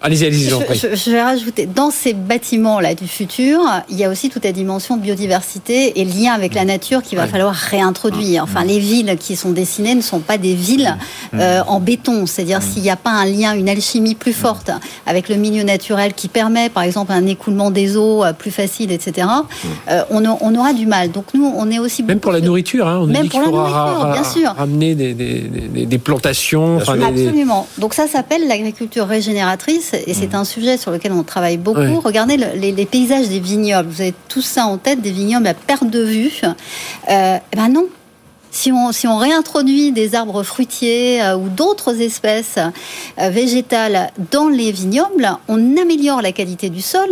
Allez-y, 0.00 0.26
allez-y, 0.26 0.44
je, 0.44 0.50
j'en 0.50 0.60
prie. 0.60 0.78
je- 0.78 0.94
je 0.94 1.10
vais 1.10 1.20
rajouter, 1.22 1.66
dans 1.66 1.90
ces 1.90 2.12
bâtiments-là 2.12 2.94
du 2.94 3.08
futur, 3.08 3.60
il 3.90 3.96
y 3.96 4.04
a 4.04 4.08
aussi 4.10 4.28
toute 4.30 4.44
la 4.44 4.52
dimension 4.52 4.96
biodiversité 4.96 6.00
et 6.00 6.04
lien 6.04 6.32
avec 6.32 6.54
la 6.54 6.64
nature 6.64 7.02
qu'il 7.02 7.18
va 7.18 7.26
falloir 7.26 7.52
réintroduire. 7.54 8.44
Enfin, 8.44 8.64
les 8.64 8.78
villes 8.78 9.16
qui 9.18 9.34
sont 9.34 9.50
dessinées 9.50 9.94
ne 9.96 10.00
sont 10.00 10.20
pas 10.20 10.38
des 10.38 10.54
villes 10.54 10.96
euh, 11.34 11.62
en 11.66 11.80
béton. 11.80 12.26
C'est-à-dire 12.26 12.62
s'il 12.62 12.82
n'y 12.82 12.90
a 12.90 12.96
pas 12.96 13.10
un 13.10 13.24
lien, 13.24 13.54
une 13.54 13.68
alchimie 13.68 14.14
plus 14.14 14.32
forte 14.32 14.70
avec 15.06 15.28
le 15.28 15.34
milieu 15.36 15.64
naturel 15.64 16.14
qui 16.14 16.28
permet, 16.28 16.68
par 16.68 16.84
exemple, 16.84 17.10
un 17.12 17.26
écoulement 17.26 17.70
des 17.70 17.96
eaux 17.96 18.24
euh, 18.24 18.32
plus 18.32 18.50
facile, 18.52 18.92
etc., 18.92 19.26
euh, 19.90 20.02
on, 20.10 20.24
a- 20.24 20.38
on 20.40 20.54
aura 20.54 20.72
du 20.74 20.86
mal. 20.86 21.10
Donc 21.10 21.26
nous, 21.34 21.52
on 21.56 21.70
est 21.70 21.78
aussi 21.80 22.02
Même 22.04 22.20
pour 22.20 22.32
la 22.32 22.40
nourriture, 22.40 22.86
hein, 22.86 23.00
on 23.02 23.06
Même 23.06 23.22
dit 23.24 23.28
pour 23.30 23.40
la 23.40 23.46
nourriture, 23.50 24.12
bien 24.12 24.24
sûr. 24.24 24.54
ramener 24.56 24.94
des, 24.94 25.14
des, 25.14 25.40
des- 25.40 25.86
des 25.86 25.98
plantations. 25.98 26.76
enfin, 26.76 26.96
des- 26.96 27.00
des- 27.12 27.26
Absolument. 27.26 27.66
Donc 27.78 27.94
ça 27.94 28.06
s'appelle 28.06 28.46
l'agriculture 28.46 29.06
régénératrice 29.06 29.87
et 29.94 30.14
c'est 30.14 30.34
un 30.34 30.44
sujet 30.44 30.76
sur 30.76 30.90
lequel 30.90 31.12
on 31.12 31.22
travaille 31.22 31.56
beaucoup. 31.56 32.00
Regardez 32.00 32.36
le- 32.36 32.54
les, 32.56 32.72
les 32.72 32.86
paysages 32.86 33.28
des 33.28 33.40
vignobles. 33.40 33.88
Vous 33.88 34.00
avez 34.00 34.14
tout 34.28 34.42
ça 34.42 34.66
en 34.66 34.78
tête, 34.78 35.00
des 35.00 35.10
vignobles 35.10 35.46
à 35.46 35.54
perte 35.54 35.88
de 35.88 36.02
vue. 36.02 36.32
Euh, 36.44 37.36
eh 37.52 37.56
ben 37.56 37.68
non. 37.68 37.86
Si 38.50 38.72
on, 38.72 38.92
si 38.92 39.06
on 39.06 39.18
réintroduit 39.18 39.92
des 39.92 40.14
arbres 40.14 40.42
fruitiers 40.42 41.22
euh, 41.22 41.36
ou 41.36 41.48
d'autres 41.50 42.00
espèces 42.00 42.56
euh, 43.18 43.28
végétales 43.28 44.10
dans 44.30 44.48
les 44.48 44.72
vignobles, 44.72 45.30
on 45.48 45.76
améliore 45.76 46.22
la 46.22 46.32
qualité 46.32 46.70
du 46.70 46.80
sol 46.80 47.10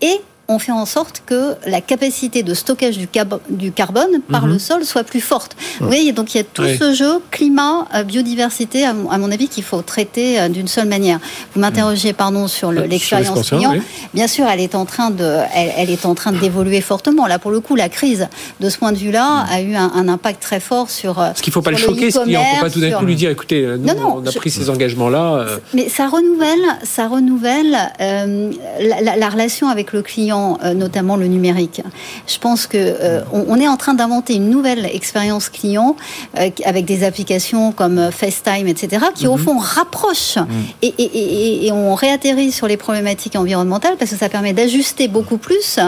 et 0.00 0.20
on 0.48 0.58
fait 0.58 0.72
en 0.72 0.84
sorte 0.84 1.22
que 1.24 1.54
la 1.66 1.80
capacité 1.80 2.42
de 2.42 2.52
stockage 2.52 2.98
du, 2.98 3.72
carbone 3.72 4.20
par 4.30 4.46
le 4.46 4.58
sol 4.58 4.84
soit 4.84 5.02
plus 5.04 5.20
forte. 5.22 5.56
Vous 5.80 5.86
voyez, 5.86 6.12
donc 6.12 6.34
il 6.34 6.38
y 6.38 6.40
a 6.40 6.44
tout 6.44 6.62
Oui. 6.62 6.76
ce 6.78 6.92
jeu 6.92 7.20
climat, 7.30 7.86
euh, 7.94 8.02
biodiversité, 8.02 8.84
à 8.84 8.92
mon, 8.92 9.10
à 9.10 9.16
mon 9.18 9.30
avis, 9.32 9.48
qu'il 9.48 9.64
faut 9.64 9.80
traiter 9.80 10.38
euh, 10.40 10.48
d'une 10.48 10.68
seule 10.68 10.86
manière. 10.88 11.18
Vous 11.54 11.60
m'interrogez, 11.60 12.12
pardon, 12.12 12.46
sur 12.46 12.70
Sur 12.72 12.72
l'expérience 12.72 13.48
client. 13.48 13.72
oui. 13.72 13.80
Bien 14.12 14.26
sûr, 14.26 14.46
elle 14.46 14.60
est 14.60 14.74
en 14.74 14.84
train 14.84 15.10
de, 15.10 15.24
elle, 15.54 15.72
elle 15.78 15.90
est 15.90 16.04
en 16.04 16.14
train 16.14 16.32
d'évoluer 16.32 16.80
fortement. 16.82 17.26
Là, 17.26 17.38
pour 17.38 17.50
le 17.50 17.60
coup, 17.60 17.74
la 17.74 17.88
crise, 17.88 18.28
de 18.60 18.68
ce 18.68 18.76
point 18.78 18.92
de 18.92 18.98
vue-là, 18.98 19.46
a 19.50 19.60
eu 19.62 19.74
un, 19.74 19.90
un 19.94 20.08
impact 20.08 20.42
très 20.42 20.60
fort 20.60 20.90
sur. 20.90 21.18
euh, 21.20 21.28
Parce 21.28 21.40
qu'il 21.40 21.50
ne 21.50 21.54
faut 21.54 21.62
pas 21.62 21.70
le 21.70 21.76
choquer, 21.78 22.10
ce 22.10 22.18
client. 22.18 22.42
Il 22.44 22.50
ne 22.50 22.56
faut 22.56 22.64
pas 22.64 22.70
tout 22.70 22.80
d'un 22.80 22.92
coup 22.92 23.04
lui 23.06 23.16
dire 23.16 23.30
écoutez, 23.30 23.62
nous, 23.66 23.78
Non, 23.78 23.94
non, 23.94 24.14
on 24.22 24.26
a 24.26 24.30
je- 24.30 24.38
pris 24.38 24.50
ces 24.50 24.68
engagements-là. 24.68 25.34
euh, 25.36 25.58
mais 25.72 25.88
ça 25.88 26.06
renouvelle, 26.08 26.60
ça 26.82 27.08
renouvelle 27.08 27.76
euh, 28.00 28.50
la, 28.80 29.00
la- 29.00 29.16
la 29.16 29.28
relation 29.30 29.68
avec 29.68 29.92
le 29.94 30.02
client, 30.02 30.33
euh, 30.62 30.74
notamment 30.74 31.16
le 31.16 31.26
numérique. 31.26 31.82
Je 32.26 32.38
pense 32.38 32.66
que 32.66 32.78
euh, 32.78 33.20
on, 33.32 33.44
on 33.48 33.56
est 33.60 33.68
en 33.68 33.76
train 33.76 33.94
d'inventer 33.94 34.34
une 34.34 34.50
nouvelle 34.50 34.84
expérience 34.86 35.48
client 35.48 35.96
euh, 36.38 36.50
avec 36.64 36.84
des 36.84 37.04
applications 37.04 37.72
comme 37.72 38.10
FaceTime, 38.10 38.66
etc., 38.68 39.06
qui 39.14 39.26
au 39.26 39.36
fond 39.36 39.58
rapprochent 39.58 40.38
et, 40.82 40.92
et- 40.98 41.02
et- 41.02 41.66
et 41.66 41.72
on 41.72 41.94
réatterrit 41.94 42.52
sur 42.52 42.66
les 42.66 42.76
problématiques 42.76 43.36
environnementales 43.36 43.96
parce 43.98 44.10
que 44.10 44.16
ça 44.16 44.28
permet 44.28 44.52
d'ajuster 44.52 45.08
beaucoup 45.08 45.38
plus 45.38 45.78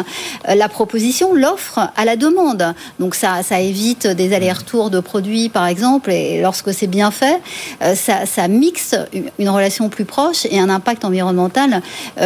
la 0.48 0.68
proposition, 0.68 1.34
l'offre 1.34 1.78
à 1.96 2.04
la 2.04 2.16
demande. 2.16 2.74
Donc 3.00 3.14
ça, 3.14 3.42
ça 3.42 3.60
évite 3.60 4.06
des 4.06 4.34
allers-retours 4.34 4.90
de 4.90 5.00
produits, 5.00 5.48
par 5.48 5.66
exemple, 5.66 6.10
et 6.10 6.40
lorsque 6.40 6.72
c'est 6.72 6.86
bien 6.86 7.10
fait, 7.10 7.40
ça, 7.94 8.26
ça 8.26 8.48
mixe 8.48 8.94
une- 9.38 9.48
relation 9.48 9.88
plus 9.88 10.04
proche 10.04 10.46
et 10.50 10.58
un 10.58 10.68
impact 10.68 11.04
environnemental 11.04 11.80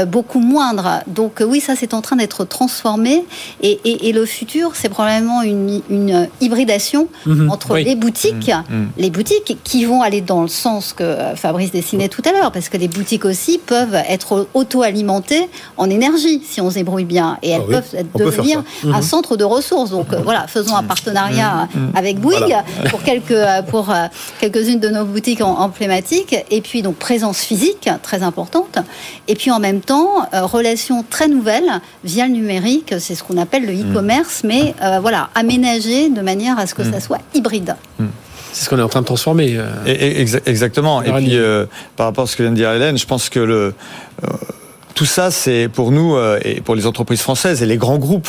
beaucoup 0.08 0.40
moindre. 0.40 1.00
Donc 1.06 1.42
oui, 1.46 1.60
ça 1.60 1.74
c'est 1.76 1.92
en 1.94 2.00
train 2.00 2.09
d'être 2.16 2.44
transformé. 2.44 3.24
Et, 3.62 3.78
et- 3.84 4.08
et 4.08 4.12
le 4.12 4.24
futur, 4.26 4.72
c'est 4.74 4.88
probablement 4.88 5.42
une, 5.42 5.80
une 5.90 6.28
hybridation 6.40 7.08
Mhm, 7.26 7.50
entre 7.50 7.74
oui. 7.74 7.84
les 7.84 7.94
boutiques, 7.96 8.50
les 8.96 9.11
boutiques 9.11 9.58
qui 9.64 9.84
vont 9.84 10.02
aller 10.02 10.20
dans 10.20 10.42
le 10.42 10.48
sens 10.48 10.92
que 10.92 11.16
Fabrice 11.36 11.70
dessinait 11.72 12.08
tout 12.08 12.22
à 12.24 12.32
l'heure, 12.32 12.52
parce 12.52 12.68
que 12.68 12.76
les 12.76 12.88
boutiques 12.88 13.24
aussi 13.24 13.58
peuvent 13.58 13.94
être 14.08 14.46
auto-alimentées 14.54 15.48
en 15.76 15.88
énergie 15.90 16.42
si 16.48 16.61
on 16.61 16.70
se 16.70 16.74
débrouille 16.76 17.04
bien, 17.04 17.38
et 17.42 17.50
elles 17.50 17.61
Ah 17.62 17.66
oui, 17.68 17.74
peuvent 17.74 18.04
devenir 18.16 18.62
Mhm. 18.84 18.94
un 18.94 19.02
centre 19.02 19.36
de 19.36 19.44
ressources. 19.44 19.90
Donc 19.90 20.14
voilà, 20.24 20.46
faisons 20.46 20.76
un 20.76 20.82
partenariat 20.82 21.68
avec 21.94 22.18
Bouygues 22.18 22.38
Voilà. 22.40 22.64
pour 22.90 23.02
quelques 23.02 23.34
pour 23.70 23.90
euh, 23.90 24.06
quelques-unes 24.40 24.80
de 24.80 24.88
nos 24.88 25.04
boutiques 25.04 25.42
emblématiques, 25.42 26.34
et 26.50 26.61
puis 26.61 26.82
donc 26.82 26.96
présence 26.96 27.38
physique 27.38 27.88
très 28.02 28.22
importante, 28.22 28.78
et 29.28 29.34
puis 29.34 29.50
en 29.50 29.58
même 29.61 29.80
temps 29.80 30.26
euh, 30.34 30.44
relation 30.46 31.04
très 31.08 31.28
nouvelle 31.28 31.70
via 32.05 32.26
le 32.26 32.32
numérique, 32.32 32.94
c'est 32.98 33.14
ce 33.14 33.22
qu'on 33.22 33.36
appelle 33.36 33.66
le 33.66 33.72
e-commerce, 33.72 34.42
mais 34.44 34.74
euh, 34.82 35.01
voilà 35.01 35.28
aménagé 35.34 36.09
de 36.09 36.20
manière 36.20 36.59
à 36.59 36.66
ce 36.66 36.74
que 36.74 36.82
ça 36.84 37.01
soit 37.01 37.20
hybride. 37.34 37.76
C'est 38.53 38.64
ce 38.64 38.70
qu'on 38.70 38.78
est 38.78 38.82
en 38.82 38.88
train 38.88 39.01
de 39.03 39.07
transformer. 39.07 39.55
euh. 39.57 39.66
Et- 39.86 40.20
et- 40.20 40.24
exa- 40.24 40.40
exactement. 40.46 41.03
Et 41.03 41.12
puis, 41.12 41.36
euh, 41.36 41.66
par 41.96 42.07
rapport 42.07 42.24
à 42.24 42.26
ce 42.26 42.34
que 42.36 42.42
vient 42.42 42.51
de 42.51 42.57
dire 42.57 42.72
Hélène, 42.72 42.98
je 42.98 43.07
pense 43.07 43.28
que 43.28 43.38
le, 43.38 43.74
euh, 44.24 44.28
tout 44.94 45.05
ça, 45.05 45.30
c'est 45.30 45.68
pour 45.68 45.92
nous 45.92 46.16
euh, 46.16 46.38
et 46.44 46.61
pour 46.61 46.74
les 46.74 46.86
entreprises 46.86 47.20
françaises 47.20 47.62
et 47.62 47.66
les 47.66 47.76
grands 47.76 47.98
groupes 47.98 48.28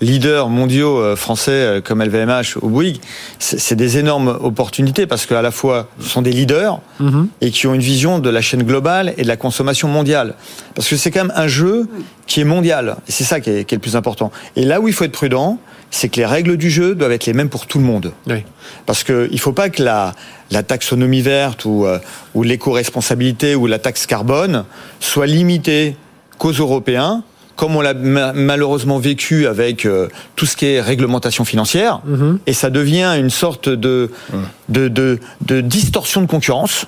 leaders 0.00 0.48
mondiaux 0.48 0.98
euh, 0.98 1.16
français 1.16 1.50
euh, 1.52 1.80
comme 1.80 2.02
LVMH 2.02 2.56
ou 2.62 2.68
Bouygues, 2.68 3.00
c'est 3.38 3.76
des 3.76 3.98
énormes 3.98 4.38
opportunités 4.42 5.06
parce 5.06 5.26
qu'à 5.26 5.42
la 5.42 5.50
fois, 5.50 5.88
ce 6.00 6.08
sont 6.08 6.22
des 6.22 6.32
leaders 6.32 6.80
Mhm. 7.00 7.28
et 7.40 7.50
qui 7.50 7.66
ont 7.66 7.74
une 7.74 7.80
vision 7.80 8.18
de 8.18 8.28
la 8.30 8.40
chaîne 8.42 8.62
globale 8.62 9.14
et 9.16 9.22
de 9.22 9.28
la 9.28 9.36
consommation 9.36 9.88
mondiale. 9.88 10.34
Parce 10.74 10.88
que 10.88 10.96
c'est 10.96 11.10
quand 11.10 11.24
même 11.24 11.32
un 11.36 11.48
jeu 11.48 11.88
qui 12.26 12.40
est 12.40 12.44
mondial. 12.44 12.96
Et 13.08 13.12
c'est 13.12 13.24
ça 13.24 13.40
qui 13.40 13.50
est, 13.50 13.64
qui 13.64 13.74
est 13.74 13.78
le 13.78 13.82
plus 13.82 13.96
important. 13.96 14.30
Et 14.56 14.64
là 14.64 14.80
où 14.80 14.88
il 14.88 14.94
faut 14.94 15.04
être 15.04 15.12
prudent, 15.12 15.58
c'est 15.90 16.08
que 16.08 16.16
les 16.16 16.26
règles 16.26 16.56
du 16.56 16.70
jeu 16.70 16.94
doivent 16.94 17.12
être 17.12 17.26
les 17.26 17.32
mêmes 17.32 17.48
pour 17.48 17.66
tout 17.66 17.78
le 17.78 17.84
monde. 17.84 18.12
Oui. 18.28 18.44
Parce 18.86 19.02
qu'il 19.02 19.28
ne 19.32 19.36
faut 19.38 19.52
pas 19.52 19.70
que 19.70 19.82
la, 19.82 20.14
la 20.50 20.62
taxonomie 20.62 21.22
verte 21.22 21.64
ou, 21.64 21.84
euh, 21.86 21.98
ou 22.34 22.42
l'éco-responsabilité 22.44 23.54
ou 23.54 23.66
la 23.66 23.78
taxe 23.78 24.06
carbone 24.06 24.64
soit 25.00 25.26
limitée 25.26 25.96
qu'aux 26.38 26.52
Européens, 26.52 27.22
comme 27.60 27.76
on 27.76 27.82
l'a 27.82 27.92
ma- 27.92 28.32
malheureusement 28.32 28.98
vécu 28.98 29.46
avec 29.46 29.84
euh, 29.84 30.08
tout 30.34 30.46
ce 30.46 30.56
qui 30.56 30.64
est 30.64 30.80
réglementation 30.80 31.44
financière, 31.44 32.00
Mhm. 32.06 32.38
et 32.46 32.54
ça 32.54 32.70
devient 32.70 33.12
une 33.18 33.28
sorte 33.28 33.68
de, 33.68 34.10
de, 34.70 34.88
de, 34.88 35.18
de 35.46 35.60
distorsion 35.60 36.22
de 36.22 36.26
concurrence 36.26 36.86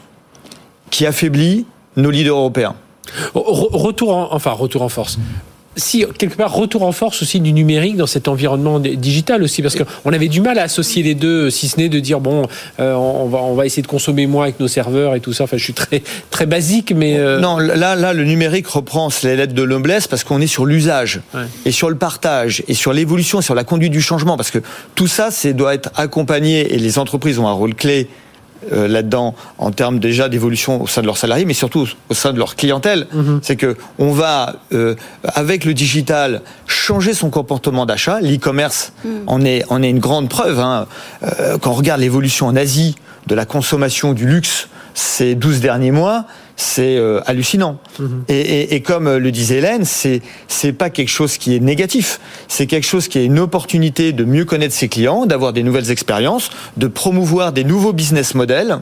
qui 0.91 1.05
affaiblit 1.05 1.67
nos 1.97 2.11
leaders 2.11 2.37
européens. 2.39 2.75
Re- 3.35 3.69
Retour 3.77 4.17
en, 4.17 4.29
enfin 4.33 4.53
retour 4.53 4.81
en 4.81 4.89
force. 4.89 5.19
Si 5.75 6.05
quelque 6.19 6.37
part 6.37 6.53
retour 6.53 6.83
en 6.83 6.93
force 6.93 7.23
aussi 7.23 7.41
du 7.41 7.53
numérique 7.55 7.97
dans 7.97 8.07
cet 8.07 8.29
environnement 8.29 8.79
digital 8.79 9.43
aussi 9.43 9.63
parce 9.63 9.75
qu'on 9.75 10.13
avait 10.13 10.29
du 10.29 10.43
mal 10.43 10.59
à 10.59 10.65
associer 10.65 11.03
les 11.03 11.15
deux 11.15 11.49
si 11.49 11.67
ce 11.67 11.79
n'est 11.79 11.89
de 11.89 11.99
dire 11.99 12.21
bon 12.21 12.47
euh, 12.79 12.93
on 12.93 13.27
va 13.27 13.39
on 13.39 13.55
va 13.55 13.65
essayer 13.65 13.83
de 13.83 13.87
consommer 13.87 14.27
moins 14.27 14.43
avec 14.45 14.61
nos 14.61 14.69
serveurs 14.69 15.15
et 15.15 15.21
tout 15.21 15.33
ça 15.33 15.45
enfin 15.45 15.57
je 15.57 15.65
suis 15.65 15.73
très 15.73 16.03
très 16.31 16.45
basique 16.45 16.93
mais 16.95 17.19
euh, 17.19 17.41
Non, 17.41 17.57
là, 17.57 17.95
là, 17.97 18.13
le 18.13 18.25
numérique 18.25 18.67
reprend 18.67 19.09
les 19.23 19.35
lettres 19.35 19.55
de 19.55 19.65
noblesse 19.65 20.07
parce 20.09 20.25
qu'on 20.25 20.43
est 20.43 20.47
sur 20.47 20.67
l'usage 20.67 21.21
Ouais. 21.35 21.45
et 21.65 21.73
sur 21.73 21.89
le 21.89 21.97
partage 21.97 22.63
et 22.69 22.75
sur 22.75 22.93
l'évolution, 22.93 23.41
sur 23.41 23.55
la 23.55 23.65
conduite 23.65 23.93
du 23.93 24.03
changement. 24.03 24.37
Parce 24.37 24.51
que 24.51 24.59
tout 24.95 25.07
ça, 25.07 25.31
c'est 25.31 25.55
doit 25.55 25.75
être 25.75 25.91
accompagné 25.97 26.75
et 26.75 26.79
les 26.79 26.99
entreprises 26.99 27.39
ont 27.39 27.49
un 27.49 27.53
rôle 27.53 27.75
clé 27.75 28.09
euh, 28.73 28.87
là-dedans 28.89 29.35
en 29.59 29.71
termes 29.71 29.99
déjà 29.99 30.29
d'évolution 30.29 30.81
au 30.83 30.87
sein 30.87 31.01
de 31.01 31.07
leurs 31.07 31.17
salariés, 31.17 31.45
mais 31.45 31.55
surtout 31.55 31.89
au 32.09 32.15
sein 32.15 32.33
de 32.33 32.39
leur 32.39 32.55
clientèle. 32.57 33.07
C'est 33.43 33.57
que 33.57 33.77
on 33.99 34.13
va 34.13 34.57
euh, 34.73 34.95
avec 35.25 35.65
le 35.65 35.75
digital 35.75 36.43
changer 36.67 37.15
son 37.15 37.31
comportement 37.31 37.87
d'achat. 37.87 38.21
L'e-commerce 38.21 38.93
en 39.27 39.45
est 39.45 39.65
en 39.71 39.83
est 39.83 39.91
une 39.91 39.99
grande 39.99 40.29
preuve. 40.29 40.61
hein. 40.61 40.87
Euh, 41.41 41.59
quand 41.59 41.71
on 41.71 41.75
regarde 41.75 42.01
l'évolution 42.01 42.47
en 42.47 42.57
Asie 42.57 42.95
de 43.27 43.35
la 43.35 43.45
consommation 43.45 44.13
du 44.13 44.27
luxe 44.27 44.69
ces 44.95 45.35
12 45.35 45.61
derniers 45.61 45.91
mois, 45.91 46.25
c'est 46.57 46.97
euh, 46.97 47.21
hallucinant. 47.27 47.79
Mhm. 47.99 48.25
Et, 48.29 48.83
comme 48.83 49.17
le 49.17 49.31
disait 49.31 49.59
Hélène, 49.59 49.85
c'est 49.85 50.23
c'est 50.49 50.73
pas 50.73 50.91
quelque 50.91 51.09
chose 51.09 51.37
qui 51.37 51.57
est 51.57 51.61
négatif. 51.61 52.21
C'est 52.49 52.67
quelque 52.67 52.87
chose 52.87 53.09
qui 53.09 53.19
est 53.19 53.25
une 53.25 53.39
opportunité 53.39 54.13
de 54.13 54.25
mieux 54.25 54.45
connaître 54.45 54.75
ses 54.75 54.89
clients, 54.89 55.27
d'avoir 55.27 55.53
des 55.53 55.63
nouvelles 55.63 55.91
expériences, 55.91 56.51
de 56.77 56.87
promouvoir 56.87 57.53
des 57.53 57.65
nouveaux 57.65 57.93
business 57.93 58.35
models 58.35 58.79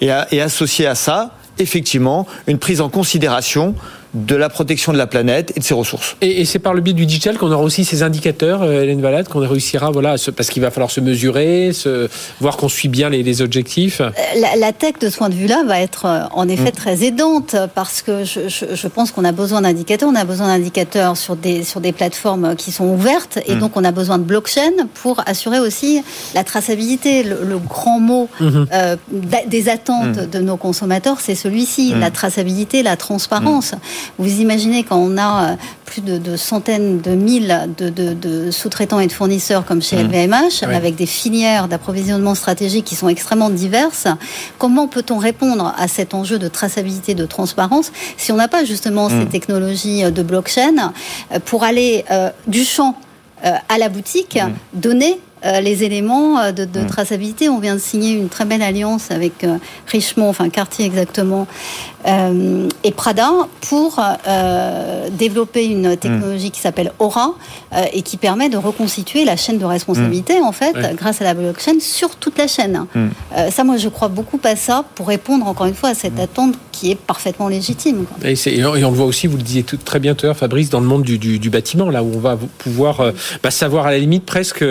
et, 0.00 0.10
et 0.30 0.40
associer 0.40 0.86
à 0.86 0.94
ça 0.94 1.34
effectivement 1.58 2.26
une 2.46 2.58
prise 2.58 2.80
en 2.80 2.88
considération 2.88 3.74
de 4.14 4.34
la 4.34 4.48
protection 4.48 4.92
de 4.92 4.98
la 4.98 5.06
planète 5.06 5.52
et 5.56 5.60
de 5.60 5.64
ses 5.64 5.74
ressources. 5.74 6.16
Et, 6.20 6.44
c'est 6.44 6.58
par 6.58 6.74
le 6.74 6.80
biais 6.80 6.94
du 6.94 7.06
digital 7.06 7.38
qu'on 7.38 7.50
aura 7.52 7.62
aussi 7.62 7.84
ces 7.84 8.02
indicateurs, 8.02 8.62
euh, 8.62 8.82
Hélène 8.82 9.00
Valade, 9.00 9.28
qu'on 9.28 9.40
réussira, 9.40 9.90
voilà, 9.90 10.16
parce 10.36 10.48
qu'il 10.48 10.62
va 10.62 10.70
falloir 10.70 10.90
se 10.90 11.00
mesurer, 11.00 11.72
se, 11.72 12.08
voir 12.40 12.56
qu'on 12.56 12.68
suit 12.68 12.88
bien 12.88 13.08
les, 13.08 13.42
objectifs. 13.42 14.00
Euh, 14.00 14.10
la, 14.58 14.72
tech, 14.72 14.94
de 15.00 15.08
ce 15.08 15.16
point 15.16 15.28
de 15.28 15.34
vue-là, 15.34 15.62
va 15.66 15.80
être 15.80 16.06
euh, 16.06 16.22
en 16.32 16.48
effet 16.48 16.70
mm. 16.70 16.72
très 16.72 17.04
aidante 17.04 17.54
parce 17.74 18.02
que 18.02 18.24
je, 18.24 18.88
pense 18.88 19.12
qu'on 19.12 19.24
a 19.24 19.32
besoin 19.32 19.60
d'indicateurs. 19.60 20.08
On 20.08 20.16
a 20.16 20.24
besoin 20.24 20.48
d'indicateurs 20.48 21.16
sur 21.16 21.36
des, 21.36 21.62
sur 21.62 21.80
des 21.80 21.92
plateformes 21.92 22.56
qui 22.56 22.72
sont 22.72 22.86
ouvertes 22.86 23.38
et 23.46 23.54
mm. 23.54 23.60
donc 23.60 23.76
on 23.76 23.84
a 23.84 23.92
besoin 23.92 24.18
de 24.18 24.24
blockchain 24.24 24.72
pour 24.94 25.22
assurer 25.26 25.60
aussi 25.60 26.02
la 26.34 26.42
traçabilité. 26.42 27.22
Le, 27.22 27.58
grand 27.58 28.00
mot 28.00 28.28
mm-hmm. 28.40 28.96
des 29.46 29.68
attentes 29.68 30.16
mm. 30.16 30.30
de 30.30 30.38
nos 30.40 30.56
consommateurs, 30.56 31.20
c'est 31.20 31.34
celui-ci, 31.34 31.94
la 31.94 32.10
traçabilité, 32.10 32.82
la 32.82 32.96
transparence. 32.96 33.74
Vous 34.18 34.40
imaginez 34.40 34.84
quand 34.84 34.96
on 34.96 35.16
a 35.16 35.52
euh, 35.52 35.56
plus 35.84 36.02
de, 36.02 36.36
centaines 36.36 37.00
de 37.00 37.10
mille 37.12 37.68
de, 37.78 38.50
sous-traitants 38.50 39.00
et 39.00 39.06
de 39.06 39.12
fournisseurs 39.12 39.64
comme 39.64 39.82
chez 39.82 40.02
LVMH, 40.02 40.62
mmh. 40.62 40.70
avec 40.70 40.94
des 40.94 41.06
filières 41.06 41.68
d'approvisionnement 41.68 42.34
stratégique 42.34 42.84
qui 42.84 42.94
sont 42.94 43.08
extrêmement 43.08 43.50
diverses, 43.50 44.06
comment 44.58 44.86
peut-on 44.86 45.18
répondre 45.18 45.74
à 45.76 45.88
cet 45.88 46.14
enjeu 46.14 46.38
de 46.38 46.48
traçabilité, 46.48 47.14
de 47.14 47.26
transparence, 47.26 47.92
si 48.16 48.30
on 48.30 48.36
n'a 48.36 48.48
pas 48.48 48.64
justement 48.64 49.08
ces 49.08 49.16
mmh. 49.16 49.28
technologies 49.28 50.04
euh, 50.04 50.10
de 50.10 50.22
blockchain 50.22 50.92
euh, 51.32 51.38
pour 51.44 51.64
aller 51.64 52.04
du 52.46 52.64
champ 52.64 52.96
à 53.42 53.78
la 53.78 53.88
boutique, 53.88 54.36
mmh. 54.36 54.78
donner 54.78 55.18
les 55.44 55.84
éléments 55.84 56.52
de, 56.52 56.66
traçabilité. 56.86 57.48
On 57.48 57.58
vient 57.58 57.74
de 57.74 57.80
signer 57.80 58.12
une 58.12 58.28
très 58.28 58.44
belle 58.44 58.62
alliance 58.62 59.10
avec 59.10 59.46
Richemont, 59.86 60.28
enfin 60.28 60.48
Cartier 60.50 60.86
exactement, 60.86 61.46
euh, 62.06 62.68
et 62.82 62.92
Prada 62.92 63.30
pour 63.68 64.00
euh, 64.26 65.08
développer 65.10 65.66
une 65.66 65.98
technologie 65.98 66.50
qui 66.50 66.60
s'appelle 66.60 66.92
Aura 66.98 67.34
euh, 67.74 67.84
et 67.92 68.00
qui 68.00 68.16
permet 68.16 68.48
de 68.48 68.56
reconstituer 68.56 69.26
la 69.26 69.36
chaîne 69.36 69.58
de 69.58 69.66
responsabilité 69.66 70.40
mm. 70.40 70.44
en 70.44 70.52
fait 70.52 70.74
grâce 70.96 71.20
à 71.20 71.24
la 71.24 71.34
blockchain 71.34 71.78
sur 71.78 72.16
toute 72.16 72.38
la 72.38 72.46
chaîne. 72.46 72.86
Mm. 72.94 73.08
ça, 73.50 73.64
moi, 73.64 73.76
je 73.76 73.88
crois 73.88 74.08
beaucoup 74.08 74.40
à 74.44 74.56
ça 74.56 74.84
pour 74.94 75.08
répondre 75.08 75.46
encore 75.46 75.66
une 75.66 75.74
fois 75.74 75.90
à 75.90 75.94
cette 75.94 76.18
attente 76.18 76.54
qui 76.72 76.90
est 76.90 76.94
parfaitement 76.94 77.48
légitime. 77.48 78.06
Et, 78.24 78.64
on 78.64 78.72
le 78.72 78.96
voit 78.96 79.04
aussi, 79.04 79.26
vous 79.26 79.36
le 79.36 79.42
disiez 79.42 79.62
tout, 79.62 79.76
très 79.76 79.98
bien 79.98 80.14
tout 80.14 80.24
à 80.24 80.28
l'heure, 80.28 80.36
Fabrice, 80.36 80.70
dans 80.70 80.80
le 80.80 80.86
monde 80.86 81.02
du, 81.02 81.50
bâtiment, 81.50 81.90
là 81.90 82.02
où 82.02 82.12
on 82.14 82.20
va 82.20 82.38
pouvoir 82.58 83.12
bah, 83.42 83.50
savoir 83.50 83.86
à 83.86 83.90
la 83.90 83.98
limite 83.98 84.24
presque 84.24 84.64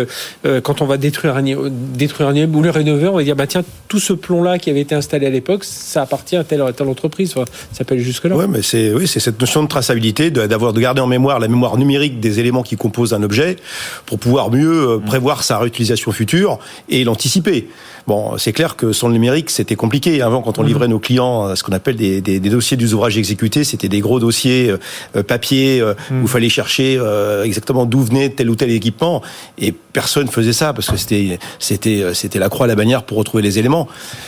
quand 0.59 0.81
on 0.81 0.85
va 0.85 0.97
détruire 0.97 1.35
un, 1.35 1.43
détruire 1.69 2.29
un 2.29 2.35
immeuble 2.35 2.55
ou 2.55 2.61
le 2.61 2.69
rénover, 2.69 3.07
on 3.07 3.15
va 3.15 3.23
dire 3.23 3.35
bah 3.35 3.47
tiens 3.47 3.63
tout 3.87 3.99
ce 3.99 4.13
plomb 4.13 4.43
là 4.43 4.57
qui 4.57 4.69
avait 4.69 4.81
été 4.81 4.95
installé 4.95 5.25
à 5.25 5.29
l'époque, 5.29 5.63
ça 5.63 6.01
appartient 6.01 6.35
à 6.35 6.43
telle, 6.43 6.61
à 6.61 6.73
telle 6.73 6.87
entreprise 6.87 7.33
ça 7.33 7.45
s'appelle 7.73 7.99
jusque-là. 7.99 8.35
Oui, 8.35 8.45
mais 8.49 8.61
c'est 8.61 8.93
oui, 8.93 9.07
c'est 9.07 9.19
cette 9.19 9.39
notion 9.39 9.63
de 9.63 9.67
traçabilité, 9.67 10.31
d'avoir 10.31 10.73
de 10.73 10.79
garder 10.79 11.01
en 11.01 11.07
mémoire 11.07 11.39
la 11.39 11.47
mémoire 11.47 11.77
numérique 11.77 12.19
des 12.19 12.39
éléments 12.39 12.63
qui 12.63 12.75
composent 12.75 13.13
un 13.13 13.23
objet 13.23 13.57
pour 14.05 14.19
pouvoir 14.19 14.51
mieux 14.51 14.89
euh, 14.89 14.97
prévoir 14.99 15.43
sa 15.43 15.57
réutilisation 15.57 16.11
future 16.11 16.59
et 16.89 17.03
l'anticiper. 17.03 17.67
Bon, 18.07 18.37
c'est 18.37 18.53
clair 18.53 18.75
que 18.75 18.91
sans 18.91 19.07
le 19.07 19.13
numérique, 19.13 19.49
c'était 19.49 19.75
compliqué. 19.75 20.21
Avant, 20.21 20.41
quand 20.41 20.57
on 20.57 20.63
livrait 20.63 20.87
mhm. 20.87 20.93
nos 20.93 20.99
clients 20.99 21.47
euh, 21.47 21.55
ce 21.55 21.63
qu'on 21.63 21.73
appelle 21.73 21.95
des, 21.95 22.21
des, 22.21 22.39
des 22.39 22.49
dossiers 22.49 22.77
exécutés, 23.17 23.63
c'était 23.63 23.89
des 23.89 23.99
gros 23.99 24.19
dossiers 24.19 24.73
euh, 25.15 25.23
papier 25.23 25.83
où 26.11 26.21
il 26.23 26.27
fallait 26.27 26.49
chercher 26.49 26.99
exactement 27.43 27.85
d'où 27.85 28.01
venait 28.01 28.29
tel 28.29 28.49
ou 28.49 28.55
tel 28.55 28.71
équipement, 28.71 29.21
et 29.57 29.71
personne 29.71 30.27
faisait 30.27 30.48
ça 30.53 30.73
parce 30.73 30.89
que 30.89 30.97
c'était 30.97 31.39
c'était 31.59 32.03
c'était 32.13 32.39
la 32.39 32.49
croix 32.49 32.65
à 32.65 32.67
la 32.67 32.75
bannière 32.75 33.03
pour 33.03 33.17
retrouver 33.17 33.43
les 33.43 33.59
éléments. 33.59 33.87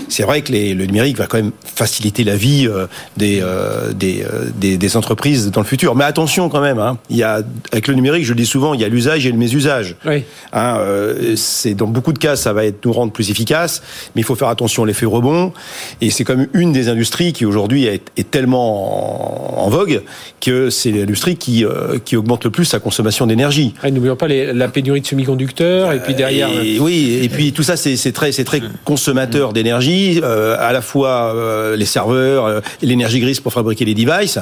C'est 0.09 0.23
vrai 0.23 0.41
que 0.41 0.51
les, 0.51 0.73
le 0.73 0.85
numérique 0.85 1.17
va 1.17 1.27
quand 1.27 1.37
même 1.37 1.51
faciliter 1.63 2.23
la 2.23 2.35
vie 2.35 2.67
euh, 2.67 2.87
euh, 3.21 3.91
des, 3.93 4.77
des, 4.77 4.97
entreprises 4.97 5.51
dans 5.51 5.61
le 5.61 5.65
futur. 5.65 5.95
Mais 5.95 6.03
attention 6.03 6.49
quand 6.49 6.61
même, 6.61 6.79
hein, 6.79 6.97
il 7.09 7.17
y 7.17 7.23
a, 7.23 7.41
avec 7.71 7.87
le 7.87 7.93
numérique, 7.93 8.25
je 8.25 8.33
le 8.33 8.37
dis 8.37 8.45
souvent, 8.45 8.73
il 8.73 8.81
y 8.81 8.83
a 8.83 8.87
l'usage 8.87 9.25
et 9.25 9.31
le 9.31 9.37
mésusage. 9.37 9.95
Oui. 10.05 10.23
Hein, 10.53 10.77
euh, 10.79 11.35
c'est 11.35 11.73
dans 11.73 11.87
beaucoup 11.87 12.13
de 12.13 12.19
cas, 12.19 12.35
ça 12.35 12.53
va 12.53 12.65
être 12.65 12.85
nous 12.85 12.93
rendre 12.93 13.11
plus 13.11 13.29
efficaces, 13.29 13.81
mais 14.15 14.21
il 14.21 14.25
faut 14.25 14.35
faire 14.35 14.49
attention 14.49 14.83
à 14.83 14.87
l'effet 14.87 15.05
rebond. 15.05 15.53
Et 16.01 16.09
c'est 16.09 16.23
comme 16.23 16.47
une 16.53 16.71
des 16.71 16.89
industries 16.89 17.33
qui 17.33 17.45
aujourd'hui 17.45 17.85
est, 17.85 18.01
tellement 18.31 19.65
en, 19.65 19.69
vogue 19.69 20.01
que 20.39 20.69
c'est 20.69 20.91
l'industrie 20.91 21.35
qui, 21.35 21.65
qui 22.05 22.15
augmente 22.15 22.43
le 22.43 22.51
plus 22.51 22.65
sa 22.65 22.79
consommation 22.79 23.25
d'énergie. 23.25 23.73
N'oublions 23.83 24.15
pas 24.15 24.27
la 24.27 24.67
pénurie 24.67 25.01
de 25.01 25.05
semi-conducteurs 25.05 25.91
et 25.91 25.99
puis 25.99 26.10
derrière. 26.13 26.49
oui, 26.79 27.19
et 27.21 27.29
puis 27.29 27.51
tout 27.51 27.63
ça 27.63 27.75
c'est 27.75 28.11
très 28.11 28.31
c'est 28.31 28.43
très 28.43 28.61
consommateur 28.85 29.53
d'énergie, 29.53 30.21
à 30.23 30.71
la 30.71 30.81
fois 30.81 31.35
les 31.75 31.85
serveurs, 31.85 32.61
l'énergie 32.81 33.19
grise 33.19 33.39
pour 33.39 33.53
fabriquer 33.53 33.85
les 33.85 33.93
devices. 33.93 34.39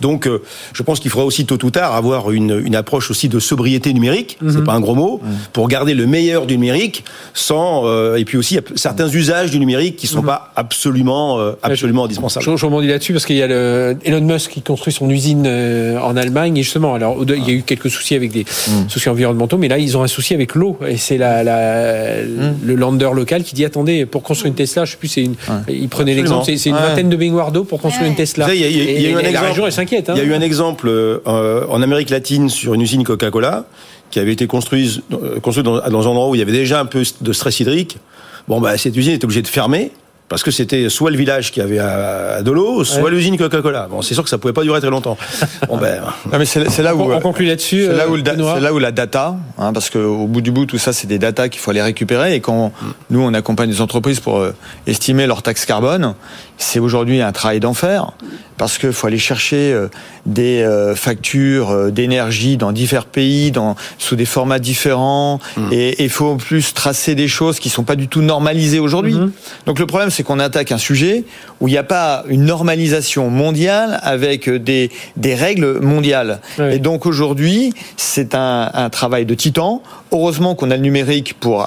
Donc, 0.00 0.26
euh, 0.26 0.42
je 0.72 0.82
pense 0.82 1.00
qu'il 1.00 1.10
faudra 1.10 1.26
aussi 1.26 1.44
tôt 1.44 1.58
ou 1.62 1.70
tard 1.70 1.94
avoir 1.94 2.30
une, 2.30 2.62
une 2.64 2.74
approche 2.74 3.10
aussi 3.10 3.28
de 3.28 3.38
sobriété 3.38 3.92
numérique. 3.92 4.38
C'est 4.40 4.58
mhm. 4.58 4.64
pas 4.64 4.72
un 4.72 4.80
gros 4.80 4.94
mot 4.94 5.20
mhm. 5.22 5.30
pour 5.52 5.68
garder 5.68 5.94
le 5.94 6.06
meilleur 6.06 6.46
du 6.46 6.56
numérique 6.56 7.04
sans 7.34 7.86
euh, 7.86 8.16
et 8.16 8.24
puis 8.24 8.36
aussi 8.36 8.58
certains 8.74 9.08
usages 9.08 9.50
du 9.50 9.58
numérique 9.58 9.96
qui 9.96 10.06
sont 10.06 10.20
mhm. 10.20 10.26
pas 10.26 10.52
absolument 10.56 11.38
euh, 11.38 11.52
absolument 11.62 12.04
indispensables. 12.04 12.44
Je, 12.44 12.56
je 12.56 12.66
rebondis 12.66 12.88
là-dessus 12.88 13.12
parce 13.12 13.26
qu'il 13.26 13.36
y 13.36 13.42
a 13.42 13.46
le, 13.46 13.96
Elon 14.04 14.20
Musk 14.20 14.52
qui 14.52 14.62
construit 14.62 14.92
son 14.92 15.10
usine 15.10 15.46
en 15.46 16.16
Allemagne 16.16 16.56
et 16.56 16.62
justement, 16.62 16.94
alors 16.94 17.16
il 17.22 17.46
y 17.46 17.50
a 17.50 17.54
eu 17.54 17.62
quelques 17.62 17.90
soucis 17.90 18.14
avec 18.14 18.32
des 18.32 18.44
soucis 18.88 19.08
environnementaux, 19.08 19.58
mais 19.58 19.68
là 19.68 19.78
ils 19.78 19.96
ont 19.96 20.02
un 20.02 20.08
souci 20.08 20.34
avec 20.34 20.54
l'eau 20.54 20.78
et 20.86 20.96
c'est 21.10 21.18
la, 21.18 21.42
la 21.42 22.22
le 22.22 22.74
lander 22.76 23.10
local 23.12 23.42
qui 23.42 23.56
dit 23.56 23.64
attendez 23.64 24.06
pour 24.06 24.22
construire 24.22 24.50
une 24.50 24.54
Tesla, 24.54 24.84
je 24.84 24.92
sais 24.92 24.96
plus, 24.96 25.08
c'est 25.08 25.24
une, 25.24 25.34
il 25.68 25.88
prenait 25.88 26.14
l'exemple, 26.14 26.44
c'est 26.44 26.68
une 26.68 26.76
vingtaine 26.76 27.08
de 27.08 27.16
baignoires 27.16 27.50
d'eau 27.50 27.64
pour 27.64 27.80
construire 27.80 28.08
une 28.08 28.14
Tesla. 28.14 28.54
Il 28.54 28.60
y, 28.60 29.06
a, 29.06 29.10
eu 29.10 29.16
un 29.16 29.18
exemple, 29.18 29.72
s'inquiète. 29.72 30.08
Il 30.14 30.18
y 30.18 30.20
a 30.20 30.24
eu 30.24 30.34
un 30.34 30.40
exemple 30.40 30.88
euh, 30.88 31.66
en 31.68 31.82
Amérique 31.82 32.10
latine 32.10 32.48
sur 32.48 32.74
une 32.74 32.80
usine 32.80 33.02
Coca-Cola 33.02 33.64
qui 34.12 34.20
avait 34.20 34.32
été 34.32 34.46
construite, 34.46 35.02
euh, 35.12 35.40
construite 35.40 35.66
dans, 35.66 35.80
dans, 35.80 36.06
un 36.06 36.10
endroit 36.10 36.28
où 36.28 36.36
il 36.36 36.38
y 36.38 36.42
avait 36.42 36.52
déjà 36.52 36.80
un 36.80 36.86
peu 36.86 37.02
de 37.20 37.32
stress 37.32 37.58
hydrique. 37.58 37.98
Bon, 38.46 38.60
bah, 38.60 38.78
cette 38.78 38.96
usine 38.96 39.12
est 39.12 39.24
obligée 39.24 39.42
de 39.42 39.48
fermer 39.48 39.90
parce 40.30 40.44
que 40.44 40.52
c'était 40.52 40.88
soit 40.88 41.10
le 41.10 41.16
village 41.16 41.50
qui 41.50 41.60
avait 41.60 41.80
à, 41.80 42.40
de 42.42 42.50
l'eau, 42.52 42.84
soit 42.84 43.10
l'usine 43.10 43.36
Coca-Cola. 43.36 43.88
Bon, 43.90 44.00
c'est 44.00 44.14
sûr 44.14 44.22
que 44.22 44.30
ça 44.30 44.38
pouvait 44.38 44.52
pas 44.52 44.62
durer 44.62 44.80
très 44.80 44.88
longtemps. 44.88 45.18
Bon, 45.68 45.76
ben, 45.76 46.00
mais 46.36 46.44
c'est 46.46 46.82
là 46.82 46.94
où 46.94 47.12
on, 47.12 47.20
conclut 47.20 47.46
là-dessus. 47.46 47.86
C'est 47.86 47.96
là 47.96 48.08
où, 48.08 48.16
euh, 48.16 48.60
là 48.60 48.72
où 48.72 48.78
la 48.78 48.92
data, 48.92 49.36
hein, 49.58 49.72
parce 49.72 49.90
qu'au 49.90 50.26
bout 50.26 50.40
du 50.40 50.50
bout, 50.50 50.66
tout 50.66 50.78
ça, 50.78 50.92
c'est 50.92 51.06
des 51.06 51.18
data 51.18 51.48
qu'il 51.48 51.60
faut 51.60 51.70
aller 51.70 51.82
récupérer. 51.82 52.34
Et 52.34 52.40
quand 52.40 52.72
nous, 53.10 53.20
on 53.20 53.34
accompagne 53.34 53.70
les 53.70 53.80
entreprises 53.80 54.20
pour 54.20 54.38
euh, 54.38 54.54
estimer 54.86 55.26
leur 55.26 55.42
taxe 55.42 55.64
carbone, 55.64 56.14
c'est 56.58 56.78
aujourd'hui 56.78 57.20
un 57.20 57.32
travail 57.32 57.60
d'enfer 57.60 58.12
parce 58.60 58.76
qu'il 58.76 58.92
faut 58.92 59.06
aller 59.06 59.16
chercher 59.16 59.72
euh, 59.72 59.88
des 60.26 60.62
factures 60.94 61.90
d'énergie 61.90 62.58
dans 62.58 62.72
divers 62.72 63.06
pays, 63.06 63.52
dans, 63.52 63.74
sous 63.96 64.16
des 64.16 64.26
formats 64.26 64.58
différents, 64.58 65.40
mm. 65.56 65.68
et 65.72 66.04
il 66.04 66.10
faut 66.10 66.26
en 66.26 66.36
plus 66.36 66.74
tracer 66.74 67.14
des 67.14 67.26
choses 67.26 67.58
qui 67.58 67.70
sont 67.70 67.84
pas 67.84 67.96
du 67.96 68.06
tout 68.06 68.20
normalisées 68.20 68.78
aujourd'hui. 68.78 69.14
Mm-hmm. 69.14 69.30
Donc 69.64 69.78
le 69.78 69.86
problème, 69.86 70.10
c'est 70.10 70.24
qu'on 70.24 70.38
attaque 70.38 70.72
un 70.72 70.78
sujet 70.78 71.24
où 71.60 71.68
il 71.68 71.70
n'y 71.70 71.78
a 71.78 71.82
pas 71.82 72.24
une 72.28 72.44
normalisation 72.44 73.30
mondiale 73.30 73.98
avec 74.02 74.50
des, 74.50 74.90
des 75.16 75.34
règles 75.34 75.80
mondiales. 75.80 76.40
Et 76.58 76.80
donc 76.80 77.06
aujourd'hui, 77.06 77.72
c'est 77.96 78.34
un, 78.34 78.70
un 78.74 78.90
travail 78.90 79.24
de 79.24 79.34
titan. 79.34 79.82
Heureusement 80.12 80.54
qu'on 80.54 80.70
a 80.70 80.76
le 80.76 80.82
numérique 80.82 81.32
pour 81.40 81.66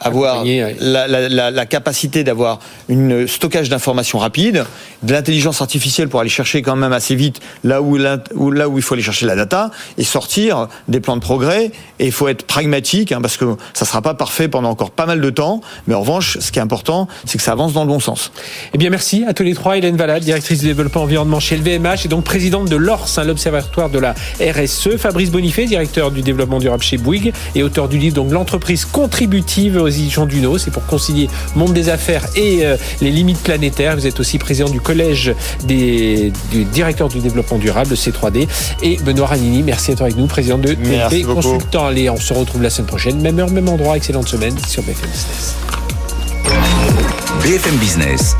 avoir 0.00 0.44
la, 0.44 1.06
la, 1.06 1.50
la, 1.50 1.66
capacité 1.66 2.24
d'avoir 2.24 2.58
une 2.88 3.26
stockage 3.26 3.68
d'informations 3.68 4.18
rapide, 4.18 4.64
de 5.02 5.12
l'intelligence 5.12 5.60
artificielle 5.60 6.08
pour 6.08 6.20
aller 6.20 6.30
chercher 6.30 6.62
quand 6.62 6.76
même 6.76 6.92
assez 6.92 7.14
vite 7.14 7.40
là 7.64 7.82
où, 7.82 7.96
là 7.96 8.18
où 8.68 8.78
il 8.78 8.82
faut 8.82 8.94
aller 8.94 9.02
chercher 9.02 9.26
la 9.26 9.36
data 9.36 9.70
et 9.98 10.04
sortir 10.04 10.68
des 10.88 11.00
plans 11.00 11.16
de 11.16 11.22
progrès. 11.22 11.70
Et 11.98 12.06
il 12.06 12.12
faut 12.12 12.28
être 12.28 12.44
pragmatique 12.44 13.12
hein, 13.12 13.20
parce 13.20 13.36
que 13.36 13.56
ça 13.74 13.84
sera 13.84 14.02
pas 14.02 14.14
parfait 14.14 14.48
pendant 14.48 14.70
encore 14.70 14.90
pas 14.90 15.06
mal 15.06 15.20
de 15.20 15.30
temps. 15.30 15.60
Mais 15.86 15.94
en 15.94 16.00
revanche, 16.00 16.38
ce 16.40 16.52
qui 16.52 16.58
est 16.58 16.62
important, 16.62 17.08
c'est 17.24 17.38
que 17.38 17.44
ça 17.44 17.52
avance 17.52 17.72
dans 17.72 17.82
le 17.82 17.88
bon 17.88 18.00
sens. 18.00 18.32
Eh 18.74 18.78
bien, 18.78 18.90
merci 18.90 19.24
à 19.26 19.34
tous 19.34 19.42
les 19.42 19.54
trois. 19.54 19.76
Hélène 19.76 19.96
Valade, 19.96 20.22
directrice 20.22 20.60
du 20.60 20.66
développement 20.66 21.02
environnement 21.02 21.40
chez 21.40 21.56
LVMH 21.56 22.06
et 22.06 22.08
donc 22.08 22.24
présidente 22.24 22.68
de 22.68 22.76
l'ORS, 22.76 23.18
hein, 23.18 23.24
l'Observatoire 23.24 23.90
de 23.90 23.98
la 23.98 24.14
RSE. 24.40 24.96
Fabrice 24.96 25.30
Bonifay, 25.30 25.66
directeur 25.66 26.10
du 26.10 26.22
développement 26.22 26.58
durable 26.58 26.82
chez 26.82 26.96
Bouygues 26.96 27.32
et 27.54 27.62
auteur 27.62 27.88
du 27.88 27.98
livre 27.98 28.14
donc 28.14 28.32
l'entreprise 28.32 28.84
contributive 28.84 29.78
Jean 29.90 30.26
Duno. 30.26 30.58
C'est 30.58 30.70
pour 30.70 30.84
concilier 30.86 31.28
monde 31.56 31.72
des 31.72 31.88
affaires 31.88 32.26
et 32.36 32.64
euh, 32.64 32.76
les 33.00 33.10
limites 33.10 33.42
planétaires. 33.42 33.96
Vous 33.96 34.06
êtes 34.06 34.20
aussi 34.20 34.38
président 34.38 34.68
du 34.68 34.80
collège 34.80 35.34
des, 35.64 36.32
du 36.50 36.64
directeur 36.64 37.08
du 37.08 37.20
développement 37.20 37.58
durable, 37.58 37.94
C3D. 37.94 38.48
Et 38.82 38.96
Benoît 38.98 39.26
Ranini, 39.26 39.62
merci 39.62 39.90
d'être 39.90 40.02
avec 40.02 40.16
nous, 40.16 40.26
président 40.26 40.58
de 40.58 40.74
TP 40.74 41.24
Consultant. 41.24 41.86
Allez, 41.86 42.10
on 42.10 42.16
se 42.16 42.32
retrouve 42.32 42.62
la 42.62 42.70
semaine 42.70 42.86
prochaine, 42.86 43.20
même 43.20 43.38
heure, 43.38 43.50
même 43.50 43.68
endroit. 43.68 43.96
Excellente 43.96 44.28
semaine 44.28 44.56
sur 44.66 44.82
BFM 44.82 45.10
Business. 45.10 45.56
BFM 47.42 47.76
Business, 47.76 48.36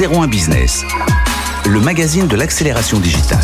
01 0.00 0.26
Business, 0.26 0.82
le 1.68 1.80
magazine 1.80 2.26
de 2.26 2.36
l'accélération 2.36 2.98
digitale. 2.98 3.38